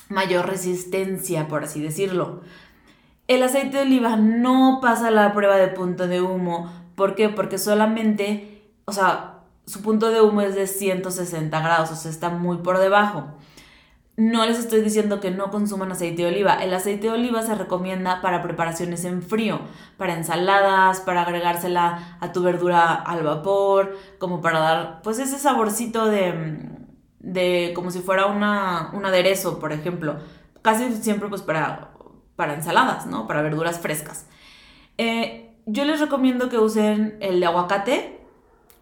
mayor 0.08 0.46
resistencia, 0.46 1.46
por 1.46 1.62
así 1.62 1.80
decirlo. 1.80 2.42
El 3.28 3.42
aceite 3.42 3.78
de 3.78 3.82
oliva 3.82 4.16
no 4.16 4.78
pasa 4.80 5.10
la 5.10 5.32
prueba 5.32 5.56
de 5.56 5.68
punto 5.68 6.06
de 6.06 6.20
humo. 6.20 6.70
¿Por 6.94 7.16
qué? 7.16 7.28
Porque 7.28 7.58
solamente, 7.58 8.62
o 8.84 8.92
sea, 8.92 9.40
su 9.66 9.82
punto 9.82 10.10
de 10.10 10.20
humo 10.20 10.42
es 10.42 10.54
de 10.54 10.68
160 10.68 11.60
grados, 11.60 11.90
o 11.90 11.96
sea, 11.96 12.10
está 12.10 12.28
muy 12.30 12.58
por 12.58 12.78
debajo. 12.78 13.24
No 14.16 14.46
les 14.46 14.58
estoy 14.58 14.80
diciendo 14.80 15.20
que 15.20 15.30
no 15.32 15.50
consuman 15.50 15.92
aceite 15.92 16.22
de 16.22 16.28
oliva. 16.28 16.54
El 16.62 16.72
aceite 16.72 17.08
de 17.08 17.14
oliva 17.14 17.42
se 17.42 17.54
recomienda 17.54 18.22
para 18.22 18.42
preparaciones 18.42 19.04
en 19.04 19.22
frío, 19.22 19.60
para 19.98 20.14
ensaladas, 20.14 21.00
para 21.00 21.22
agregársela 21.22 22.16
a 22.20 22.32
tu 22.32 22.42
verdura 22.42 22.94
al 22.94 23.24
vapor, 23.24 23.96
como 24.18 24.40
para 24.40 24.60
dar 24.60 25.02
pues 25.02 25.18
ese 25.18 25.38
saborcito 25.38 26.06
de, 26.06 26.70
de 27.18 27.72
como 27.74 27.90
si 27.90 28.00
fuera 28.00 28.26
una, 28.26 28.90
un 28.94 29.04
aderezo, 29.04 29.58
por 29.58 29.72
ejemplo. 29.72 30.16
Casi 30.62 30.94
siempre 30.96 31.28
pues 31.28 31.42
para 31.42 31.90
para 32.36 32.54
ensaladas, 32.54 33.06
¿no? 33.06 33.26
Para 33.26 33.42
verduras 33.42 33.80
frescas. 33.80 34.26
Eh, 34.98 35.50
yo 35.66 35.84
les 35.84 36.00
recomiendo 36.00 36.48
que 36.48 36.58
usen 36.58 37.16
el 37.20 37.40
de 37.40 37.46
aguacate 37.46 38.20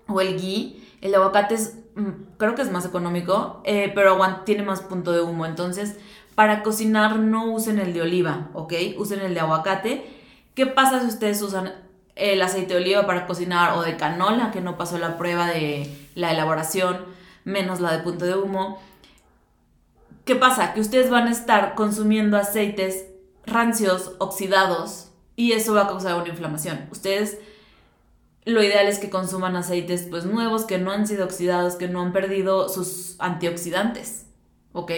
o 0.06 0.20
el 0.20 0.38
ghee. 0.38 0.82
El 1.00 1.12
de 1.12 1.16
aguacate 1.16 1.54
es, 1.54 1.78
mm, 1.94 2.36
creo 2.36 2.54
que 2.54 2.62
es 2.62 2.70
más 2.70 2.84
económico, 2.84 3.62
eh, 3.64 3.90
pero 3.94 4.18
tiene 4.44 4.62
más 4.62 4.82
punto 4.82 5.12
de 5.12 5.22
humo. 5.22 5.46
Entonces, 5.46 5.96
para 6.34 6.62
cocinar 6.62 7.18
no 7.18 7.52
usen 7.52 7.78
el 7.78 7.94
de 7.94 8.02
oliva, 8.02 8.50
¿ok? 8.52 8.74
Usen 8.98 9.20
el 9.20 9.34
de 9.34 9.40
aguacate. 9.40 10.04
¿Qué 10.54 10.66
pasa 10.66 11.00
si 11.00 11.06
ustedes 11.06 11.40
usan 11.42 11.72
el 12.16 12.42
aceite 12.42 12.74
de 12.74 12.80
oliva 12.80 13.06
para 13.06 13.26
cocinar 13.26 13.76
o 13.78 13.82
de 13.82 13.96
canola, 13.96 14.50
que 14.50 14.60
no 14.60 14.76
pasó 14.76 14.98
la 14.98 15.16
prueba 15.16 15.46
de 15.46 15.90
la 16.14 16.32
elaboración, 16.32 16.98
menos 17.44 17.80
la 17.80 17.92
de 17.92 18.02
punto 18.02 18.24
de 18.24 18.36
humo? 18.36 18.80
¿Qué 20.24 20.36
pasa? 20.36 20.74
Que 20.74 20.80
ustedes 20.80 21.10
van 21.10 21.28
a 21.28 21.32
estar 21.32 21.74
consumiendo 21.74 22.36
aceites 22.36 23.06
rancios, 23.46 24.12
oxidados, 24.18 25.10
y 25.36 25.52
eso 25.52 25.74
va 25.74 25.82
a 25.82 25.88
causar 25.88 26.20
una 26.20 26.28
inflamación. 26.28 26.86
Ustedes 26.90 27.38
lo 28.44 28.62
ideal 28.62 28.86
es 28.86 28.98
que 28.98 29.10
consuman 29.10 29.56
aceites 29.56 30.06
pues 30.08 30.26
nuevos, 30.26 30.64
que 30.64 30.78
no 30.78 30.90
han 30.92 31.06
sido 31.06 31.24
oxidados, 31.24 31.76
que 31.76 31.88
no 31.88 32.02
han 32.02 32.12
perdido 32.12 32.68
sus 32.68 33.16
antioxidantes, 33.18 34.26
¿ok? 34.72 34.92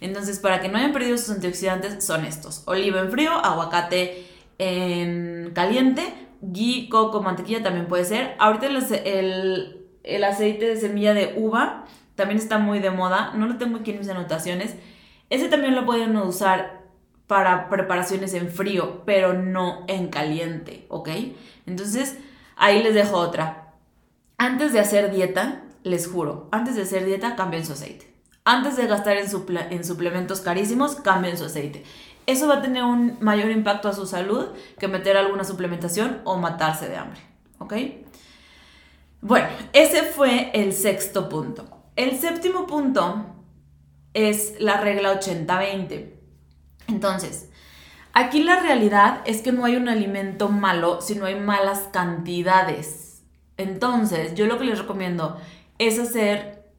Entonces, 0.00 0.40
para 0.40 0.60
que 0.60 0.68
no 0.68 0.78
hayan 0.78 0.92
perdido 0.92 1.16
sus 1.16 1.30
antioxidantes, 1.30 2.04
son 2.04 2.24
estos. 2.24 2.62
Oliva 2.66 3.00
en 3.00 3.10
frío, 3.10 3.30
aguacate 3.30 4.26
en 4.58 5.52
caliente, 5.54 6.12
ghee, 6.42 6.88
coco, 6.88 7.22
mantequilla 7.22 7.62
también 7.62 7.86
puede 7.86 8.04
ser. 8.04 8.34
Ahorita 8.38 8.66
el, 8.66 9.86
el 10.02 10.24
aceite 10.24 10.66
de 10.66 10.76
semilla 10.76 11.14
de 11.14 11.34
uva 11.36 11.86
también 12.16 12.38
está 12.38 12.58
muy 12.58 12.80
de 12.80 12.90
moda. 12.90 13.32
No 13.34 13.46
lo 13.46 13.56
tengo 13.58 13.78
aquí 13.78 13.92
en 13.92 14.00
mis 14.00 14.08
anotaciones. 14.08 14.74
Ese 15.30 15.48
también 15.48 15.74
lo 15.74 15.86
pueden 15.86 16.16
usar 16.16 16.81
para 17.32 17.70
preparaciones 17.70 18.34
en 18.34 18.50
frío, 18.50 19.00
pero 19.06 19.32
no 19.32 19.86
en 19.88 20.08
caliente, 20.08 20.84
¿ok? 20.90 21.08
Entonces, 21.64 22.18
ahí 22.56 22.82
les 22.82 22.92
dejo 22.92 23.16
otra. 23.16 23.72
Antes 24.36 24.74
de 24.74 24.80
hacer 24.80 25.10
dieta, 25.10 25.62
les 25.82 26.06
juro, 26.08 26.50
antes 26.52 26.76
de 26.76 26.82
hacer 26.82 27.06
dieta, 27.06 27.34
cambien 27.34 27.64
su 27.64 27.72
aceite. 27.72 28.12
Antes 28.44 28.76
de 28.76 28.86
gastar 28.86 29.16
en, 29.16 29.28
en 29.70 29.82
suplementos 29.82 30.42
carísimos, 30.42 30.96
cambien 30.96 31.38
su 31.38 31.46
aceite. 31.46 31.84
Eso 32.26 32.48
va 32.48 32.56
a 32.56 32.60
tener 32.60 32.84
un 32.84 33.16
mayor 33.22 33.50
impacto 33.50 33.88
a 33.88 33.94
su 33.94 34.04
salud 34.04 34.48
que 34.78 34.86
meter 34.86 35.16
alguna 35.16 35.44
suplementación 35.44 36.20
o 36.24 36.36
matarse 36.36 36.86
de 36.86 36.98
hambre. 36.98 37.20
¿Ok? 37.60 37.72
Bueno, 39.22 39.48
ese 39.72 40.02
fue 40.02 40.50
el 40.52 40.74
sexto 40.74 41.30
punto. 41.30 41.64
El 41.96 42.18
séptimo 42.18 42.66
punto 42.66 43.24
es 44.12 44.56
la 44.58 44.82
regla 44.82 45.18
80-20. 45.18 46.11
Entonces, 46.92 47.48
aquí 48.12 48.42
la 48.42 48.60
realidad 48.60 49.22
es 49.24 49.40
que 49.42 49.52
no 49.52 49.64
hay 49.64 49.76
un 49.76 49.88
alimento 49.88 50.48
malo 50.48 51.00
si 51.00 51.14
no 51.14 51.24
hay 51.24 51.34
malas 51.34 51.88
cantidades. 51.92 53.22
Entonces, 53.56 54.34
yo 54.34 54.46
lo 54.46 54.58
que 54.58 54.64
les 54.64 54.78
recomiendo 54.78 55.38
es 55.78 55.98
hacer 55.98 56.70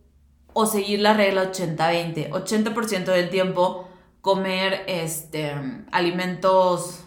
o 0.53 0.65
seguir 0.65 0.99
la 0.99 1.13
regla 1.13 1.51
80-20. 1.51 2.29
80%, 2.29 3.05
del 3.05 3.29
tiempo 3.29 3.87
comer 4.21 4.83
este, 4.87 5.53
alimentos 5.91 7.03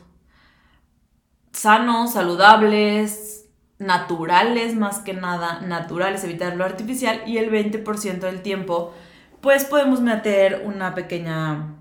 sanos, 1.53 2.12
saludables, 2.12 3.47
naturales 3.79 4.75
más 4.75 4.99
que 4.99 5.14
nada, 5.14 5.61
naturales, 5.61 6.25
evitar 6.25 6.57
lo 6.57 6.64
artificial 6.64 7.23
y 7.27 7.38
el 7.38 7.51
20% 7.51 8.19
del 8.21 8.42
tiempo 8.42 8.92
pues 9.40 9.64
podemos 9.64 10.01
meter 10.01 10.62
una 10.64 10.95
pequeña 10.95 11.77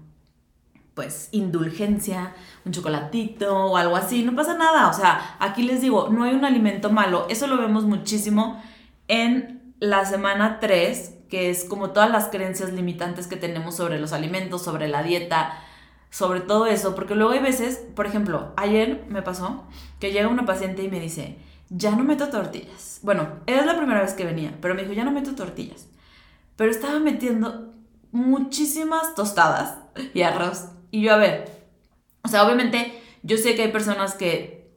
pues 0.96 1.30
indulgencia, 1.32 2.34
un 2.66 2.72
chocolatito 2.72 3.56
o 3.56 3.78
algo 3.78 3.96
así, 3.96 4.24
no 4.24 4.36
pasa 4.36 4.58
nada, 4.58 4.90
o 4.90 4.94
sea, 4.94 5.36
aquí 5.40 5.62
les 5.64 5.82
digo, 5.82 6.10
no 6.10 6.24
hay 6.24 6.34
un 6.34 6.46
alimento 6.46 6.90
malo, 6.90 7.28
eso 7.30 7.48
lo 7.48 7.58
vemos 7.58 7.84
muchísimo 7.84 8.64
en 9.08 9.76
la 9.80 10.06
semana 10.06 10.60
3 10.60 11.12
que 11.30 11.50
es 11.50 11.64
como 11.64 11.92
todas 11.92 12.10
las 12.10 12.30
creencias 12.30 12.72
limitantes 12.72 13.28
que 13.28 13.36
tenemos 13.36 13.76
sobre 13.76 14.00
los 14.00 14.14
alimentos, 14.14 14.64
sobre 14.64 14.88
la 14.88 15.04
dieta, 15.04 15.58
sobre 16.10 16.40
todo 16.40 16.68
eso, 16.68 16.96
porque 16.96 17.16
luego 17.16 17.34
hay 17.34 17.40
veces, 17.40 17.84
por 17.96 18.06
ejemplo, 18.06 18.54
ayer 18.56 19.04
me 19.10 19.22
pasó 19.22 19.66
que 20.00 20.12
llega 20.12 20.28
una 20.28 20.46
paciente 20.46 20.84
y 20.84 20.90
me 20.90 21.00
dice, 21.00 21.38
ya 21.70 21.92
no 21.92 22.04
meto 22.04 22.30
tortillas. 22.30 23.00
Bueno, 23.02 23.28
era 23.48 23.66
la 23.66 23.76
primera 23.76 24.02
vez 24.02 24.14
que 24.14 24.24
venía, 24.24 24.56
pero 24.62 24.76
me 24.76 24.84
dijo, 24.84 24.94
ya 24.94 25.04
no 25.04 25.12
meto 25.12 25.36
tortillas. 25.36 25.88
Pero 26.56 26.72
estaba 26.72 27.00
metiendo 27.00 27.74
muchísimas 28.12 29.14
tostadas 29.16 29.80
y 30.14 30.22
arroz. 30.22 30.70
Y 30.96 31.02
yo, 31.02 31.14
a 31.14 31.18
ver, 31.18 31.50
o 32.24 32.28
sea, 32.28 32.46
obviamente 32.46 33.02
yo 33.22 33.38
sé 33.38 33.56
que 33.56 33.64
hay 33.64 33.72
personas 33.72 34.16
que, 34.16 34.72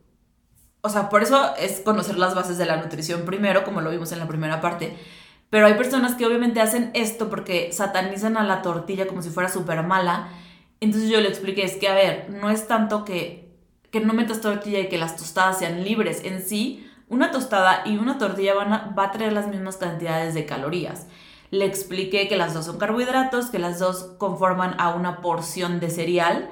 o 0.80 0.88
sea, 0.88 1.08
por 1.08 1.22
eso 1.22 1.54
es 1.56 1.80
conocer 1.80 2.18
las 2.18 2.34
bases 2.34 2.58
de 2.58 2.66
la 2.66 2.76
nutrición 2.76 3.24
primero, 3.24 3.64
como 3.64 3.80
lo 3.80 3.90
vimos 3.90 4.10
en 4.12 4.18
la 4.18 4.28
primera 4.28 4.60
parte 4.60 4.96
pero 5.50 5.66
hay 5.66 5.74
personas 5.74 6.14
que 6.14 6.26
obviamente 6.26 6.60
hacen 6.60 6.90
esto 6.94 7.30
porque 7.30 7.72
satanizan 7.72 8.36
a 8.36 8.44
la 8.44 8.60
tortilla 8.62 9.06
como 9.06 9.22
si 9.22 9.30
fuera 9.30 9.48
súper 9.48 9.82
mala. 9.82 10.28
Entonces 10.80 11.10
yo 11.10 11.20
le 11.20 11.28
expliqué, 11.28 11.64
es 11.64 11.76
que 11.76 11.88
a 11.88 11.94
ver, 11.94 12.28
no 12.30 12.50
es 12.50 12.66
tanto 12.68 13.04
que, 13.04 13.48
que 13.90 14.00
no 14.00 14.12
metas 14.12 14.40
tortilla 14.40 14.80
y 14.80 14.88
que 14.88 14.98
las 14.98 15.16
tostadas 15.16 15.58
sean 15.58 15.84
libres. 15.84 16.22
En 16.24 16.42
sí, 16.42 16.86
una 17.08 17.30
tostada 17.30 17.82
y 17.86 17.96
una 17.96 18.18
tortilla 18.18 18.54
van 18.54 18.72
a, 18.72 18.94
a 18.94 19.10
traer 19.10 19.32
las 19.32 19.48
mismas 19.48 19.78
cantidades 19.78 20.34
de 20.34 20.44
calorías. 20.44 21.06
Le 21.50 21.64
expliqué 21.64 22.28
que 22.28 22.36
las 22.36 22.54
dos 22.54 22.66
son 22.66 22.78
carbohidratos, 22.78 23.46
que 23.46 23.58
las 23.58 23.78
dos 23.78 24.14
conforman 24.18 24.74
a 24.78 24.94
una 24.94 25.20
porción 25.20 25.80
de 25.80 25.90
cereal, 25.90 26.50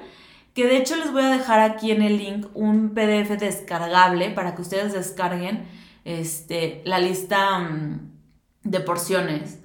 que 0.53 0.65
de 0.65 0.77
hecho 0.77 0.95
les 0.95 1.11
voy 1.11 1.23
a 1.23 1.29
dejar 1.29 1.59
aquí 1.59 1.91
en 1.91 2.01
el 2.01 2.17
link 2.17 2.47
un 2.53 2.95
PDF 2.95 3.37
descargable 3.39 4.31
para 4.31 4.55
que 4.55 4.61
ustedes 4.61 4.93
descarguen 4.93 5.67
este, 6.03 6.81
la 6.85 6.99
lista... 6.99 7.59
Mm, 7.59 8.17
de 8.69 8.79
porciones 8.79 9.59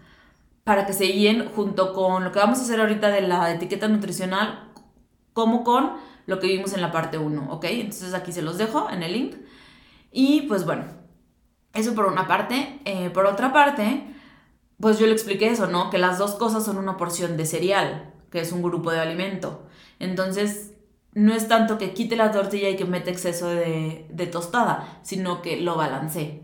para 0.65 0.87
que 0.87 0.93
se 0.93 1.05
guíen 1.05 1.49
junto 1.49 1.93
con 1.93 2.25
lo 2.25 2.33
que 2.33 2.39
vamos 2.39 2.59
a 2.59 2.63
hacer 2.63 2.81
ahorita 2.81 3.09
de 3.09 3.23
la 3.23 3.51
etiqueta 3.51 3.89
nutricional, 3.89 4.71
como 5.33 5.65
con 5.65 5.95
lo 6.27 6.39
que 6.39 6.47
vimos 6.47 6.73
en 6.73 6.83
la 6.83 6.93
parte 6.93 7.19
1, 7.19 7.49
¿ok? 7.51 7.65
Entonces 7.65 8.15
aquí 8.15 8.31
se 8.33 8.43
los 8.43 8.59
dejo 8.59 8.89
en 8.91 9.03
el 9.03 9.13
link. 9.13 9.37
Y 10.13 10.43
pues 10.43 10.65
bueno, 10.65 10.85
eso 11.75 11.95
por 11.95 12.07
una 12.07 12.29
parte. 12.29 12.81
Eh, 12.85 13.11
por 13.11 13.27
otra 13.27 13.53
parte, 13.53 14.05
pues 14.83 14.99
yo 14.99 15.07
le 15.07 15.13
expliqué 15.13 15.49
eso, 15.49 15.69
¿no? 15.69 15.89
Que 15.91 15.99
las 15.99 16.19
dos 16.19 16.33
cosas 16.33 16.65
son 16.65 16.77
una 16.77 16.99
porción 16.99 17.39
de 17.39 17.47
cereal, 17.47 18.13
que 18.31 18.41
es 18.41 18.53
un 18.53 18.63
grupo 18.63 18.91
de 18.91 19.01
alimento. 19.01 19.63
Entonces, 20.01 20.73
no 21.15 21.33
es 21.35 21.49
tanto 21.49 21.79
que 21.79 21.95
quite 21.95 22.17
la 22.17 22.33
tortilla 22.33 22.69
y 22.69 22.77
que 22.77 22.85
mete 22.85 23.11
exceso 23.11 23.49
de, 23.49 24.29
tostada, 24.33 25.01
sino 25.03 25.41
que 25.41 25.59
lo 25.61 25.77
balancee 25.77 26.43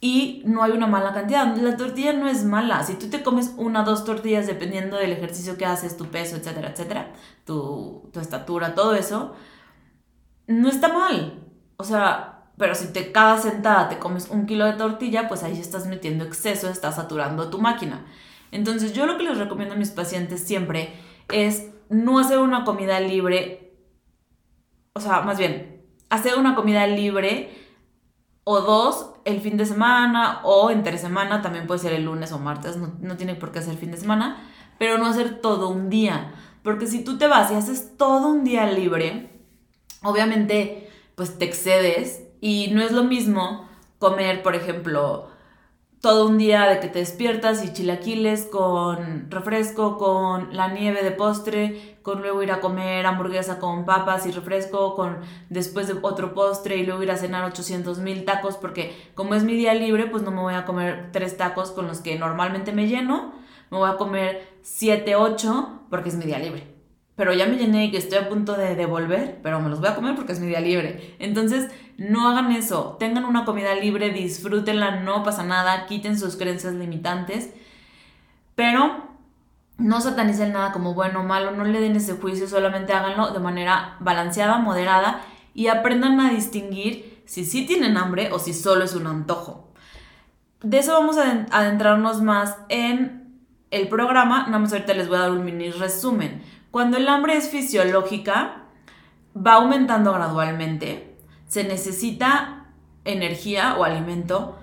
y 0.00 0.42
no 0.46 0.62
hay 0.62 0.72
una 0.72 0.86
mala 0.86 1.12
cantidad. 1.12 1.54
La 1.56 1.76
tortilla 1.76 2.12
no 2.14 2.26
es 2.28 2.44
mala. 2.44 2.82
Si 2.84 2.94
tú 2.94 3.10
te 3.10 3.22
comes 3.22 3.54
una 3.58 3.82
o 3.82 3.84
dos 3.84 4.04
tortillas 4.04 4.46
dependiendo 4.46 4.96
del 4.96 5.12
ejercicio 5.12 5.58
que 5.58 5.66
haces, 5.66 5.96
tu 5.96 6.06
peso, 6.06 6.36
etcétera, 6.36 6.70
etcétera, 6.70 7.12
tu, 7.44 8.10
estatura, 8.20 8.74
todo 8.74 8.94
eso, 8.94 9.34
no 10.46 10.68
está 10.68 10.88
mal. 10.88 11.46
O 11.76 11.84
sea, 11.84 12.39
pero 12.60 12.74
si 12.74 12.88
te 12.88 13.10
cada 13.10 13.38
sentada 13.38 13.88
te 13.88 13.98
comes 13.98 14.28
un 14.28 14.44
kilo 14.44 14.66
de 14.66 14.74
tortilla, 14.74 15.28
pues 15.28 15.42
ahí 15.42 15.58
estás 15.58 15.86
metiendo 15.86 16.24
exceso, 16.24 16.68
estás 16.68 16.96
saturando 16.96 17.48
tu 17.48 17.58
máquina. 17.58 18.04
Entonces 18.52 18.92
yo 18.92 19.06
lo 19.06 19.16
que 19.16 19.24
les 19.24 19.38
recomiendo 19.38 19.74
a 19.74 19.78
mis 19.78 19.90
pacientes 19.90 20.42
siempre 20.42 20.92
es 21.32 21.70
no 21.88 22.18
hacer 22.18 22.38
una 22.38 22.66
comida 22.66 23.00
libre, 23.00 23.72
o 24.92 25.00
sea, 25.00 25.22
más 25.22 25.38
bien, 25.38 25.86
hacer 26.10 26.38
una 26.38 26.54
comida 26.54 26.86
libre 26.86 27.50
o 28.44 28.60
dos 28.60 29.14
el 29.24 29.40
fin 29.40 29.56
de 29.56 29.64
semana 29.64 30.40
o 30.44 30.70
entre 30.70 30.98
semana, 30.98 31.40
también 31.40 31.66
puede 31.66 31.80
ser 31.80 31.94
el 31.94 32.04
lunes 32.04 32.30
o 32.30 32.38
martes, 32.38 32.76
no, 32.76 33.16
tiene 33.16 33.36
por 33.36 33.52
qué 33.52 33.62
ser 33.62 33.78
fin 33.78 33.90
de 33.90 33.96
semana, 33.96 34.36
pero 34.78 34.98
no 34.98 35.06
hacer 35.06 35.40
todo 35.40 35.70
un 35.70 35.88
día, 35.88 36.34
porque 36.62 36.86
si 36.86 37.04
tú 37.04 37.16
te 37.16 37.26
vas 37.26 37.50
y 37.50 37.54
haces 37.54 37.96
todo 37.96 38.28
un 38.28 38.44
día 38.44 38.66
libre, 38.66 39.30
obviamente 40.02 40.90
pues 41.14 41.38
te 41.38 41.46
excedes 41.46 42.26
y 42.40 42.68
no 42.72 42.82
es 42.82 42.92
lo 42.92 43.04
mismo 43.04 43.68
comer, 43.98 44.42
por 44.42 44.54
ejemplo, 44.54 45.28
todo 46.00 46.26
un 46.26 46.38
día 46.38 46.66
de 46.66 46.80
que 46.80 46.88
te 46.88 47.00
despiertas 47.00 47.62
y 47.62 47.74
chilaquiles 47.74 48.46
con 48.46 49.30
refresco, 49.30 49.98
con 49.98 50.56
la 50.56 50.68
nieve 50.68 51.02
de 51.02 51.10
postre, 51.10 51.98
con 52.02 52.22
luego 52.22 52.42
ir 52.42 52.52
a 52.52 52.60
comer 52.60 53.04
hamburguesa 53.04 53.58
con 53.58 53.84
papas 53.84 54.24
y 54.26 54.30
refresco, 54.30 54.94
con 54.94 55.18
después 55.50 55.88
de 55.88 55.98
otro 56.00 56.32
postre 56.32 56.76
y 56.76 56.86
luego 56.86 57.02
ir 57.02 57.10
a 57.10 57.18
cenar 57.18 57.44
800 57.44 57.98
mil 57.98 58.24
tacos, 58.24 58.56
porque 58.56 58.96
como 59.14 59.34
es 59.34 59.44
mi 59.44 59.54
día 59.54 59.74
libre, 59.74 60.06
pues 60.06 60.22
no 60.22 60.30
me 60.30 60.40
voy 60.40 60.54
a 60.54 60.64
comer 60.64 61.10
tres 61.12 61.36
tacos 61.36 61.70
con 61.70 61.86
los 61.86 62.00
que 62.00 62.18
normalmente 62.18 62.72
me 62.72 62.88
lleno, 62.88 63.34
me 63.70 63.76
voy 63.76 63.90
a 63.90 63.96
comer 63.96 64.48
7, 64.62 65.16
8 65.16 65.80
porque 65.90 66.08
es 66.08 66.14
mi 66.14 66.24
día 66.24 66.38
libre. 66.38 66.69
Pero 67.20 67.34
ya 67.34 67.44
me 67.44 67.58
llené 67.58 67.84
y 67.84 67.90
que 67.90 67.98
estoy 67.98 68.16
a 68.16 68.30
punto 68.30 68.54
de 68.54 68.74
devolver, 68.74 69.40
pero 69.42 69.60
me 69.60 69.68
los 69.68 69.80
voy 69.80 69.90
a 69.90 69.94
comer 69.94 70.14
porque 70.14 70.32
es 70.32 70.40
mi 70.40 70.46
día 70.46 70.62
libre. 70.62 71.16
Entonces, 71.18 71.70
no 71.98 72.26
hagan 72.26 72.50
eso. 72.50 72.96
Tengan 72.98 73.26
una 73.26 73.44
comida 73.44 73.74
libre, 73.74 74.08
disfrútenla, 74.08 75.02
no 75.02 75.22
pasa 75.22 75.42
nada, 75.42 75.84
quiten 75.84 76.18
sus 76.18 76.36
creencias 76.36 76.72
limitantes. 76.72 77.50
Pero 78.54 79.04
no 79.76 80.00
satanicen 80.00 80.54
nada 80.54 80.72
como 80.72 80.94
bueno 80.94 81.20
o 81.20 81.24
malo, 81.24 81.50
no 81.50 81.64
le 81.64 81.82
den 81.82 81.94
ese 81.94 82.14
juicio, 82.14 82.48
solamente 82.48 82.94
háganlo 82.94 83.34
de 83.34 83.40
manera 83.40 83.98
balanceada, 84.00 84.56
moderada 84.56 85.20
y 85.52 85.66
aprendan 85.66 86.18
a 86.20 86.30
distinguir 86.30 87.22
si 87.26 87.44
sí 87.44 87.66
tienen 87.66 87.98
hambre 87.98 88.32
o 88.32 88.38
si 88.38 88.54
solo 88.54 88.82
es 88.82 88.94
un 88.94 89.06
antojo. 89.06 89.74
De 90.62 90.78
eso 90.78 90.94
vamos 90.94 91.18
a 91.18 91.46
adentrarnos 91.50 92.22
más 92.22 92.56
en 92.70 93.42
el 93.70 93.88
programa, 93.88 94.46
nada 94.46 94.58
más 94.58 94.72
ahorita 94.72 94.94
les 94.94 95.08
voy 95.08 95.18
a 95.18 95.20
dar 95.20 95.32
un 95.32 95.44
mini 95.44 95.70
resumen. 95.70 96.58
Cuando 96.70 96.98
el 96.98 97.08
hambre 97.08 97.36
es 97.36 97.48
fisiológica, 97.48 98.62
va 99.36 99.54
aumentando 99.54 100.12
gradualmente, 100.12 101.16
se 101.48 101.64
necesita 101.64 102.66
energía 103.04 103.74
o 103.76 103.82
alimento, 103.82 104.56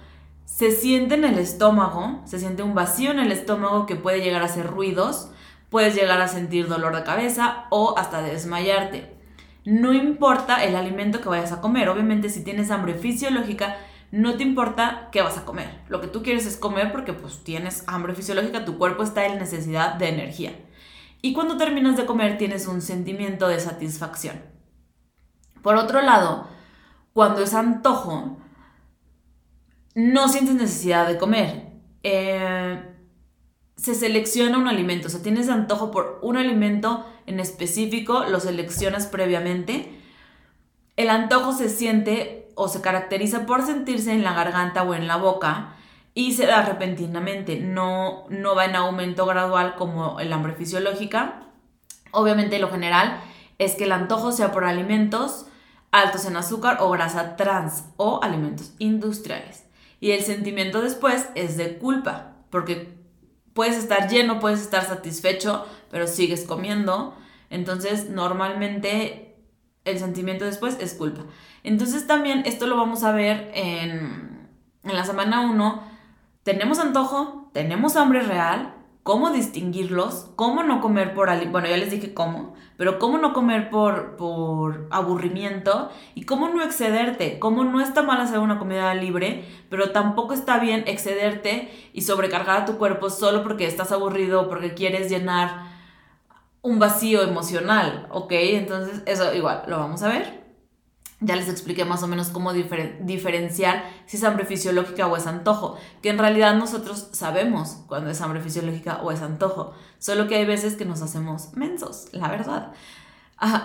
se 0.46 0.72
siente 0.72 1.16
en 1.16 1.26
el 1.26 1.38
estómago, 1.38 2.22
se 2.24 2.40
siente 2.40 2.64
un 2.64 2.74
vacío 2.74 3.12
en 3.12 3.20
el 3.20 3.34
estómago 3.34 3.86
que 3.86 3.98
puede 3.98 4.22
llegar 4.22 4.42
a 4.42 4.46
hacer 4.46 4.68
ruidos, 4.68 5.32
puedes 5.70 5.96
llegar 5.96 6.22
a 6.22 6.30
sentir 6.30 6.70
dolor 6.70 6.96
de 6.96 7.04
cabeza 7.04 7.66
o 7.72 7.98
hasta 7.98 8.22
desmayarte. 8.22 9.14
No 9.66 9.92
importa 9.92 10.64
el 10.64 10.78
alimento 10.78 11.20
que 11.20 11.28
vayas 11.28 11.52
a 11.52 11.60
comer, 11.60 11.90
obviamente 11.90 12.30
si 12.30 12.42
tienes 12.42 12.72
hambre 12.72 12.94
fisiológica, 12.94 13.76
no 14.12 14.38
te 14.38 14.44
importa 14.44 15.10
qué 15.12 15.22
vas 15.22 15.38
a 15.38 15.44
comer. 15.44 15.82
Lo 15.90 16.00
que 16.00 16.08
tú 16.08 16.24
quieres 16.24 16.46
es 16.46 16.56
comer 16.56 16.94
porque 16.94 17.12
pues 17.12 17.44
tienes 17.44 17.84
hambre 17.86 18.16
fisiológica, 18.16 18.64
tu 18.64 18.78
cuerpo 18.78 19.04
está 19.04 19.26
en 19.26 19.40
necesidad 19.40 19.96
de 19.96 20.08
energía. 20.08 20.54
Y 21.22 21.34
cuando 21.34 21.58
terminas 21.58 21.98
de 21.98 22.06
comer 22.06 22.38
tienes 22.38 22.68
un 22.68 22.82
sentimiento 22.82 23.48
de 23.48 23.60
satisfacción. 23.60 24.42
Por 25.62 25.76
otro 25.76 26.02
lado, 26.02 26.48
cuando 27.14 27.42
es 27.42 27.54
antojo, 27.54 28.38
no 29.96 30.30
sientes 30.30 30.56
necesidad 30.56 31.08
de 31.08 31.18
comer. 31.18 31.74
Eh, 32.04 32.94
se 33.76 33.96
selecciona 33.96 34.58
un 34.58 34.68
alimento, 34.68 35.08
o 35.08 35.10
sea, 35.10 35.22
tienes 35.22 35.50
antojo 35.50 35.92
por 35.92 36.20
un 36.22 36.38
alimento 36.38 37.06
en 37.26 37.40
específico, 37.40 38.24
lo 38.26 38.40
seleccionas 38.40 39.08
previamente. 39.08 39.92
El 40.96 41.10
antojo 41.10 41.54
se 41.54 41.70
siente 41.70 42.50
o 42.56 42.68
se 42.68 42.82
caracteriza 42.82 43.46
por 43.46 43.64
sentirse 43.64 44.14
en 44.14 44.24
la 44.24 44.34
garganta 44.34 44.84
o 44.84 44.96
en 44.96 45.08
la 45.08 45.18
boca 45.18 45.77
y 46.18 46.32
se 46.32 46.48
da 46.48 46.64
repentinamente, 46.64 47.60
no, 47.60 48.26
no 48.30 48.56
va 48.56 48.66
en 48.66 48.76
aumento 48.76 49.28
gradual 49.28 49.76
como 49.76 50.20
el 50.20 50.34
hambre 50.34 50.56
fisiológica. 50.56 51.44
Obviamente 52.10 52.58
lo 52.58 52.72
general 52.72 53.22
es 53.60 53.76
que 53.76 53.84
el 53.84 53.92
antojo 53.92 54.32
sea 54.32 54.52
por 54.52 54.64
alimentos 54.66 55.46
altos 55.92 56.26
en 56.26 56.36
azúcar 56.36 56.80
o 56.80 56.90
grasa 56.90 57.36
trans 57.36 57.84
o 57.98 58.20
alimentos 58.24 58.74
industriales. 58.80 59.66
Y 60.00 60.10
el 60.10 60.24
sentimiento 60.24 60.82
después 60.82 61.30
es 61.36 61.56
de 61.56 61.78
culpa, 61.78 62.34
porque 62.50 62.98
puedes 63.54 63.78
estar 63.78 64.10
lleno, 64.10 64.40
puedes 64.40 64.62
estar 64.62 64.84
satisfecho, 64.86 65.68
pero 65.92 66.08
sigues 66.08 66.46
comiendo. 66.46 67.16
Entonces, 67.52 68.10
normalmente 68.10 69.36
el 69.86 70.00
sentimiento 70.00 70.46
después 70.46 70.78
es 70.82 70.96
culpa. 70.96 71.26
Entonces, 71.62 72.08
también 72.08 72.42
esto 72.48 72.66
lo 72.66 72.76
vamos 72.76 73.04
a 73.04 73.12
ver 73.12 73.52
en, 73.54 74.50
en 74.84 74.96
la 74.96 75.06
semana 75.06 75.42
1. 75.42 75.97
Tenemos 76.48 76.80
antojo, 76.80 77.50
tenemos 77.52 77.98
hambre 77.98 78.22
real, 78.22 78.74
cómo 79.04 79.32
distinguirlos, 79.32 80.30
cómo 80.38 80.64
no 80.64 80.80
comer 80.80 81.14
por... 81.14 81.28
Bueno, 81.50 81.68
ya 81.68 81.76
les 81.76 81.92
dije 81.92 82.14
cómo, 82.14 82.54
pero 82.78 83.00
cómo 83.00 83.18
no 83.18 83.34
comer 83.34 83.70
por, 83.70 84.16
por 84.16 84.88
aburrimiento 84.90 85.90
y 86.16 86.24
cómo 86.24 86.48
no 86.48 86.64
excederte, 86.64 87.38
cómo 87.38 87.66
no 87.66 87.82
está 87.82 88.02
mal 88.02 88.22
hacer 88.22 88.40
una 88.40 88.60
comida 88.60 88.94
libre, 88.94 89.44
pero 89.70 89.92
tampoco 89.92 90.34
está 90.34 90.58
bien 90.58 90.86
excederte 90.88 91.70
y 91.92 92.04
sobrecargar 92.04 92.62
a 92.62 92.66
tu 92.66 92.78
cuerpo 92.78 93.10
solo 93.10 93.44
porque 93.44 93.68
estás 93.68 93.92
aburrido 93.92 94.48
porque 94.48 94.74
quieres 94.74 95.10
llenar 95.10 95.64
un 96.62 96.80
vacío 96.80 97.24
emocional, 97.24 98.08
¿ok? 98.10 98.32
Entonces 98.32 99.04
eso 99.06 99.34
igual 99.34 99.64
lo 99.68 99.80
vamos 99.80 100.02
a 100.02 100.08
ver. 100.08 100.47
Ya 101.20 101.36
les 101.36 101.50
expliqué 101.50 101.84
más 101.84 102.04
o 102.04 102.08
menos 102.08 102.30
cómo 102.30 102.54
diferenciar 102.54 103.84
si 104.06 104.18
es 104.18 104.24
hambre 104.24 104.46
fisiológica 104.46 105.08
o 105.08 105.18
es 105.18 105.26
antojo, 105.26 105.76
que 106.04 106.10
en 106.10 106.20
realidad 106.20 106.54
nosotros 106.56 107.10
sabemos 107.12 107.80
cuando 107.88 108.12
es 108.12 108.22
hambre 108.22 108.40
fisiológica 108.40 109.02
o 109.02 109.12
es 109.12 109.24
antojo, 109.24 109.74
solo 109.98 110.28
que 110.28 110.36
hay 110.36 110.46
veces 110.46 110.76
que 110.76 110.86
nos 110.86 111.02
hacemos 111.02 111.54
mensos, 111.56 112.06
la 112.12 112.30
verdad. 112.30 112.72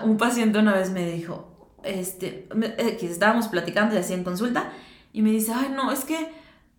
Un 0.03 0.17
paciente 0.17 0.59
una 0.59 0.73
vez 0.73 0.91
me 0.93 1.05
dijo, 1.13 1.77
este, 1.83 2.49
eh, 2.79 2.97
que 2.99 3.07
estábamos 3.07 3.49
platicando 3.49 3.95
y 3.95 3.99
así 3.99 4.15
en 4.15 4.25
consulta, 4.25 4.73
y 5.13 5.21
me 5.21 5.29
dice, 5.29 5.53
ay 5.55 5.71
no, 5.77 5.93
es 5.93 6.07
que 6.07 6.33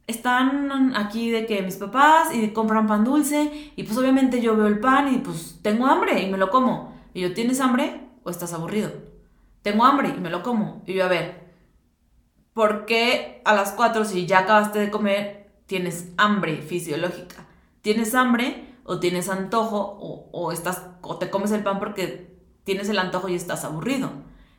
están 0.07 0.95
aquí 0.95 1.29
de 1.29 1.45
que 1.45 1.61
mis 1.61 1.75
papás 1.75 2.33
y 2.33 2.47
compran 2.47 2.87
pan 2.87 3.03
dulce, 3.03 3.71
y 3.75 3.83
pues 3.83 3.95
obviamente 3.95 4.41
yo 4.41 4.57
veo 4.57 4.65
el 4.65 4.79
pan 4.79 5.13
y 5.13 5.19
pues 5.19 5.59
tengo 5.61 5.85
hambre 5.85 6.19
y 6.23 6.31
me 6.31 6.39
lo 6.39 6.49
como. 6.49 6.95
Y 7.13 7.21
yo, 7.21 7.31
¿tienes 7.35 7.59
hambre 7.59 8.09
o 8.23 8.31
estás 8.31 8.53
aburrido? 8.53 9.12
Tengo 9.63 9.85
hambre 9.85 10.13
y 10.15 10.19
me 10.19 10.29
lo 10.29 10.43
como. 10.43 10.83
Y 10.85 10.93
yo, 10.93 11.05
a 11.05 11.07
ver, 11.07 11.53
¿por 12.53 12.85
qué 12.85 13.41
a 13.45 13.55
las 13.55 13.71
4 13.71 14.05
si 14.05 14.27
ya 14.27 14.39
acabaste 14.39 14.77
de 14.77 14.91
comer 14.91 15.49
tienes 15.65 16.09
hambre 16.17 16.61
fisiológica? 16.61 17.47
¿Tienes 17.81 18.13
hambre 18.13 18.75
o 18.83 18.99
tienes 18.99 19.29
antojo 19.29 19.97
o, 20.31 20.51
estás, 20.51 20.83
o 21.01 21.17
te 21.17 21.29
comes 21.29 21.51
el 21.51 21.63
pan 21.63 21.79
porque 21.79 22.37
tienes 22.63 22.89
el 22.89 22.99
antojo 22.99 23.29
y 23.29 23.35
estás 23.35 23.63
aburrido? 23.63 24.11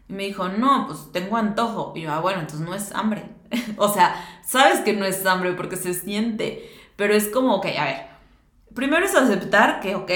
Y 0.08 0.14
me 0.14 0.24
dijo, 0.24 0.48
no, 0.48 0.86
pues 0.86 1.12
tengo 1.12 1.36
antojo. 1.36 1.92
Y 1.94 2.02
yo, 2.02 2.12
ah, 2.12 2.20
bueno, 2.20 2.40
entonces 2.40 2.66
no 2.66 2.74
es 2.74 2.92
hambre. 2.92 3.24
o 3.76 3.88
sea, 3.88 4.14
sabes 4.44 4.80
que 4.80 4.94
no 4.94 5.04
es 5.04 5.24
hambre 5.26 5.52
porque 5.52 5.76
se 5.76 5.94
siente, 5.94 6.68
pero 6.96 7.14
es 7.14 7.28
como, 7.28 7.54
ok, 7.56 7.66
a 7.78 7.84
ver, 7.84 8.06
primero 8.74 9.04
es 9.04 9.14
aceptar 9.14 9.80
que, 9.80 9.94
ok, 9.94 10.10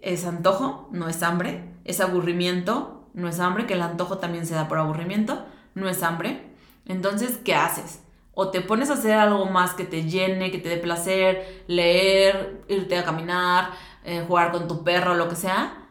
es 0.00 0.26
antojo, 0.26 0.88
no 0.92 1.08
es 1.08 1.22
hambre, 1.22 1.74
es 1.84 2.00
aburrimiento, 2.00 2.97
no 3.14 3.28
es 3.28 3.40
hambre, 3.40 3.66
que 3.66 3.74
el 3.74 3.82
antojo 3.82 4.18
también 4.18 4.46
se 4.46 4.54
da 4.54 4.68
por 4.68 4.78
aburrimiento, 4.78 5.44
no 5.74 5.88
es 5.88 6.02
hambre. 6.02 6.52
Entonces, 6.86 7.38
¿qué 7.44 7.54
haces? 7.54 8.02
O 8.34 8.50
te 8.50 8.60
pones 8.60 8.90
a 8.90 8.94
hacer 8.94 9.12
algo 9.12 9.46
más 9.46 9.74
que 9.74 9.84
te 9.84 10.04
llene, 10.04 10.50
que 10.50 10.58
te 10.58 10.68
dé 10.68 10.76
placer, 10.76 11.64
leer, 11.66 12.62
irte 12.68 12.96
a 12.96 13.04
caminar, 13.04 13.70
eh, 14.04 14.24
jugar 14.26 14.52
con 14.52 14.68
tu 14.68 14.84
perro, 14.84 15.14
lo 15.14 15.28
que 15.28 15.36
sea, 15.36 15.88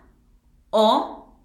o 0.69 1.35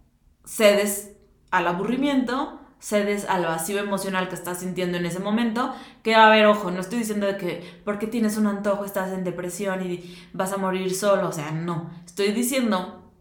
cedes 0.45 1.13
al 1.51 1.67
aburrimiento, 1.67 2.61
cedes 2.79 3.27
al 3.27 3.45
vacío 3.45 3.79
emocional 3.79 4.29
que 4.29 4.35
estás 4.35 4.61
sintiendo 4.61 4.99
en 4.99 5.07
ese 5.07 5.21
momento, 5.21 5.75
que 6.03 6.15
a 6.15 6.29
ver, 6.29 6.47
ojo, 6.47 6.71
no 6.71 6.81
estoy 6.81 6.99
diciendo 6.99 7.27
de 7.27 7.37
que 7.37 7.81
porque 7.85 8.07
tienes 8.07 8.37
un 8.37 8.47
antojo 8.47 8.85
estás 8.85 9.13
en 9.13 9.23
depresión 9.23 9.89
y 9.89 10.17
vas 10.33 10.53
a 10.53 10.57
morir 10.57 10.95
solo, 10.95 11.29
o 11.29 11.33
sea, 11.33 11.53
no, 11.53 11.91
estoy 12.05 12.33
diciendo 12.33 13.13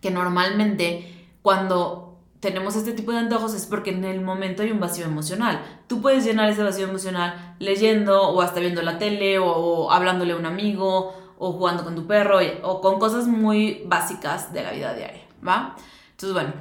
que 0.00 0.10
normalmente 0.10 1.15
cuando 1.46 2.18
tenemos 2.40 2.74
este 2.74 2.90
tipo 2.90 3.12
de 3.12 3.18
antojos 3.18 3.54
es 3.54 3.66
porque 3.66 3.90
en 3.90 4.02
el 4.02 4.20
momento 4.20 4.64
hay 4.64 4.72
un 4.72 4.80
vacío 4.80 5.04
emocional. 5.04 5.62
Tú 5.86 6.02
puedes 6.02 6.24
llenar 6.24 6.50
ese 6.50 6.64
vacío 6.64 6.88
emocional 6.88 7.54
leyendo 7.60 8.20
o 8.20 8.42
hasta 8.42 8.58
viendo 8.58 8.82
la 8.82 8.98
tele 8.98 9.38
o, 9.38 9.92
hablándole 9.92 10.32
a 10.32 10.36
un 10.38 10.44
amigo 10.44 11.14
o 11.38 11.52
jugando 11.52 11.84
con 11.84 11.94
tu 11.94 12.04
perro 12.04 12.40
o 12.64 12.80
con 12.80 12.98
cosas 12.98 13.28
muy 13.28 13.84
básicas 13.86 14.52
de 14.52 14.64
la 14.64 14.72
vida 14.72 14.92
diaria, 14.92 15.22
¿va? 15.46 15.76
Entonces, 16.10 16.32
bueno, 16.32 16.52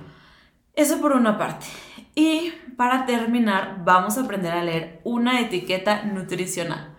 eso 0.76 1.02
por 1.02 1.14
una 1.14 1.36
parte. 1.36 1.66
Y 2.14 2.52
para 2.78 3.08
terminar, 3.08 3.82
vamos 3.84 4.20
a 4.20 4.22
aprender 4.22 4.52
a 4.52 4.64
leer 4.64 5.02
una 5.04 5.42
etiqueta 5.42 6.04
nutricional. 6.04 6.96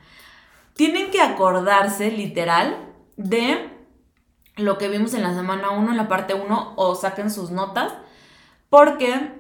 Tienen 0.75 1.13
que 1.13 1.21
acordarse 1.21 2.11
literal 2.11 2.79
de 3.17 3.76
lo 4.57 4.79
que 4.79 4.89
vimos 4.89 5.15
en 5.15 5.23
la 5.23 5.35
semana 5.35 5.71
1, 5.71 5.91
en 5.91 5.97
la 5.97 6.09
parte 6.09 6.35
1, 6.35 6.75
o 6.77 6.95
saquen 6.95 7.31
sus 7.31 7.51
notas, 7.51 7.93
porque, 8.71 9.33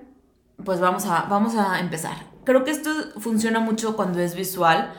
pues 0.64 0.81
vamos 0.81 1.07
a, 1.07 1.22
vamos 1.22 1.57
a 1.57 1.81
empezar. 1.81 2.16
Creo 2.44 2.64
que 2.64 2.70
esto 2.70 2.90
funciona 3.18 3.59
mucho 3.59 3.96
cuando 3.96 4.20
es 4.20 4.35
visual. 4.35 4.92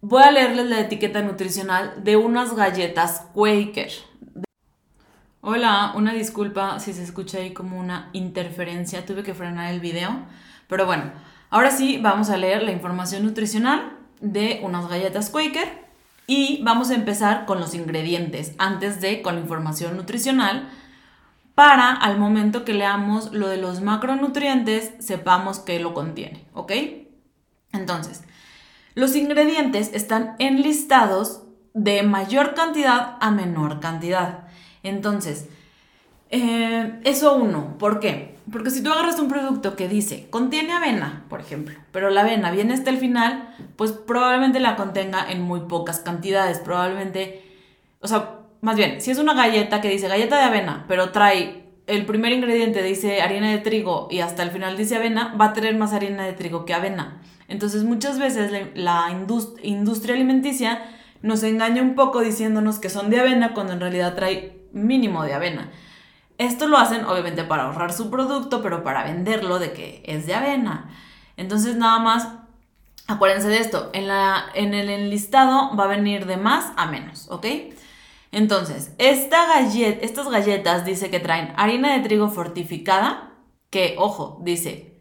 Voy 0.00 0.22
a 0.22 0.30
leerles 0.30 0.66
la 0.66 0.80
etiqueta 0.80 1.22
nutricional 1.22 2.04
de 2.04 2.16
unas 2.16 2.54
galletas 2.54 3.26
Quaker. 3.32 3.90
Hola, 5.40 5.92
una 5.96 6.12
disculpa 6.12 6.78
si 6.78 6.92
se 6.92 7.02
escucha 7.02 7.38
ahí 7.38 7.52
como 7.52 7.78
una 7.78 8.10
interferencia, 8.12 9.04
tuve 9.04 9.22
que 9.22 9.34
frenar 9.34 9.72
el 9.72 9.80
video, 9.80 10.10
pero 10.68 10.86
bueno, 10.86 11.12
ahora 11.50 11.70
sí 11.70 11.98
vamos 12.02 12.30
a 12.30 12.38
leer 12.38 12.62
la 12.62 12.72
información 12.72 13.24
nutricional 13.24 13.98
de 14.20 14.60
unas 14.62 14.88
galletas 14.88 15.28
Quaker 15.28 15.83
y 16.26 16.62
vamos 16.62 16.90
a 16.90 16.94
empezar 16.94 17.44
con 17.46 17.60
los 17.60 17.74
ingredientes, 17.74 18.54
antes 18.58 19.00
de 19.00 19.22
con 19.22 19.38
información 19.38 19.96
nutricional, 19.96 20.68
para 21.54 21.92
al 21.92 22.18
momento 22.18 22.64
que 22.64 22.74
leamos 22.74 23.32
lo 23.32 23.48
de 23.48 23.58
los 23.58 23.80
macronutrientes, 23.80 24.92
sepamos 24.98 25.60
qué 25.60 25.78
lo 25.78 25.94
contiene, 25.94 26.44
¿ok? 26.52 26.72
Entonces, 27.72 28.22
los 28.94 29.14
ingredientes 29.16 29.90
están 29.92 30.36
enlistados 30.38 31.42
de 31.74 32.02
mayor 32.02 32.54
cantidad 32.54 33.16
a 33.20 33.30
menor 33.30 33.80
cantidad. 33.80 34.46
Entonces, 34.82 35.48
eh, 36.34 37.00
eso 37.04 37.36
uno, 37.36 37.78
¿por 37.78 38.00
qué? 38.00 38.34
Porque 38.50 38.70
si 38.70 38.82
tú 38.82 38.90
agarras 38.90 39.20
un 39.20 39.28
producto 39.28 39.76
que 39.76 39.88
dice, 39.88 40.26
contiene 40.30 40.72
avena, 40.72 41.24
por 41.28 41.40
ejemplo, 41.40 41.78
pero 41.92 42.10
la 42.10 42.22
avena 42.22 42.50
viene 42.50 42.74
hasta 42.74 42.90
el 42.90 42.98
final, 42.98 43.54
pues 43.76 43.92
probablemente 43.92 44.58
la 44.58 44.74
contenga 44.74 45.30
en 45.30 45.42
muy 45.42 45.60
pocas 45.60 46.00
cantidades. 46.00 46.58
Probablemente, 46.58 47.42
o 48.00 48.08
sea, 48.08 48.40
más 48.62 48.76
bien, 48.76 49.00
si 49.00 49.12
es 49.12 49.18
una 49.18 49.34
galleta 49.34 49.80
que 49.80 49.88
dice 49.88 50.08
galleta 50.08 50.36
de 50.36 50.42
avena, 50.42 50.84
pero 50.88 51.10
trae 51.10 51.62
el 51.86 52.04
primer 52.04 52.32
ingrediente 52.32 52.82
dice 52.82 53.22
harina 53.22 53.50
de 53.50 53.58
trigo 53.58 54.08
y 54.10 54.20
hasta 54.20 54.42
el 54.42 54.50
final 54.50 54.76
dice 54.76 54.96
avena, 54.96 55.34
va 55.40 55.46
a 55.46 55.52
tener 55.52 55.76
más 55.76 55.92
harina 55.92 56.24
de 56.24 56.32
trigo 56.32 56.64
que 56.64 56.74
avena. 56.74 57.20
Entonces 57.46 57.84
muchas 57.84 58.18
veces 58.18 58.50
la 58.74 59.08
industria 59.62 60.14
alimenticia 60.16 60.82
nos 61.22 61.44
engaña 61.44 61.82
un 61.82 61.94
poco 61.94 62.20
diciéndonos 62.20 62.80
que 62.80 62.90
son 62.90 63.08
de 63.10 63.20
avena 63.20 63.54
cuando 63.54 63.74
en 63.74 63.80
realidad 63.80 64.14
trae 64.14 64.58
mínimo 64.72 65.22
de 65.22 65.34
avena. 65.34 65.70
Esto 66.38 66.66
lo 66.66 66.78
hacen 66.78 67.04
obviamente 67.04 67.44
para 67.44 67.64
ahorrar 67.64 67.92
su 67.92 68.10
producto, 68.10 68.62
pero 68.62 68.82
para 68.82 69.04
venderlo 69.04 69.58
de 69.58 69.72
que 69.72 70.02
es 70.04 70.26
de 70.26 70.34
avena. 70.34 70.90
Entonces 71.36 71.76
nada 71.76 71.98
más 71.98 72.28
acuérdense 73.06 73.48
de 73.48 73.58
esto, 73.58 73.90
en, 73.92 74.08
la, 74.08 74.46
en 74.54 74.74
el 74.74 74.88
enlistado 74.88 75.76
va 75.76 75.84
a 75.84 75.88
venir 75.88 76.26
de 76.26 76.36
más 76.36 76.72
a 76.76 76.86
menos, 76.86 77.28
¿ok? 77.30 77.46
Entonces, 78.32 78.92
esta 78.98 79.60
estas 79.60 80.28
galletas 80.28 80.84
dice 80.84 81.10
que 81.10 81.20
traen 81.20 81.52
harina 81.56 81.94
de 81.94 82.00
trigo 82.00 82.28
fortificada, 82.28 83.32
que 83.70 83.94
ojo, 83.98 84.40
dice 84.42 84.92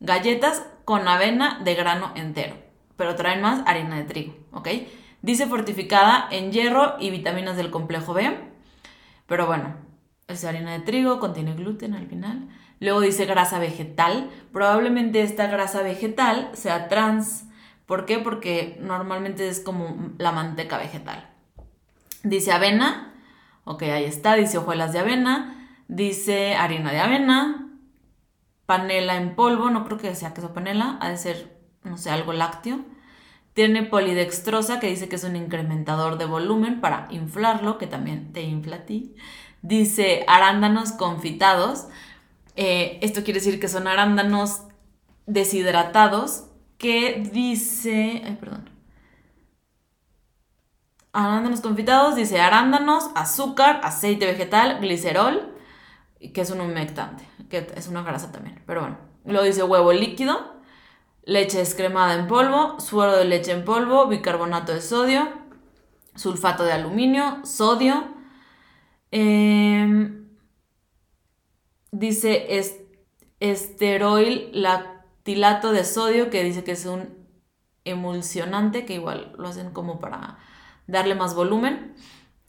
galletas 0.00 0.66
con 0.84 1.06
avena 1.06 1.60
de 1.62 1.74
grano 1.74 2.12
entero, 2.16 2.56
pero 2.96 3.14
traen 3.14 3.42
más 3.42 3.62
harina 3.66 3.96
de 3.96 4.04
trigo, 4.04 4.34
¿ok? 4.52 4.68
Dice 5.22 5.46
fortificada 5.46 6.26
en 6.30 6.50
hierro 6.50 6.96
y 6.98 7.10
vitaminas 7.10 7.56
del 7.56 7.70
complejo 7.70 8.14
B, 8.14 8.38
pero 9.26 9.46
bueno, 9.46 9.76
es 10.34 10.44
harina 10.44 10.72
de 10.72 10.80
trigo, 10.80 11.20
contiene 11.20 11.54
gluten 11.54 11.94
al 11.94 12.06
final. 12.06 12.48
Luego 12.80 13.00
dice 13.00 13.26
grasa 13.26 13.58
vegetal. 13.58 14.30
Probablemente 14.52 15.22
esta 15.22 15.46
grasa 15.46 15.82
vegetal 15.82 16.50
sea 16.54 16.88
trans. 16.88 17.44
¿Por 17.86 18.06
qué? 18.06 18.18
Porque 18.18 18.78
normalmente 18.80 19.48
es 19.48 19.60
como 19.60 20.12
la 20.18 20.32
manteca 20.32 20.78
vegetal. 20.78 21.28
Dice 22.22 22.52
avena. 22.52 23.14
Ok, 23.64 23.82
ahí 23.82 24.04
está. 24.04 24.34
Dice 24.34 24.58
hojuelas 24.58 24.92
de 24.92 25.00
avena. 25.00 25.68
Dice 25.88 26.54
harina 26.54 26.90
de 26.90 27.00
avena. 27.00 27.68
Panela 28.64 29.16
en 29.16 29.34
polvo. 29.34 29.70
No 29.70 29.84
creo 29.84 29.98
que 29.98 30.14
sea 30.14 30.32
queso 30.32 30.54
panela. 30.54 30.96
Ha 31.00 31.10
de 31.10 31.18
ser, 31.18 31.60
no 31.84 31.98
sé, 31.98 32.10
algo 32.10 32.32
lácteo. 32.32 32.80
Tiene 33.52 33.82
polidextrosa, 33.82 34.78
que 34.80 34.86
dice 34.86 35.08
que 35.08 35.16
es 35.16 35.24
un 35.24 35.34
incrementador 35.36 36.16
de 36.16 36.24
volumen 36.24 36.80
para 36.80 37.08
inflarlo, 37.10 37.78
que 37.78 37.88
también 37.88 38.32
te 38.32 38.42
infla 38.42 38.76
a 38.76 38.86
ti. 38.86 39.16
Dice 39.62 40.24
arándanos 40.26 40.92
confitados. 40.92 41.86
Eh, 42.56 42.98
esto 43.02 43.22
quiere 43.24 43.40
decir 43.40 43.60
que 43.60 43.68
son 43.68 43.86
arándanos 43.86 44.62
deshidratados 45.26 46.44
que 46.78 47.28
dice... 47.32 48.22
Ay, 48.24 48.36
perdón. 48.40 48.70
Arándanos 51.12 51.60
confitados, 51.60 52.16
dice 52.16 52.40
arándanos, 52.40 53.10
azúcar, 53.14 53.80
aceite 53.82 54.26
vegetal, 54.26 54.78
glicerol, 54.80 55.54
que 56.32 56.40
es 56.40 56.50
un 56.50 56.60
humectante, 56.60 57.28
que 57.48 57.66
es 57.74 57.88
una 57.88 58.02
grasa 58.02 58.30
también. 58.30 58.62
Pero 58.64 58.82
bueno, 58.82 58.98
luego 59.24 59.44
dice 59.44 59.64
huevo 59.64 59.92
líquido, 59.92 60.54
leche 61.24 61.58
descremada 61.58 62.14
en 62.14 62.28
polvo, 62.28 62.78
suero 62.78 63.16
de 63.16 63.24
leche 63.24 63.50
en 63.52 63.64
polvo, 63.64 64.06
bicarbonato 64.06 64.72
de 64.72 64.80
sodio, 64.80 65.28
sulfato 66.14 66.62
de 66.62 66.72
aluminio, 66.72 67.44
sodio, 67.44 68.04
Em, 69.10 70.28
dice 71.90 72.46
esteroil 73.40 74.50
lactilato 74.52 75.72
de 75.72 75.84
sodio, 75.84 76.30
que 76.30 76.44
dice 76.44 76.64
que 76.64 76.72
es 76.72 76.86
un 76.86 77.08
emulsionante, 77.84 78.84
que 78.84 78.94
igual 78.94 79.32
lo 79.38 79.48
hacen 79.48 79.70
como 79.72 80.00
para 80.00 80.38
darle 80.86 81.14
más 81.14 81.34
volumen. 81.34 81.94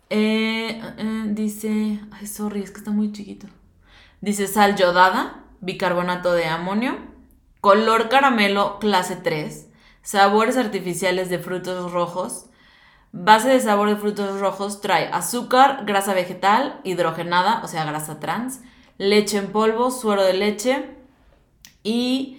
Eh, 0.09 0.82
eh, 0.97 1.24
dice, 1.30 2.01
ay, 2.12 2.28
sorry, 2.28 2.62
es 2.62 2.72
que 2.72 2.80
está 2.80 2.91
muy 2.91 3.12
chiquito. 3.12 3.47
Dice 4.20 4.47
sal 4.47 4.76
yodada, 4.76 5.45
bicarbonato 5.62 6.34
de 6.34 6.45
amonio, 6.45 6.97
color 7.62 8.09
caramelo 8.09 8.78
clase 8.80 9.16
3, 9.16 9.70
sabores 10.01 10.57
artificiales 10.57 11.30
de 11.30 11.39
frutos 11.39 11.91
rojos, 11.91 12.51
Base 13.14 13.49
de 13.49 13.59
sabor 13.59 13.89
de 13.89 13.97
frutos 13.97 14.39
rojos 14.39 14.80
trae 14.80 15.09
azúcar, 15.12 15.84
grasa 15.86 16.14
vegetal, 16.14 16.80
hidrogenada, 16.86 17.62
o 17.64 17.68
sea, 17.68 17.84
grasa 17.84 18.20
trans, 18.22 18.62
leche 18.97 19.38
en 19.38 19.51
polvo, 19.51 19.91
suero 19.91 20.24
de 20.24 20.34
leche 20.34 20.95
y 21.84 22.38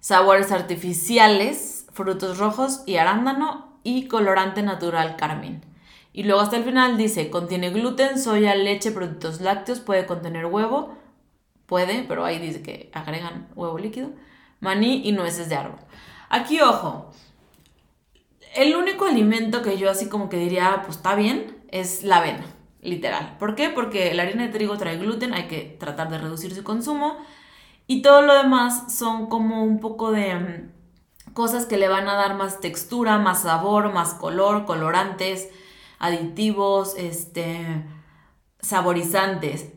sabores 0.00 0.52
artificiales, 0.52 1.86
frutos 1.92 2.36
rojos 2.36 2.82
y 2.84 2.96
arándano 2.96 3.78
y 3.82 4.08
colorante 4.08 4.62
natural 4.62 5.16
carmín. 5.16 5.64
Y 6.12 6.24
luego 6.24 6.40
hasta 6.42 6.56
el 6.56 6.64
final 6.64 6.98
dice, 6.98 7.30
contiene 7.30 7.70
gluten, 7.70 8.18
soya, 8.18 8.54
leche, 8.54 8.90
productos 8.90 9.40
lácteos, 9.40 9.80
puede 9.80 10.04
contener 10.04 10.46
huevo, 10.46 10.98
puede, 11.64 12.02
pero 12.02 12.26
ahí 12.26 12.38
dice 12.38 12.62
que 12.62 12.90
agregan 12.92 13.48
huevo 13.54 13.78
líquido, 13.78 14.10
maní 14.60 15.00
y 15.08 15.12
nueces 15.12 15.48
de 15.48 15.56
árbol. 15.56 15.78
Aquí, 16.28 16.60
ojo, 16.60 17.10
el 18.54 18.76
único 18.76 19.04
alimento 19.04 19.62
que 19.62 19.78
yo 19.78 19.90
así 19.90 20.08
como 20.08 20.28
que 20.28 20.36
diría, 20.36 20.82
pues 20.84 20.96
está 20.96 21.14
bien, 21.14 21.58
es 21.70 22.02
la 22.02 22.18
avena, 22.18 22.46
literal. 22.80 23.36
¿Por 23.38 23.54
qué? 23.54 23.70
Porque 23.70 24.12
la 24.14 24.24
harina 24.24 24.44
de 24.46 24.52
trigo 24.52 24.76
trae 24.76 24.98
gluten, 24.98 25.34
hay 25.34 25.46
que 25.46 25.76
tratar 25.78 26.10
de 26.10 26.18
reducir 26.18 26.54
su 26.54 26.64
consumo. 26.64 27.16
Y 27.86 28.02
todo 28.02 28.22
lo 28.22 28.34
demás 28.34 28.96
son 28.96 29.26
como 29.26 29.64
un 29.64 29.80
poco 29.80 30.12
de 30.12 30.34
mm, 30.34 31.32
cosas 31.32 31.66
que 31.66 31.76
le 31.76 31.88
van 31.88 32.08
a 32.08 32.14
dar 32.14 32.34
más 32.34 32.60
textura, 32.60 33.18
más 33.18 33.42
sabor, 33.42 33.92
más 33.92 34.14
color, 34.14 34.64
colorantes, 34.64 35.48
aditivos, 35.98 36.94
este, 36.96 37.84
saborizantes. 38.60 39.68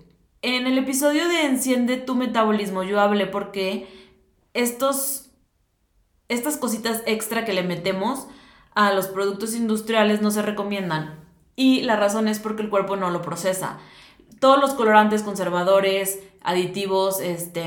En 0.41 0.67
el 0.67 0.78
episodio 0.78 1.28
de 1.28 1.45
Enciende 1.45 1.97
tu 1.97 2.15
metabolismo 2.15 2.84
yo 2.84 2.99
hablé 2.99 3.28
porque 3.28 3.88
estos, 4.53 5.32
estas 6.28 6.57
cositas 6.57 7.01
extra 7.05 7.45
que 7.45 7.53
le 7.53 7.63
metemos 7.63 8.28
a 8.76 8.93
los 8.93 9.07
productos 9.07 9.55
industriales 9.55 10.21
no 10.21 10.32
se 10.32 10.41
recomiendan. 10.41 11.19
Y 11.55 11.82
la 11.82 11.95
razón 11.95 12.28
es 12.28 12.39
porque 12.39 12.63
el 12.63 12.69
cuerpo 12.69 12.95
no 12.95 13.09
lo 13.11 13.21
procesa. 13.21 13.78
Todos 14.39 14.59
los 14.59 14.74
colorantes, 14.74 15.24
conservadores, 15.24 16.19
aditivos, 16.41 17.19
este, 17.21 17.63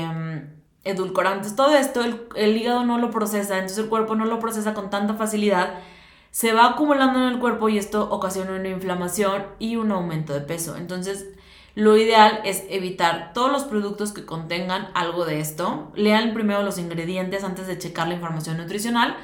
edulcorantes, 0.83 1.55
todo 1.55 1.75
esto, 1.75 2.01
el, 2.35 2.57
hígado 2.57 2.85
no 2.85 2.97
lo 2.97 3.11
procesa, 3.11 3.55
entonces 3.55 3.79
el 3.79 3.89
cuerpo 3.89 4.15
no 4.15 4.25
lo 4.25 4.39
procesa 4.39 4.73
con 4.73 4.89
tanta 4.89 5.15
facilidad, 5.15 5.79
se 6.31 6.53
va 6.53 6.67
acumulando 6.67 7.19
en 7.19 7.33
el 7.33 7.39
cuerpo 7.39 7.69
y 7.69 7.77
esto 7.77 8.09
ocasiona 8.09 8.51
una 8.51 8.69
inflamación 8.69 9.47
y 9.59 9.75
un 9.75 9.91
aumento 9.91 10.33
de 10.33 10.41
peso. 10.41 10.77
Entonces, 10.77 11.27
lo 11.73 11.97
ideal 11.97 12.41
es 12.43 12.63
evitar 12.69 13.33
todos 13.33 13.51
los 13.51 13.63
productos 13.63 14.11
que 14.11 14.25
contengan 14.25 14.89
algo 14.93 15.25
de 15.25 15.39
esto. 15.39 15.91
Lean 15.95 16.33
primero 16.33 16.63
los 16.63 16.77
ingredientes 16.77 17.43
antes 17.43 17.67
de 17.67 17.77
checar 17.77 18.07
la 18.07 18.15
información 18.15 18.57
nutricional. 18.57 19.15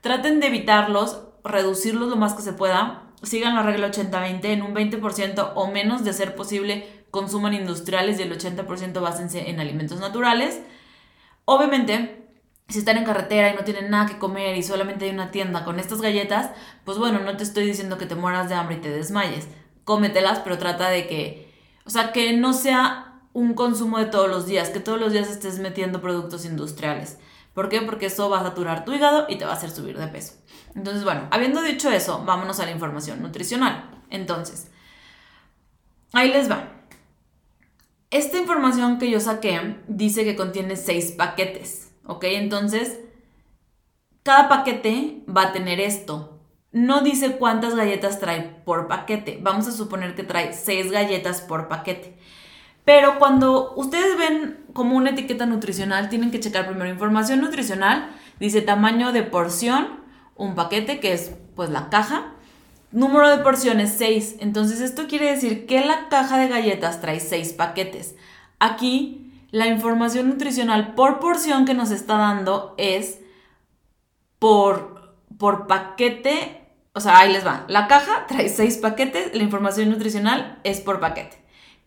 Traten 0.00 0.40
de 0.40 0.48
evitarlos 0.48 1.22
reducirlos 1.44 2.08
lo 2.08 2.16
más 2.16 2.34
que 2.34 2.42
se 2.42 2.52
pueda. 2.52 3.04
Sigan 3.22 3.54
la 3.54 3.62
regla 3.62 3.90
80-20 3.90 4.44
en 4.46 4.62
un 4.62 4.74
20% 4.74 5.52
o 5.54 5.70
menos 5.70 6.04
de 6.04 6.12
ser 6.12 6.34
posible 6.34 7.02
consuman 7.12 7.52
industriales 7.52 8.18
y 8.18 8.22
el 8.22 8.36
80% 8.36 9.00
básense 9.00 9.50
en 9.50 9.60
alimentos 9.60 10.00
naturales. 10.00 10.60
Obviamente, 11.44 12.26
si 12.68 12.78
están 12.78 12.96
en 12.96 13.04
carretera 13.04 13.50
y 13.50 13.54
no 13.54 13.64
tienen 13.64 13.90
nada 13.90 14.06
que 14.06 14.18
comer 14.18 14.56
y 14.56 14.62
solamente 14.62 15.04
hay 15.04 15.10
una 15.10 15.30
tienda 15.30 15.64
con 15.64 15.78
estas 15.78 16.00
galletas, 16.00 16.50
pues 16.84 16.98
bueno, 16.98 17.20
no 17.20 17.36
te 17.36 17.44
estoy 17.44 17.66
diciendo 17.66 17.98
que 17.98 18.06
te 18.06 18.14
mueras 18.14 18.48
de 18.48 18.54
hambre 18.54 18.76
y 18.76 18.80
te 18.80 18.90
desmayes. 18.90 19.46
Cómetelas, 19.84 20.40
pero 20.40 20.58
trata 20.58 20.88
de 20.88 21.06
que, 21.06 21.52
o 21.84 21.90
sea, 21.90 22.12
que 22.12 22.32
no 22.32 22.54
sea 22.54 23.20
un 23.34 23.52
consumo 23.54 23.98
de 23.98 24.06
todos 24.06 24.28
los 24.28 24.46
días, 24.46 24.70
que 24.70 24.80
todos 24.80 24.98
los 24.98 25.12
días 25.12 25.28
estés 25.28 25.58
metiendo 25.58 26.00
productos 26.00 26.46
industriales. 26.46 27.18
¿Por 27.54 27.68
qué? 27.68 27.82
Porque 27.82 28.06
eso 28.06 28.30
va 28.30 28.40
a 28.40 28.44
saturar 28.44 28.84
tu 28.84 28.92
hígado 28.92 29.26
y 29.28 29.36
te 29.36 29.44
va 29.44 29.52
a 29.52 29.54
hacer 29.54 29.70
subir 29.70 29.98
de 29.98 30.08
peso. 30.08 30.34
Entonces, 30.74 31.04
bueno, 31.04 31.28
habiendo 31.30 31.62
dicho 31.62 31.90
eso, 31.90 32.24
vámonos 32.24 32.60
a 32.60 32.64
la 32.64 32.70
información 32.70 33.20
nutricional. 33.20 34.02
Entonces, 34.10 34.70
ahí 36.12 36.30
les 36.30 36.50
va. 36.50 36.68
Esta 38.10 38.38
información 38.38 38.98
que 38.98 39.10
yo 39.10 39.20
saqué 39.20 39.82
dice 39.88 40.24
que 40.24 40.36
contiene 40.36 40.76
seis 40.76 41.12
paquetes, 41.12 41.92
¿ok? 42.04 42.24
Entonces, 42.24 43.00
cada 44.22 44.48
paquete 44.48 45.24
va 45.34 45.44
a 45.44 45.52
tener 45.52 45.80
esto. 45.80 46.40
No 46.70 47.02
dice 47.02 47.36
cuántas 47.36 47.74
galletas 47.74 48.20
trae 48.20 48.42
por 48.64 48.86
paquete. 48.86 49.38
Vamos 49.42 49.66
a 49.66 49.72
suponer 49.72 50.14
que 50.14 50.24
trae 50.24 50.52
seis 50.54 50.90
galletas 50.90 51.42
por 51.42 51.68
paquete. 51.68 52.18
Pero 52.84 53.18
cuando 53.18 53.74
ustedes 53.76 54.16
ven 54.18 54.64
como 54.72 54.96
una 54.96 55.10
etiqueta 55.10 55.46
nutricional, 55.46 56.08
tienen 56.08 56.30
que 56.30 56.40
checar 56.40 56.66
primero 56.66 56.90
información 56.90 57.40
nutricional, 57.40 58.10
dice 58.40 58.62
tamaño 58.62 59.12
de 59.12 59.22
porción, 59.22 60.00
un 60.34 60.54
paquete 60.54 60.98
que 60.98 61.12
es 61.12 61.32
pues 61.54 61.70
la 61.70 61.90
caja, 61.90 62.32
número 62.90 63.28
de 63.28 63.38
porciones 63.38 63.94
6. 63.98 64.36
Entonces 64.40 64.80
esto 64.80 65.06
quiere 65.06 65.30
decir 65.30 65.66
que 65.66 65.84
la 65.84 66.08
caja 66.08 66.38
de 66.38 66.48
galletas 66.48 67.00
trae 67.00 67.20
6 67.20 67.52
paquetes. 67.52 68.16
Aquí 68.58 69.32
la 69.50 69.66
información 69.66 70.28
nutricional 70.28 70.94
por 70.94 71.20
porción 71.20 71.64
que 71.64 71.74
nos 71.74 71.90
está 71.90 72.16
dando 72.16 72.74
es 72.78 73.20
por, 74.38 75.14
por 75.38 75.66
paquete, 75.66 76.66
o 76.94 77.00
sea, 77.00 77.18
ahí 77.18 77.32
les 77.32 77.46
va. 77.46 77.64
La 77.68 77.86
caja 77.86 78.26
trae 78.26 78.48
6 78.48 78.78
paquetes, 78.78 79.34
la 79.34 79.42
información 79.42 79.90
nutricional 79.90 80.58
es 80.64 80.80
por 80.80 81.00
paquete. 81.00 81.41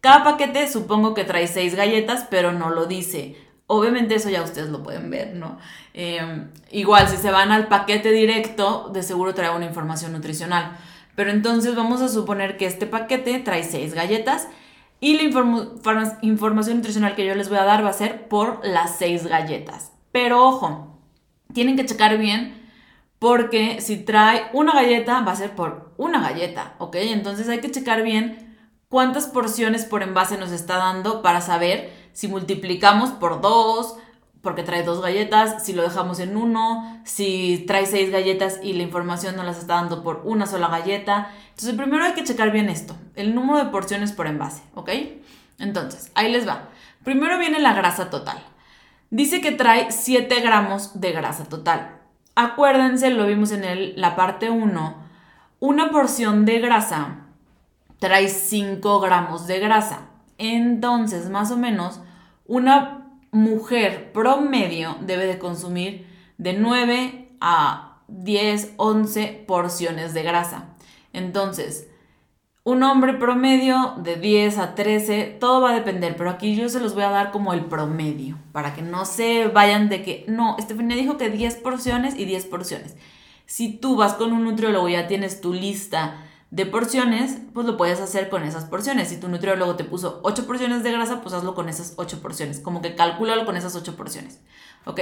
Cada 0.06 0.24
paquete 0.24 0.72
supongo 0.72 1.16
que 1.16 1.24
trae 1.24 1.48
seis 1.48 1.74
galletas, 1.74 2.28
pero 2.30 2.52
no 2.52 2.70
lo 2.70 2.86
dice. 2.86 3.36
Obviamente 3.66 4.14
eso 4.14 4.30
ya 4.30 4.44
ustedes 4.44 4.70
lo 4.70 4.84
pueden 4.84 5.10
ver, 5.10 5.34
¿no? 5.34 5.58
Em, 5.96 6.52
igual, 6.70 7.08
si 7.08 7.18
se 7.18 7.32
van 7.32 7.52
al 7.52 7.70
paquete 7.70 8.12
directo, 8.12 8.92
de 8.94 9.02
seguro 9.02 9.34
trae 9.34 9.50
una 9.50 9.66
información 9.66 10.12
nutricional. 10.12 10.78
Pero 11.16 11.32
entonces 11.32 11.76
vamos 11.76 12.02
a 12.02 12.10
suponer 12.10 12.56
que 12.56 12.68
este 12.68 12.86
paquete 12.86 13.40
trae 13.40 13.64
seis 13.64 13.96
galletas. 13.96 14.48
Y 15.00 15.18
la 15.18 15.24
información 16.22 16.78
nutricional 16.78 17.16
que 17.16 17.26
yo 17.26 17.34
les 17.34 17.50
voy 17.50 17.58
a 17.58 17.64
dar 17.64 17.84
va 17.84 17.90
a 17.90 17.94
ser 17.94 18.28
por 18.28 18.64
las 18.64 19.00
seis 19.00 19.26
galletas. 19.26 19.92
Pero 20.12 20.46
ojo, 20.46 21.00
tienen 21.52 21.78
que 21.78 21.86
checar 21.88 22.20
bien 22.20 22.64
porque 23.18 23.82
si 23.82 23.98
trae 23.98 24.52
una 24.54 24.74
galleta 24.74 25.22
va 25.22 25.32
a 25.32 25.36
ser 25.36 25.56
por 25.56 25.96
una 25.98 26.22
galleta, 26.22 26.76
¿ok? 26.78 26.96
Entonces 26.98 27.50
hay 27.50 27.58
que 27.58 27.72
checar 27.72 28.04
bien 28.04 28.45
cuántas 28.96 29.28
porciones 29.28 29.84
por 29.84 30.04
envase 30.04 30.38
nos 30.38 30.54
está 30.54 30.78
dando 30.78 31.22
para 31.22 31.42
saber 31.42 31.92
si 32.14 32.30
multiplicamos 32.30 33.10
por 33.10 33.42
dos, 33.42 33.98
porque 34.42 34.64
trae 34.64 34.84
dos 34.84 35.02
galletas, 35.02 35.66
si 35.66 35.74
lo 35.74 35.82
dejamos 35.82 36.22
en 36.22 36.38
uno, 36.38 37.02
si 37.04 37.66
trae 37.68 37.88
seis 37.88 38.10
galletas 38.10 38.62
y 38.64 38.72
la 38.72 38.84
información 38.84 39.36
nos 39.36 39.46
las 39.46 39.58
está 39.58 39.74
dando 39.74 40.02
por 40.02 40.22
una 40.24 40.46
sola 40.48 40.70
galleta. 40.70 41.30
Entonces 41.50 41.76
primero 41.76 42.06
hay 42.06 42.14
que 42.14 42.24
checar 42.24 42.54
bien 42.54 42.70
esto, 42.70 42.96
el 43.16 43.36
número 43.36 43.58
de 43.58 43.70
porciones 43.70 44.14
por 44.14 44.28
envase, 44.28 44.64
¿ok? 44.76 44.90
Entonces, 45.60 46.10
ahí 46.16 46.32
les 46.32 46.48
va. 46.48 46.70
Primero 47.04 47.38
viene 47.38 47.60
la 47.60 47.74
grasa 47.74 48.10
total. 48.10 48.42
Dice 49.10 49.42
que 49.42 49.52
trae 49.52 49.92
7 49.92 50.40
gramos 50.40 51.02
de 51.02 51.12
grasa 51.12 51.44
total. 51.44 52.00
Acuérdense, 52.36 53.10
lo 53.10 53.28
vimos 53.28 53.52
en 53.52 54.00
la 54.00 54.16
parte 54.16 54.50
1, 54.50 54.96
una 55.60 55.92
porción 55.92 56.46
de 56.46 56.60
grasa 56.62 57.25
trae 58.00 58.30
5 58.30 59.00
gramos 59.00 59.48
de 59.48 59.60
grasa. 59.60 60.10
Entonces, 60.38 61.30
más 61.30 61.52
o 61.52 61.58
menos, 61.58 62.02
una 62.46 63.08
mujer 63.32 64.12
promedio 64.14 64.98
debe 65.02 65.26
de 65.26 65.40
consumir 65.40 66.08
de 66.38 66.54
9 66.54 67.30
a 67.42 68.02
10, 68.08 68.74
11 68.78 69.46
porciones 69.48 70.14
de 70.14 70.24
grasa. 70.24 70.76
Entonces, 71.14 71.90
un 72.64 72.82
hombre 72.82 73.14
promedio 73.14 73.94
de 73.98 74.16
10 74.16 74.58
a 74.58 74.76
13, 74.76 75.38
todo 75.40 75.62
va 75.62 75.72
a 75.72 75.76
depender, 75.76 76.16
pero 76.18 76.32
aquí 76.32 76.56
yo 76.56 76.68
se 76.68 76.80
los 76.80 76.96
voy 76.96 77.04
a 77.04 77.12
dar 77.12 77.32
como 77.32 77.54
el 77.54 77.66
promedio, 77.66 78.40
para 78.52 78.74
que 78.74 78.82
no 78.82 79.06
se 79.06 79.48
vayan 79.48 79.88
de 79.88 80.02
que, 80.02 80.26
no, 80.28 80.56
Estefanía 80.58 80.98
dijo 80.98 81.18
que 81.18 81.30
10 81.30 81.58
porciones 81.58 82.18
y 82.18 82.26
10 82.26 82.46
porciones. 82.46 82.96
Si 83.46 83.72
tú 83.78 83.96
vas 83.96 84.16
con 84.16 84.34
un 84.34 84.44
nutriólogo 84.44 84.90
y 84.90 84.94
ya 84.94 85.08
tienes 85.08 85.42
tu 85.42 85.54
lista 85.54 86.25
de 86.56 86.66
porciones, 86.66 87.38
pues 87.54 87.68
lo 87.68 87.76
puedes 87.76 88.00
hacer 88.00 88.30
con 88.30 88.44
esas 88.44 88.64
porciones. 88.64 89.10
Si 89.10 89.20
tu 89.20 89.28
nutriólogo 89.28 89.76
te 89.76 89.84
puso 89.84 90.22
8 90.24 90.48
porciones 90.48 90.84
de 90.84 90.92
grasa, 90.94 91.22
pues 91.22 91.36
hazlo 91.36 91.54
con 91.54 91.68
esas 91.68 91.96
8 91.98 92.22
porciones. 92.22 92.62
Como 92.62 92.82
que 92.82 92.96
calcúlalo 92.96 93.46
con 93.46 93.58
esas 93.58 93.76
8 93.76 93.98
porciones. 93.98 94.40
¿Ok? 94.86 95.02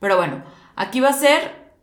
Pero 0.00 0.16
bueno, 0.16 0.42
aquí 0.74 1.00
va 1.00 1.10
a 1.10 1.12
ser 1.12 1.74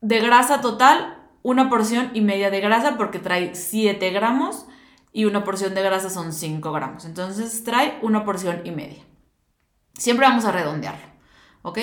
de 0.00 0.20
grasa 0.20 0.60
total 0.60 1.18
una 1.42 1.68
porción 1.68 2.12
y 2.14 2.20
media 2.20 2.50
de 2.50 2.60
grasa 2.60 2.96
porque 2.96 3.18
trae 3.18 3.56
7 3.56 4.10
gramos 4.10 4.64
y 5.12 5.24
una 5.24 5.42
porción 5.42 5.74
de 5.74 5.82
grasa 5.82 6.08
son 6.08 6.32
5 6.32 6.70
gramos. 6.70 7.06
Entonces 7.06 7.64
trae 7.64 7.98
una 8.00 8.24
porción 8.24 8.60
y 8.62 8.70
media. 8.70 9.02
Siempre 9.94 10.28
vamos 10.28 10.44
a 10.44 10.52
redondearlo. 10.52 11.04
¿Ok? 11.62 11.80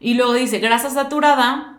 Y 0.00 0.14
luego 0.14 0.32
dice 0.32 0.58
grasa 0.58 0.90
saturada 0.90 1.77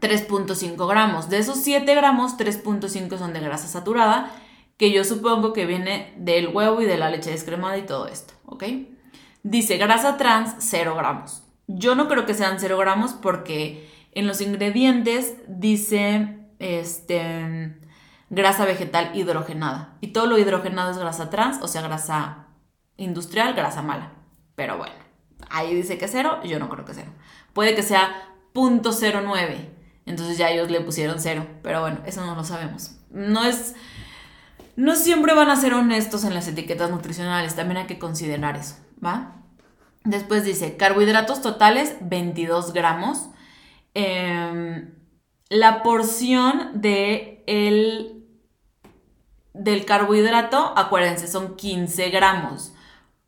3.5 0.00 0.88
gramos. 0.88 1.28
De 1.28 1.38
esos 1.38 1.58
7 1.58 1.94
gramos, 1.94 2.36
3.5 2.36 3.18
son 3.18 3.32
de 3.32 3.40
grasa 3.40 3.68
saturada, 3.68 4.30
que 4.76 4.92
yo 4.92 5.04
supongo 5.04 5.52
que 5.52 5.66
viene 5.66 6.14
del 6.16 6.48
huevo 6.48 6.80
y 6.80 6.86
de 6.86 6.96
la 6.98 7.10
leche 7.10 7.30
descremada 7.30 7.78
y 7.78 7.82
todo 7.82 8.06
esto, 8.06 8.34
¿ok? 8.46 8.64
Dice 9.42 9.76
grasa 9.76 10.16
trans, 10.16 10.54
0 10.58 10.94
gramos. 10.96 11.42
Yo 11.66 11.94
no 11.94 12.08
creo 12.08 12.26
que 12.26 12.34
sean 12.34 12.60
0 12.60 12.78
gramos 12.78 13.12
porque 13.12 13.90
en 14.12 14.26
los 14.26 14.40
ingredientes 14.40 15.34
dice 15.48 16.38
este, 16.58 17.76
grasa 18.30 18.64
vegetal 18.64 19.10
hidrogenada. 19.14 19.96
Y 20.00 20.08
todo 20.08 20.26
lo 20.26 20.38
hidrogenado 20.38 20.90
es 20.90 20.98
grasa 20.98 21.30
trans, 21.30 21.60
o 21.62 21.68
sea, 21.68 21.82
grasa 21.82 22.46
industrial, 22.96 23.54
grasa 23.54 23.82
mala. 23.82 24.12
Pero 24.54 24.78
bueno, 24.78 24.94
ahí 25.50 25.74
dice 25.74 25.98
que 25.98 26.08
0, 26.08 26.40
yo 26.44 26.58
no 26.58 26.68
creo 26.68 26.84
que 26.84 26.94
0. 26.94 27.10
Puede 27.52 27.74
que 27.74 27.82
sea 27.82 28.28
0.09 28.54 29.77
entonces 30.08 30.38
ya 30.38 30.50
ellos 30.50 30.70
le 30.70 30.80
pusieron 30.80 31.20
cero. 31.20 31.46
Pero 31.62 31.80
bueno, 31.80 32.00
eso 32.06 32.24
no 32.24 32.34
lo 32.34 32.44
sabemos. 32.44 32.96
No 33.10 33.44
es. 33.44 33.74
No 34.76 34.94
siempre 34.94 35.34
van 35.34 35.50
a 35.50 35.56
ser 35.56 35.74
honestos 35.74 36.24
en 36.24 36.34
las 36.34 36.48
etiquetas 36.48 36.90
nutricionales. 36.90 37.56
También 37.56 37.78
hay 37.78 37.86
que 37.86 37.98
considerar 37.98 38.56
eso, 38.56 38.76
¿va? 39.04 39.34
Después 40.04 40.44
dice, 40.44 40.76
carbohidratos 40.76 41.42
totales 41.42 41.96
22 42.00 42.72
gramos. 42.72 43.28
Em, 43.94 44.94
la 45.50 45.82
porción 45.82 46.80
de 46.80 47.42
el, 47.46 48.24
del 49.54 49.84
carbohidrato, 49.84 50.72
acuérdense, 50.76 51.26
son 51.26 51.56
15 51.56 52.10
gramos. 52.10 52.72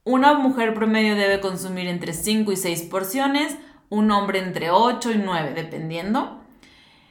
Una 0.05 0.35
mujer 0.35 0.73
promedio 0.75 1.17
debe 1.17 1.41
consumir 1.41 1.87
entre 1.87 2.13
5 2.13 2.53
y 2.53 2.57
6 2.57 2.83
porciones, 2.83 3.57
un 3.89 4.11
hombre 4.11 4.39
entre 4.39 4.71
8 4.71 5.13
y 5.13 5.19
9, 5.19 5.53
dependiendo. 5.55 6.40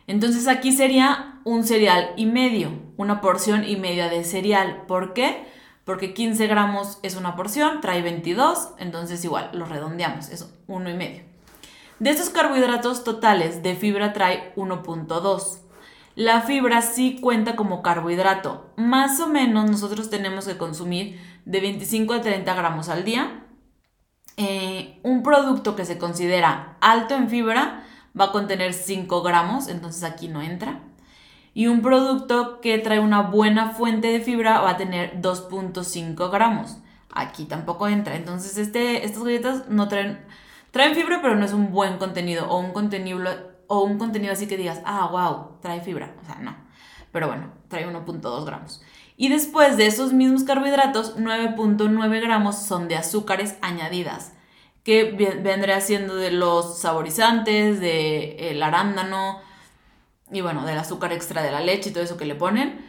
Entonces 0.09 0.47
aquí 0.47 0.71
sería 0.71 1.39
un 1.43 1.63
cereal 1.63 2.13
y 2.17 2.25
medio, 2.25 2.71
una 2.97 3.21
porción 3.21 3.63
y 3.63 3.75
media 3.75 4.09
de 4.09 4.23
cereal. 4.23 4.85
¿Por 4.87 5.13
qué? 5.13 5.45
Porque 5.85 6.15
15 6.15 6.47
gramos 6.47 6.97
es 7.03 7.15
una 7.15 7.35
porción, 7.35 7.79
trae 7.79 8.01
22, 8.01 8.69
entonces 8.79 9.23
igual, 9.23 9.51
lo 9.53 9.65
redondeamos, 9.65 10.29
es 10.29 10.51
uno 10.65 10.89
y 10.89 10.95
medio. 10.95 11.21
De 11.99 12.09
estos 12.09 12.31
carbohidratos 12.31 13.03
totales 13.03 13.61
de 13.61 13.75
fibra 13.75 14.11
trae 14.11 14.51
1.2. 14.55 15.59
La 16.15 16.41
fibra 16.41 16.81
sí 16.81 17.19
cuenta 17.21 17.55
como 17.55 17.83
carbohidrato. 17.83 18.73
Más 18.77 19.19
o 19.19 19.27
menos 19.27 19.69
nosotros 19.69 20.09
tenemos 20.09 20.47
que 20.47 20.57
consumir 20.57 21.21
de 21.45 21.59
25 21.61 22.15
a 22.15 22.21
30 22.21 22.51
gramos 22.55 22.89
al 22.89 23.03
día. 23.03 23.43
Eh, 24.37 24.99
un 25.03 25.21
producto 25.21 25.75
que 25.75 25.85
se 25.85 25.99
considera 25.99 26.77
alto 26.81 27.13
en 27.13 27.29
fibra 27.29 27.85
va 28.19 28.25
a 28.25 28.31
contener 28.31 28.73
5 28.73 29.21
gramos, 29.21 29.67
entonces 29.67 30.03
aquí 30.03 30.27
no 30.27 30.41
entra. 30.41 30.79
Y 31.53 31.67
un 31.67 31.81
producto 31.81 32.61
que 32.61 32.77
trae 32.77 32.99
una 32.99 33.21
buena 33.21 33.71
fuente 33.71 34.07
de 34.07 34.21
fibra 34.21 34.61
va 34.61 34.71
a 34.71 34.77
tener 34.77 35.21
2.5 35.21 36.31
gramos. 36.31 36.77
Aquí 37.11 37.45
tampoco 37.45 37.87
entra. 37.87 38.15
Entonces 38.15 38.57
este, 38.57 39.05
estas 39.05 39.23
galletas 39.23 39.67
no 39.67 39.87
traen, 39.87 40.23
traen 40.71 40.95
fibra, 40.95 41.21
pero 41.21 41.35
no 41.35 41.45
es 41.45 41.53
un 41.53 41.71
buen 41.71 41.97
contenido 41.97 42.47
o 42.49 42.59
un 42.59 42.71
contenido, 42.71 43.19
o 43.67 43.81
un 43.83 43.97
contenido 43.97 44.33
así 44.33 44.47
que 44.47 44.57
digas, 44.57 44.81
ah, 44.85 45.07
wow, 45.11 45.59
trae 45.61 45.81
fibra. 45.81 46.15
O 46.21 46.25
sea, 46.25 46.35
no. 46.35 46.55
Pero 47.11 47.27
bueno, 47.27 47.51
trae 47.67 47.87
1.2 47.87 48.45
gramos. 48.45 48.81
Y 49.17 49.29
después 49.29 49.75
de 49.75 49.87
esos 49.87 50.13
mismos 50.13 50.43
carbohidratos, 50.43 51.17
9.9 51.17 52.21
gramos 52.21 52.57
son 52.57 52.87
de 52.87 52.95
azúcares 52.95 53.57
añadidas 53.61 54.33
que 54.83 55.03
vendría 55.43 55.81
siendo 55.81 56.15
de 56.15 56.31
los 56.31 56.79
saborizantes, 56.79 57.79
de 57.79 58.51
el 58.51 58.63
arándano 58.63 59.39
y 60.31 60.41
bueno, 60.41 60.65
del 60.65 60.77
azúcar 60.77 61.11
extra 61.13 61.41
de 61.41 61.51
la 61.51 61.61
leche 61.61 61.89
y 61.89 61.93
todo 61.93 62.03
eso 62.03 62.17
que 62.17 62.25
le 62.25 62.35
ponen, 62.35 62.85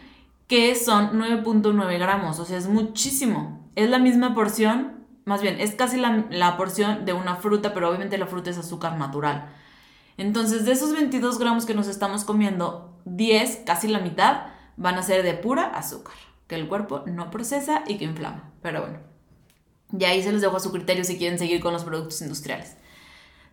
que 0.46 0.74
son 0.74 1.18
9.9 1.18 1.98
gramos, 1.98 2.38
o 2.38 2.44
sea, 2.44 2.58
es 2.58 2.68
muchísimo. 2.68 3.70
Es 3.76 3.88
la 3.88 3.98
misma 3.98 4.34
porción, 4.34 5.06
más 5.24 5.42
bien, 5.42 5.60
es 5.60 5.74
casi 5.74 5.96
la, 5.96 6.26
la 6.30 6.56
porción 6.56 7.04
de 7.04 7.12
una 7.12 7.36
fruta, 7.36 7.72
pero 7.72 7.88
obviamente 7.88 8.18
la 8.18 8.26
fruta 8.26 8.50
es 8.50 8.58
azúcar 8.58 8.98
natural. 8.98 9.48
Entonces, 10.16 10.64
de 10.64 10.72
esos 10.72 10.92
22 10.92 11.38
gramos 11.38 11.66
que 11.66 11.74
nos 11.74 11.86
estamos 11.86 12.24
comiendo, 12.24 13.00
10, 13.06 13.62
casi 13.64 13.88
la 13.88 14.00
mitad, 14.00 14.48
van 14.76 14.96
a 14.96 15.02
ser 15.02 15.22
de 15.22 15.34
pura 15.34 15.64
azúcar, 15.64 16.16
que 16.46 16.56
el 16.56 16.68
cuerpo 16.68 17.04
no 17.06 17.30
procesa 17.30 17.84
y 17.86 17.96
que 17.96 18.04
inflama. 18.04 18.52
Pero 18.60 18.82
bueno. 18.82 19.09
Y 19.98 20.04
ahí 20.04 20.22
se 20.22 20.32
los 20.32 20.40
dejo 20.40 20.56
a 20.56 20.60
su 20.60 20.72
criterio 20.72 21.04
si 21.04 21.18
quieren 21.18 21.38
seguir 21.38 21.60
con 21.60 21.72
los 21.72 21.84
productos 21.84 22.20
industriales. 22.22 22.76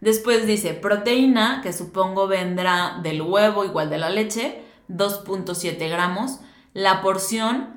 Después 0.01 0.45
dice 0.45 0.73
proteína, 0.73 1.61
que 1.63 1.73
supongo 1.73 2.27
vendrá 2.27 2.99
del 3.01 3.21
huevo 3.21 3.65
igual 3.65 3.89
de 3.89 3.97
la 3.97 4.09
leche, 4.09 4.61
2.7 4.89 5.89
gramos. 5.89 6.39
La 6.73 7.01
porción 7.01 7.75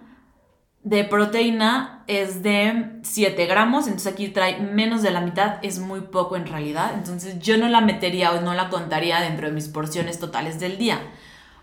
de 0.83 1.05
proteína 1.05 2.05
es 2.07 2.43
de 2.43 3.01
7 3.03 3.47
gramos, 3.47 3.87
entonces 3.87 4.13
aquí 4.13 4.29
trae 4.29 4.61
menos 4.61 5.03
de 5.03 5.11
la 5.11 5.21
mitad, 5.21 5.59
es 5.63 5.79
muy 5.79 6.01
poco 6.01 6.37
en 6.37 6.47
realidad. 6.47 6.93
Entonces 6.95 7.39
yo 7.39 7.57
no 7.57 7.69
la 7.69 7.81
metería 7.81 8.33
o 8.33 8.41
no 8.41 8.55
la 8.55 8.69
contaría 8.69 9.21
dentro 9.21 9.47
de 9.47 9.55
mis 9.55 9.69
porciones 9.69 10.19
totales 10.19 10.61
del 10.61 10.77
día. 10.77 11.01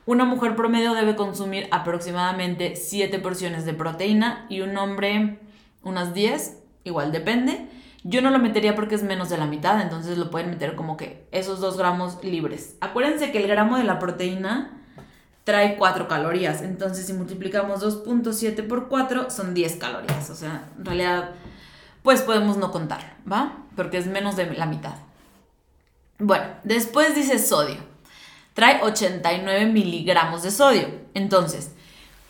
Una 0.05 0.23
mujer 0.23 0.55
promedio 0.55 0.93
debe 0.93 1.15
consumir 1.15 1.67
aproximadamente 1.69 2.75
7 2.75 3.19
porciones 3.19 3.65
de 3.65 3.73
proteína 3.73 4.45
y 4.49 4.61
un 4.61 4.77
hombre 4.77 5.39
unas 5.83 6.13
10 6.13 6.57
igual 6.87 7.11
depende. 7.11 7.67
Yo 8.03 8.21
no 8.21 8.29
lo 8.29 8.39
metería 8.39 8.75
porque 8.75 8.95
es 8.95 9.03
menos 9.03 9.29
de 9.29 9.37
la 9.37 9.45
mitad, 9.45 9.81
entonces 9.81 10.17
lo 10.17 10.29
pueden 10.31 10.49
meter 10.49 10.75
como 10.75 10.97
que 10.97 11.27
esos 11.31 11.59
dos 11.59 11.77
gramos 11.77 12.23
libres. 12.23 12.75
Acuérdense 12.81 13.31
que 13.31 13.39
el 13.39 13.47
gramo 13.47 13.77
de 13.77 13.83
la 13.83 13.99
proteína 13.99 14.81
trae 15.43 15.77
4 15.77 16.07
calorías, 16.07 16.61
entonces 16.61 17.05
si 17.05 17.13
multiplicamos 17.13 17.81
2.7 17.81 18.67
por 18.67 18.87
4 18.87 19.29
son 19.29 19.53
10 19.53 19.75
calorías, 19.77 20.29
o 20.29 20.35
sea, 20.35 20.69
en 20.77 20.85
realidad 20.85 21.31
pues 22.03 22.21
podemos 22.21 22.57
no 22.57 22.71
contarlo, 22.71 23.09
¿va? 23.29 23.57
Porque 23.75 23.97
es 23.97 24.07
menos 24.07 24.35
de 24.35 24.53
la 24.53 24.65
mitad. 24.65 24.95
Bueno, 26.19 26.45
después 26.63 27.15
dice 27.15 27.39
sodio. 27.39 27.77
Trae 28.53 28.81
89 28.81 29.67
miligramos 29.67 30.43
de 30.43 30.51
sodio. 30.51 30.87
Entonces, 31.13 31.71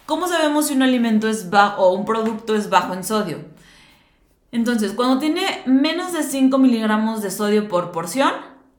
¿Cómo 0.07 0.29
sabemos 0.29 0.67
si 0.67 0.73
un 0.73 0.83
alimento 0.83 1.27
es 1.27 1.49
bajo 1.49 1.83
o 1.83 1.91
un 1.91 2.05
producto 2.05 2.55
es 2.55 2.69
bajo 2.69 2.93
en 2.93 3.03
sodio? 3.03 3.39
Entonces, 4.57 4.93
cuando 4.93 5.19
tiene 5.19 5.61
menos 5.67 6.13
de 6.13 6.23
5 6.23 6.57
miligramos 6.57 7.21
de 7.21 7.29
sodio 7.29 7.67
por 7.67 7.91
porción, 7.91 8.31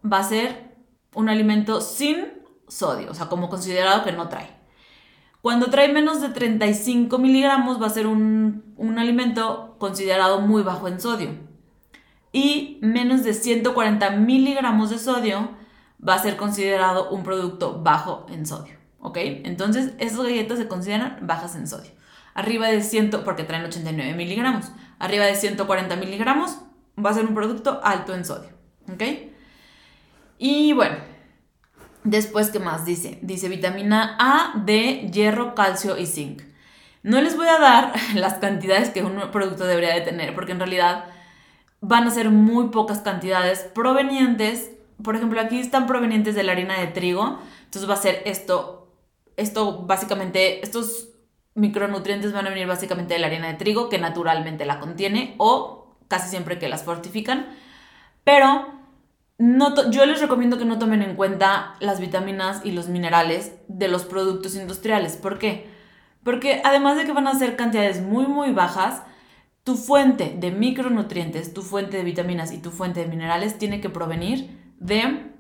va 0.05 0.19
a 0.19 0.25
ser 0.25 0.77
un 1.15 1.29
alimento 1.29 1.81
sin 1.81 2.17
sodio, 2.67 3.13
o 3.13 3.15
sea, 3.15 3.29
como 3.29 3.49
considerado 3.49 4.03
que 4.03 4.11
no 4.11 4.29
trae. 4.29 4.51
Cuando 5.41 5.71
trae 5.71 5.93
menos 5.93 6.21
de 6.21 6.31
35 6.31 7.17
miligramos, 7.19 7.81
va 7.81 7.87
a 7.87 7.91
ser 7.91 8.09
un, 8.09 8.75
un 8.77 8.99
alimento 8.99 9.77
considerado 9.79 10.41
muy 10.41 10.65
bajo 10.65 10.89
en 10.89 11.01
sodio. 11.01 11.31
Y 12.33 12.81
menos 12.83 13.23
de 13.23 13.33
140 13.33 14.11
miligramos 14.11 14.91
de 14.91 14.99
sodio 14.99 15.51
va 16.07 16.15
a 16.15 16.19
ser 16.19 16.37
considerado 16.37 17.09
un 17.11 17.23
producto 17.23 17.81
bajo 17.85 18.27
en 18.31 18.47
sodio. 18.47 18.75
¿ok? 18.99 19.17
Entonces, 19.45 19.93
esas 19.99 20.25
galletas 20.25 20.59
se 20.59 20.67
consideran 20.67 21.21
bajas 21.23 21.55
en 21.55 21.69
sodio. 21.69 21.93
Arriba 22.39 22.69
de 22.69 22.85
100, 22.85 23.11
porque 23.25 23.43
traen 23.43 23.65
89 23.65 24.15
miligramos, 24.15 24.71
arriba 25.01 25.25
de 25.25 25.35
140 25.35 25.97
miligramos 25.97 26.61
va 26.97 27.11
a 27.11 27.15
ser 27.15 27.27
un 27.27 27.35
producto 27.35 27.81
alto 27.83 28.15
en 28.15 28.25
sodio, 28.25 28.51
¿ok? 28.93 29.03
Y 30.39 30.73
bueno, 30.73 30.99
después, 32.05 32.51
¿qué 32.51 32.61
más 32.61 32.85
dice? 32.85 33.19
Dice 33.23 33.49
vitamina 33.49 34.17
A, 34.21 34.53
D, 34.65 35.11
hierro, 35.13 35.57
calcio 35.57 35.99
y 35.99 36.07
zinc. 36.07 36.43
No 37.03 37.21
les 37.21 37.37
voy 37.37 37.49
a 37.49 37.59
dar 37.59 37.93
las 38.15 38.35
cantidades 38.35 38.91
que 38.91 39.03
un 39.03 39.33
producto 39.33 39.65
debería 39.65 39.93
de 39.93 40.03
tener, 40.03 40.33
porque 40.33 40.53
en 40.53 40.61
realidad 40.61 41.07
van 41.81 42.07
a 42.07 42.13
ser 42.13 42.31
muy 42.31 42.69
pocas 42.69 43.01
cantidades 43.01 43.69
provenientes, 43.75 44.71
por 45.03 45.17
ejemplo, 45.17 45.41
aquí 45.41 45.59
están 45.59 45.89
provenientes 45.89 46.37
de 46.37 46.45
la 46.45 46.53
harina 46.53 46.79
de 46.79 46.87
trigo, 46.87 47.41
entonces 47.65 47.91
va 47.91 47.95
a 47.95 47.97
ser 47.97 48.23
esto 48.27 48.79
esto 49.39 49.83
básicamente, 49.83 50.63
estos 50.65 51.08
micronutrientes 51.59 52.33
van 52.33 52.47
a 52.47 52.51
venir 52.51 52.67
básicamente 52.67 53.15
de 53.15 53.21
la 53.21 53.27
harina 53.27 53.49
de 53.49 53.55
trigo, 53.55 53.89
que 53.89 53.99
naturalmente 53.99 54.65
la 54.65 54.81
contiene, 54.81 55.35
o 55.39 55.97
casi 56.09 56.31
siempre 56.31 56.59
que 56.59 56.69
las 56.69 56.85
fortifican. 56.85 57.47
Pero 58.25 58.79
no 59.39 59.91
yo 59.91 60.05
les 60.05 60.21
recomiendo 60.21 60.59
que 60.59 60.65
no 60.65 60.79
tomen 60.79 61.03
en 61.03 61.15
cuenta 61.15 61.75
las 61.81 62.01
vitaminas 62.01 62.61
y 62.65 62.73
los 62.73 62.89
minerales 62.89 63.55
de 63.69 63.89
los 63.89 64.05
productos 64.05 64.57
industriales. 64.57 65.17
¿Por 65.17 65.39
qué? 65.39 65.69
Porque 66.25 66.61
además 66.65 66.97
de 66.97 67.05
que 67.05 67.13
van 67.13 67.29
a 67.29 67.39
ser 67.39 67.57
cantidades 67.57 68.03
muy, 68.03 68.27
muy 68.27 68.53
bajas, 68.53 69.03
tu 69.65 69.77
fuente 69.77 70.35
de 70.39 70.51
micronutrientes, 70.51 71.55
tu 71.55 71.63
fuente 71.63 71.99
de 71.99 72.03
vitaminas 72.03 72.53
y 72.53 72.59
tu 72.59 72.71
fuente 72.71 73.01
de 73.01 73.07
minerales 73.07 73.59
tiene 73.59 73.81
que 73.81 73.91
provenir 73.91 74.75
de, 74.79 75.33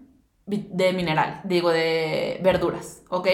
de 0.46 0.92
mineral, 0.92 1.40
digo, 1.44 1.70
de 1.70 2.38
verduras, 2.42 3.02
¿ok? 3.08 3.28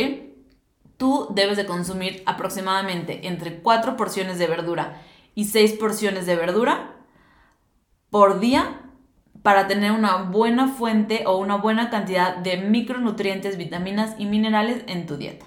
Tú 1.05 1.28
debes 1.28 1.59
de 1.59 1.66
consumir 1.66 2.22
aproximadamente 2.24 3.28
entre 3.28 3.59
4 3.59 3.94
porciones 3.94 4.38
de 4.38 4.46
verdura 4.46 5.02
y 5.34 5.44
6 5.44 5.74
porciones 5.74 6.24
de 6.24 6.34
verdura 6.34 6.96
por 8.09 8.40
día 8.40 8.80
para 9.42 9.66
tener 9.66 9.92
una 9.92 10.22
buena 10.22 10.68
fuente 10.68 11.24
o 11.26 11.36
una 11.36 11.57
buena 11.57 11.90
cantidad 11.90 12.36
de 12.36 12.57
micronutrientes, 12.57 13.59
vitaminas 13.59 14.14
y 14.16 14.24
minerales 14.24 14.82
en 14.86 15.05
tu 15.05 15.18
dieta. 15.18 15.44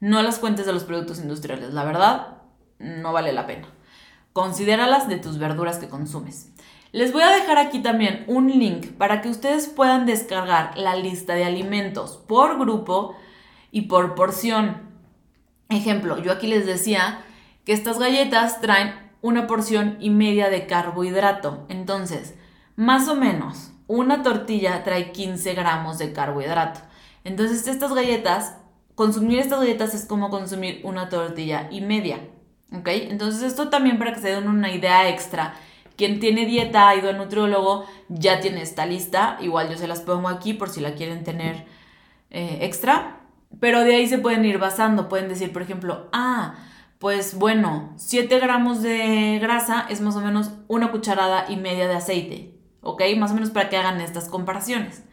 No 0.00 0.20
las 0.20 0.40
fuentes 0.40 0.66
de 0.66 0.72
los 0.72 0.82
productos 0.82 1.20
industriales, 1.20 1.72
la 1.72 1.84
verdad, 1.84 2.38
no 2.80 3.12
vale 3.12 3.32
la 3.32 3.46
pena. 3.46 3.68
Considéralas 4.32 5.06
de 5.08 5.18
tus 5.18 5.38
verduras 5.38 5.78
que 5.78 5.88
consumes. 5.88 6.52
Les 6.90 7.12
voy 7.12 7.22
a 7.22 7.30
dejar 7.30 7.58
aquí 7.58 7.82
también 7.82 8.24
un 8.26 8.48
link 8.48 8.86
para 8.98 9.20
que 9.20 9.28
ustedes 9.28 9.68
puedan 9.68 10.06
descargar 10.06 10.76
la 10.76 10.96
lista 10.96 11.34
de 11.34 11.44
alimentos 11.44 12.16
por 12.16 12.58
grupo 12.58 13.14
y 13.70 13.82
por 13.82 14.16
porción. 14.16 14.87
Ejemplo, 15.68 16.18
yo 16.18 16.32
aquí 16.32 16.46
les 16.46 16.64
decía 16.64 17.20
que 17.64 17.72
estas 17.72 17.98
galletas 17.98 18.60
traen 18.60 18.94
una 19.20 19.46
porción 19.46 19.96
y 20.00 20.10
media 20.10 20.48
de 20.48 20.66
carbohidrato. 20.66 21.66
Entonces, 21.68 22.34
más 22.76 23.08
o 23.08 23.14
menos, 23.14 23.72
una 23.86 24.22
tortilla 24.22 24.82
trae 24.84 25.12
15 25.12 25.54
gramos 25.54 25.98
de 25.98 26.12
carbohidrato. 26.12 26.80
Entonces, 27.24 27.66
estas 27.66 27.92
galletas, 27.92 28.56
consumir 28.94 29.40
estas 29.40 29.60
galletas 29.60 29.94
es 29.94 30.06
como 30.06 30.30
consumir 30.30 30.80
una 30.84 31.08
tortilla 31.10 31.68
y 31.70 31.82
media. 31.82 32.20
¿Ok? 32.72 32.88
Entonces, 32.88 33.42
esto 33.42 33.68
también 33.68 33.98
para 33.98 34.14
que 34.14 34.20
se 34.20 34.28
den 34.28 34.48
una 34.48 34.72
idea 34.72 35.08
extra. 35.08 35.54
Quien 35.96 36.20
tiene 36.20 36.46
dieta, 36.46 36.88
ha 36.88 36.96
ido 36.96 37.10
al 37.10 37.18
nutriólogo, 37.18 37.84
ya 38.08 38.40
tiene 38.40 38.62
esta 38.62 38.86
lista. 38.86 39.36
Igual 39.40 39.68
yo 39.68 39.76
se 39.76 39.88
las 39.88 40.00
pongo 40.00 40.28
aquí 40.28 40.54
por 40.54 40.70
si 40.70 40.80
la 40.80 40.94
quieren 40.94 41.24
tener 41.24 41.66
eh, 42.30 42.58
extra. 42.62 43.17
Pero 43.60 43.82
de 43.82 43.96
ahí 43.96 44.06
se 44.06 44.18
pueden 44.18 44.44
ir 44.44 44.58
basando, 44.58 45.08
pueden 45.08 45.28
decir, 45.28 45.52
por 45.52 45.62
ejemplo, 45.62 46.08
ah, 46.12 46.54
pues 46.98 47.34
bueno, 47.34 47.92
7 47.96 48.38
gramos 48.40 48.82
de 48.82 49.38
grasa 49.40 49.86
es 49.88 50.00
más 50.00 50.16
o 50.16 50.20
menos 50.20 50.52
una 50.66 50.90
cucharada 50.90 51.46
y 51.48 51.56
media 51.56 51.88
de 51.88 51.94
aceite, 51.94 52.54
¿ok? 52.82 53.02
Más 53.16 53.30
o 53.30 53.34
menos 53.34 53.50
para 53.50 53.68
que 53.68 53.76
hagan 53.76 54.00
estas 54.00 54.28
comparaciones. 54.28 55.04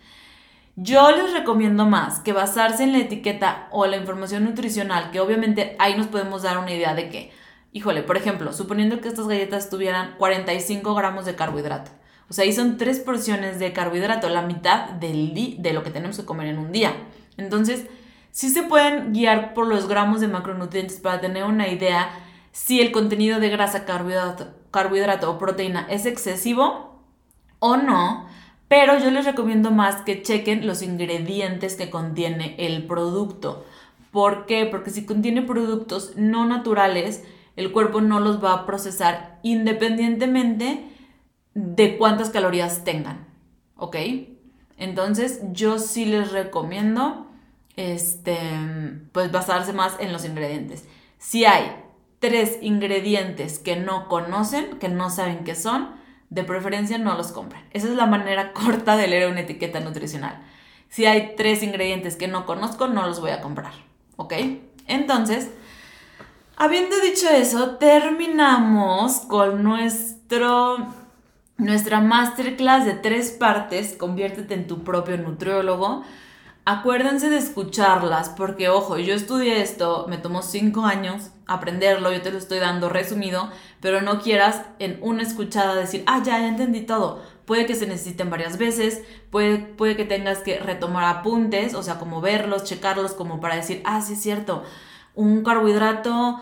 Yo 0.75 1.09
les 1.11 1.31
recomiendo 1.31 1.86
más 1.86 2.19
que 2.19 2.33
basarse 2.33 2.83
en 2.83 2.91
la 2.91 2.99
etiqueta 2.99 3.69
o 3.71 3.86
la 3.86 3.97
información 3.97 4.43
nutricional, 4.43 5.11
que 5.11 5.21
obviamente 5.21 5.75
ahí 5.79 5.95
nos 5.95 6.07
podemos 6.07 6.43
dar 6.43 6.57
una 6.57 6.73
idea 6.73 6.93
de 6.93 7.09
que, 7.09 7.31
híjole, 7.71 8.03
por 8.03 8.17
ejemplo, 8.17 8.51
suponiendo 8.51 8.99
que 8.99 9.07
estas 9.07 9.27
galletas 9.27 9.69
tuvieran 9.69 10.15
45 10.17 10.93
gramos 10.93 11.25
de 11.25 11.36
carbohidrato, 11.36 11.91
o 12.29 12.33
sea, 12.33 12.43
ahí 12.43 12.51
son 12.51 12.77
3 12.77 12.99
porciones 13.01 13.59
de 13.59 13.71
carbohidrato, 13.71 14.27
la 14.27 14.41
mitad 14.41 14.89
del 14.89 15.33
de 15.59 15.73
lo 15.73 15.83
que 15.83 15.91
tenemos 15.91 16.17
que 16.17 16.25
comer 16.25 16.47
en 16.47 16.57
un 16.57 16.71
día. 16.71 16.93
Entonces, 17.38 17.86
sí 18.36 18.49
se 18.49 18.63
pueden 18.63 19.13
guiar 19.13 19.53
por 19.53 19.65
los 19.65 19.88
gramos 19.88 20.19
de 20.19 20.27
macronutrientes 20.27 20.99
para 20.99 21.21
tener 21.21 21.45
una 21.45 21.69
idea 21.69 22.09
si 22.51 22.81
el 22.81 22.91
contenido 22.91 23.39
de 23.39 23.47
grasa, 23.47 23.86
carbohidrato, 23.86 24.49
carbohidrato 24.71 25.31
o 25.31 25.38
proteína 25.38 25.88
es 25.89 26.05
excesivo 26.05 27.01
o 27.59 27.77
no, 27.77 28.27
pero 28.67 28.99
yo 28.99 29.09
les 29.09 29.23
recomiendo 29.23 29.71
más 29.71 30.01
que 30.01 30.21
chequen 30.21 30.67
los 30.67 30.81
ingredientes 30.81 31.75
que 31.75 31.89
contiene 31.89 32.55
el 32.59 32.86
producto. 32.86 33.65
¿Por 34.11 34.45
qué? 34.45 34.65
Porque 34.65 34.89
si 34.89 35.05
contiene 35.05 35.41
productos 35.41 36.17
no 36.17 36.45
naturales, 36.45 37.23
el 37.55 37.71
cuerpo 37.71 38.01
no 38.01 38.19
los 38.19 38.43
va 38.43 38.51
a 38.51 38.65
procesar 38.65 39.39
independientemente 39.43 40.83
de 41.53 41.97
cuántas 41.97 42.31
calorías 42.31 42.83
tengan. 42.83 43.27
¿Ok? 43.77 43.95
Entonces 44.77 45.39
yo 45.53 45.79
sí 45.79 46.03
les 46.03 46.33
recomiendo 46.33 47.25
este, 47.76 48.38
pues 49.11 49.32
basarse 49.32 49.73
más 49.73 49.93
en 49.99 50.13
los 50.13 50.26
ingredientes. 50.26 50.86
Si 51.17 51.45
hay 51.45 51.76
tres 52.19 52.57
ingredientes 52.61 53.59
que 53.59 53.76
no 53.76 54.07
conocen, 54.07 54.80
que 54.80 54.89
no 54.89 55.09
saben 55.09 55.43
qué 55.43 55.55
son, 55.55 55.91
de 56.30 56.43
preferencia 56.43 56.97
no 56.97 57.15
los 57.15 57.32
compren. 57.32 57.63
Esa 57.71 57.88
es 57.88 57.93
la 57.93 58.05
manera 58.05 58.53
corta 58.53 58.97
de 58.97 59.07
leer 59.07 59.30
una 59.30 59.41
etiqueta 59.41 59.80
nutricional. 59.80 60.41
Si 60.89 61.05
hay 61.05 61.34
tres 61.36 61.63
ingredientes 61.63 62.15
que 62.15 62.28
no 62.28 62.45
conozco, 62.45 62.88
no 62.88 63.05
los 63.05 63.19
voy 63.19 63.32
a 63.32 63.41
comprar. 63.41 63.73
¿Ok? 64.15 64.34
Entonces, 64.88 65.49
habiendo 66.55 66.99
dicho 67.01 67.28
eso, 67.30 67.76
terminamos 67.78 69.17
con 69.21 69.63
nuestro, 69.63 70.78
nuestra 71.57 71.99
masterclass 71.99 72.86
de 72.86 72.93
tres 72.93 73.32
partes. 73.32 73.93
Conviértete 73.97 74.53
en 74.53 74.67
tu 74.67 74.84
propio 74.84 75.17
nutriólogo 75.17 76.03
acuérdense 76.66 77.30
de 77.30 77.38
escucharlas, 77.38 78.30
porque 78.30 78.70
ojo, 78.70 78.97
yo 78.97 79.13
estudié 79.13 79.61
esto, 79.61 80.07
me 80.09 80.18
tomó 80.18 80.41
cinco 80.41 80.84
años 80.86 81.30
aprenderlo, 81.45 82.11
yo 82.11 82.24
te 82.24 82.32
lo 82.32 82.39
estoy 82.39 82.57
dando 82.57 82.89
resumido, 82.89 83.49
pero 83.82 84.01
no 84.01 84.20
quieras 84.20 84.63
en 84.80 84.97
una 85.01 85.22
escuchada 85.22 85.76
decir, 85.76 86.03
ah, 86.07 86.22
ya, 86.24 86.39
ya 86.39 86.47
entendí 86.47 86.82
todo. 86.82 87.22
Puede 87.45 87.68
que 87.68 87.76
se 87.76 87.86
necesiten 87.86 88.32
varias 88.32 88.57
veces, 88.57 89.03
puede, 89.30 89.59
puede 89.59 89.95
que 89.95 90.05
tengas 90.05 90.39
que 90.39 90.57
retomar 90.59 91.03
apuntes, 91.03 91.76
o 91.76 91.84
sea, 91.84 91.99
como 91.99 92.20
verlos, 92.20 92.63
checarlos, 92.63 93.13
como 93.13 93.39
para 93.39 93.55
decir, 93.55 93.84
ah, 93.86 94.01
sí 94.01 94.13
es 94.13 94.22
cierto, 94.24 94.63
un 95.13 95.43
carbohidrato, 95.43 96.39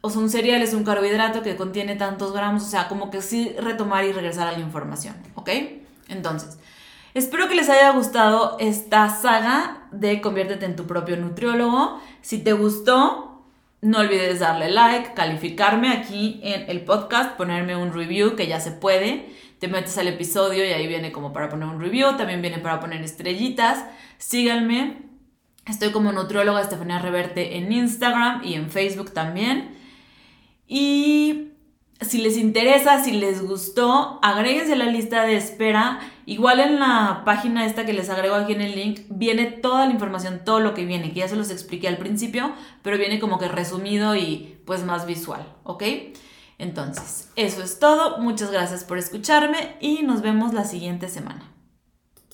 o 0.00 0.08
sea, 0.08 0.20
un 0.22 0.30
cereal 0.30 0.62
es 0.62 0.72
un 0.72 0.84
carbohidrato 0.84 1.42
que 1.42 1.56
contiene 1.56 1.96
tantos 1.96 2.32
gramos, 2.32 2.62
o 2.62 2.68
sea, 2.68 2.88
como 2.88 3.10
que 3.10 3.20
sí 3.20 3.54
retomar 3.60 4.06
y 4.06 4.12
regresar 4.12 4.48
a 4.48 4.52
la 4.52 4.60
información, 4.60 5.16
¿ok? 5.34 5.50
Entonces, 6.08 6.58
Espero 7.16 7.48
que 7.48 7.54
les 7.54 7.70
haya 7.70 7.92
gustado 7.92 8.58
esta 8.60 9.08
saga 9.08 9.88
de 9.90 10.20
Conviértete 10.20 10.66
en 10.66 10.76
tu 10.76 10.86
propio 10.86 11.16
nutriólogo. 11.16 11.98
Si 12.20 12.44
te 12.44 12.52
gustó, 12.52 13.42
no 13.80 14.00
olvides 14.00 14.40
darle 14.40 14.70
like, 14.70 15.14
calificarme 15.14 15.88
aquí 15.88 16.40
en 16.42 16.68
el 16.68 16.84
podcast, 16.84 17.34
ponerme 17.38 17.74
un 17.74 17.94
review 17.94 18.36
que 18.36 18.46
ya 18.46 18.60
se 18.60 18.70
puede. 18.70 19.30
Te 19.60 19.66
metes 19.66 19.96
al 19.96 20.08
episodio 20.08 20.62
y 20.62 20.74
ahí 20.74 20.86
viene 20.86 21.10
como 21.10 21.32
para 21.32 21.48
poner 21.48 21.68
un 21.68 21.80
review, 21.80 22.18
también 22.18 22.42
viene 22.42 22.58
para 22.58 22.80
poner 22.80 23.00
estrellitas. 23.00 23.82
Síganme. 24.18 24.98
Estoy 25.66 25.92
como 25.92 26.12
nutrióloga 26.12 26.60
Estefanía 26.60 26.98
Reverte 26.98 27.56
en 27.56 27.72
Instagram 27.72 28.44
y 28.44 28.52
en 28.52 28.68
Facebook 28.68 29.14
también. 29.14 29.74
Y 30.68 31.45
si 32.00 32.18
les 32.18 32.36
interesa, 32.36 33.02
si 33.02 33.12
les 33.12 33.42
gustó, 33.42 34.18
agréguense 34.22 34.74
a 34.74 34.76
la 34.76 34.86
lista 34.86 35.24
de 35.24 35.36
espera. 35.36 36.00
Igual 36.26 36.60
en 36.60 36.78
la 36.78 37.22
página 37.24 37.64
esta 37.64 37.86
que 37.86 37.92
les 37.92 38.10
agrego 38.10 38.34
aquí 38.34 38.52
en 38.52 38.60
el 38.60 38.76
link, 38.76 39.00
viene 39.08 39.46
toda 39.46 39.86
la 39.86 39.92
información, 39.92 40.42
todo 40.44 40.60
lo 40.60 40.74
que 40.74 40.84
viene, 40.84 41.12
que 41.12 41.20
ya 41.20 41.28
se 41.28 41.36
los 41.36 41.50
expliqué 41.50 41.88
al 41.88 41.96
principio, 41.96 42.52
pero 42.82 42.98
viene 42.98 43.18
como 43.18 43.38
que 43.38 43.48
resumido 43.48 44.14
y 44.14 44.58
pues 44.66 44.84
más 44.84 45.06
visual, 45.06 45.46
¿ok? 45.64 45.84
Entonces, 46.58 47.30
eso 47.36 47.62
es 47.62 47.78
todo. 47.78 48.18
Muchas 48.18 48.50
gracias 48.50 48.84
por 48.84 48.98
escucharme 48.98 49.76
y 49.80 50.02
nos 50.02 50.22
vemos 50.22 50.52
la 50.52 50.64
siguiente 50.64 51.08
semana. 51.08 51.55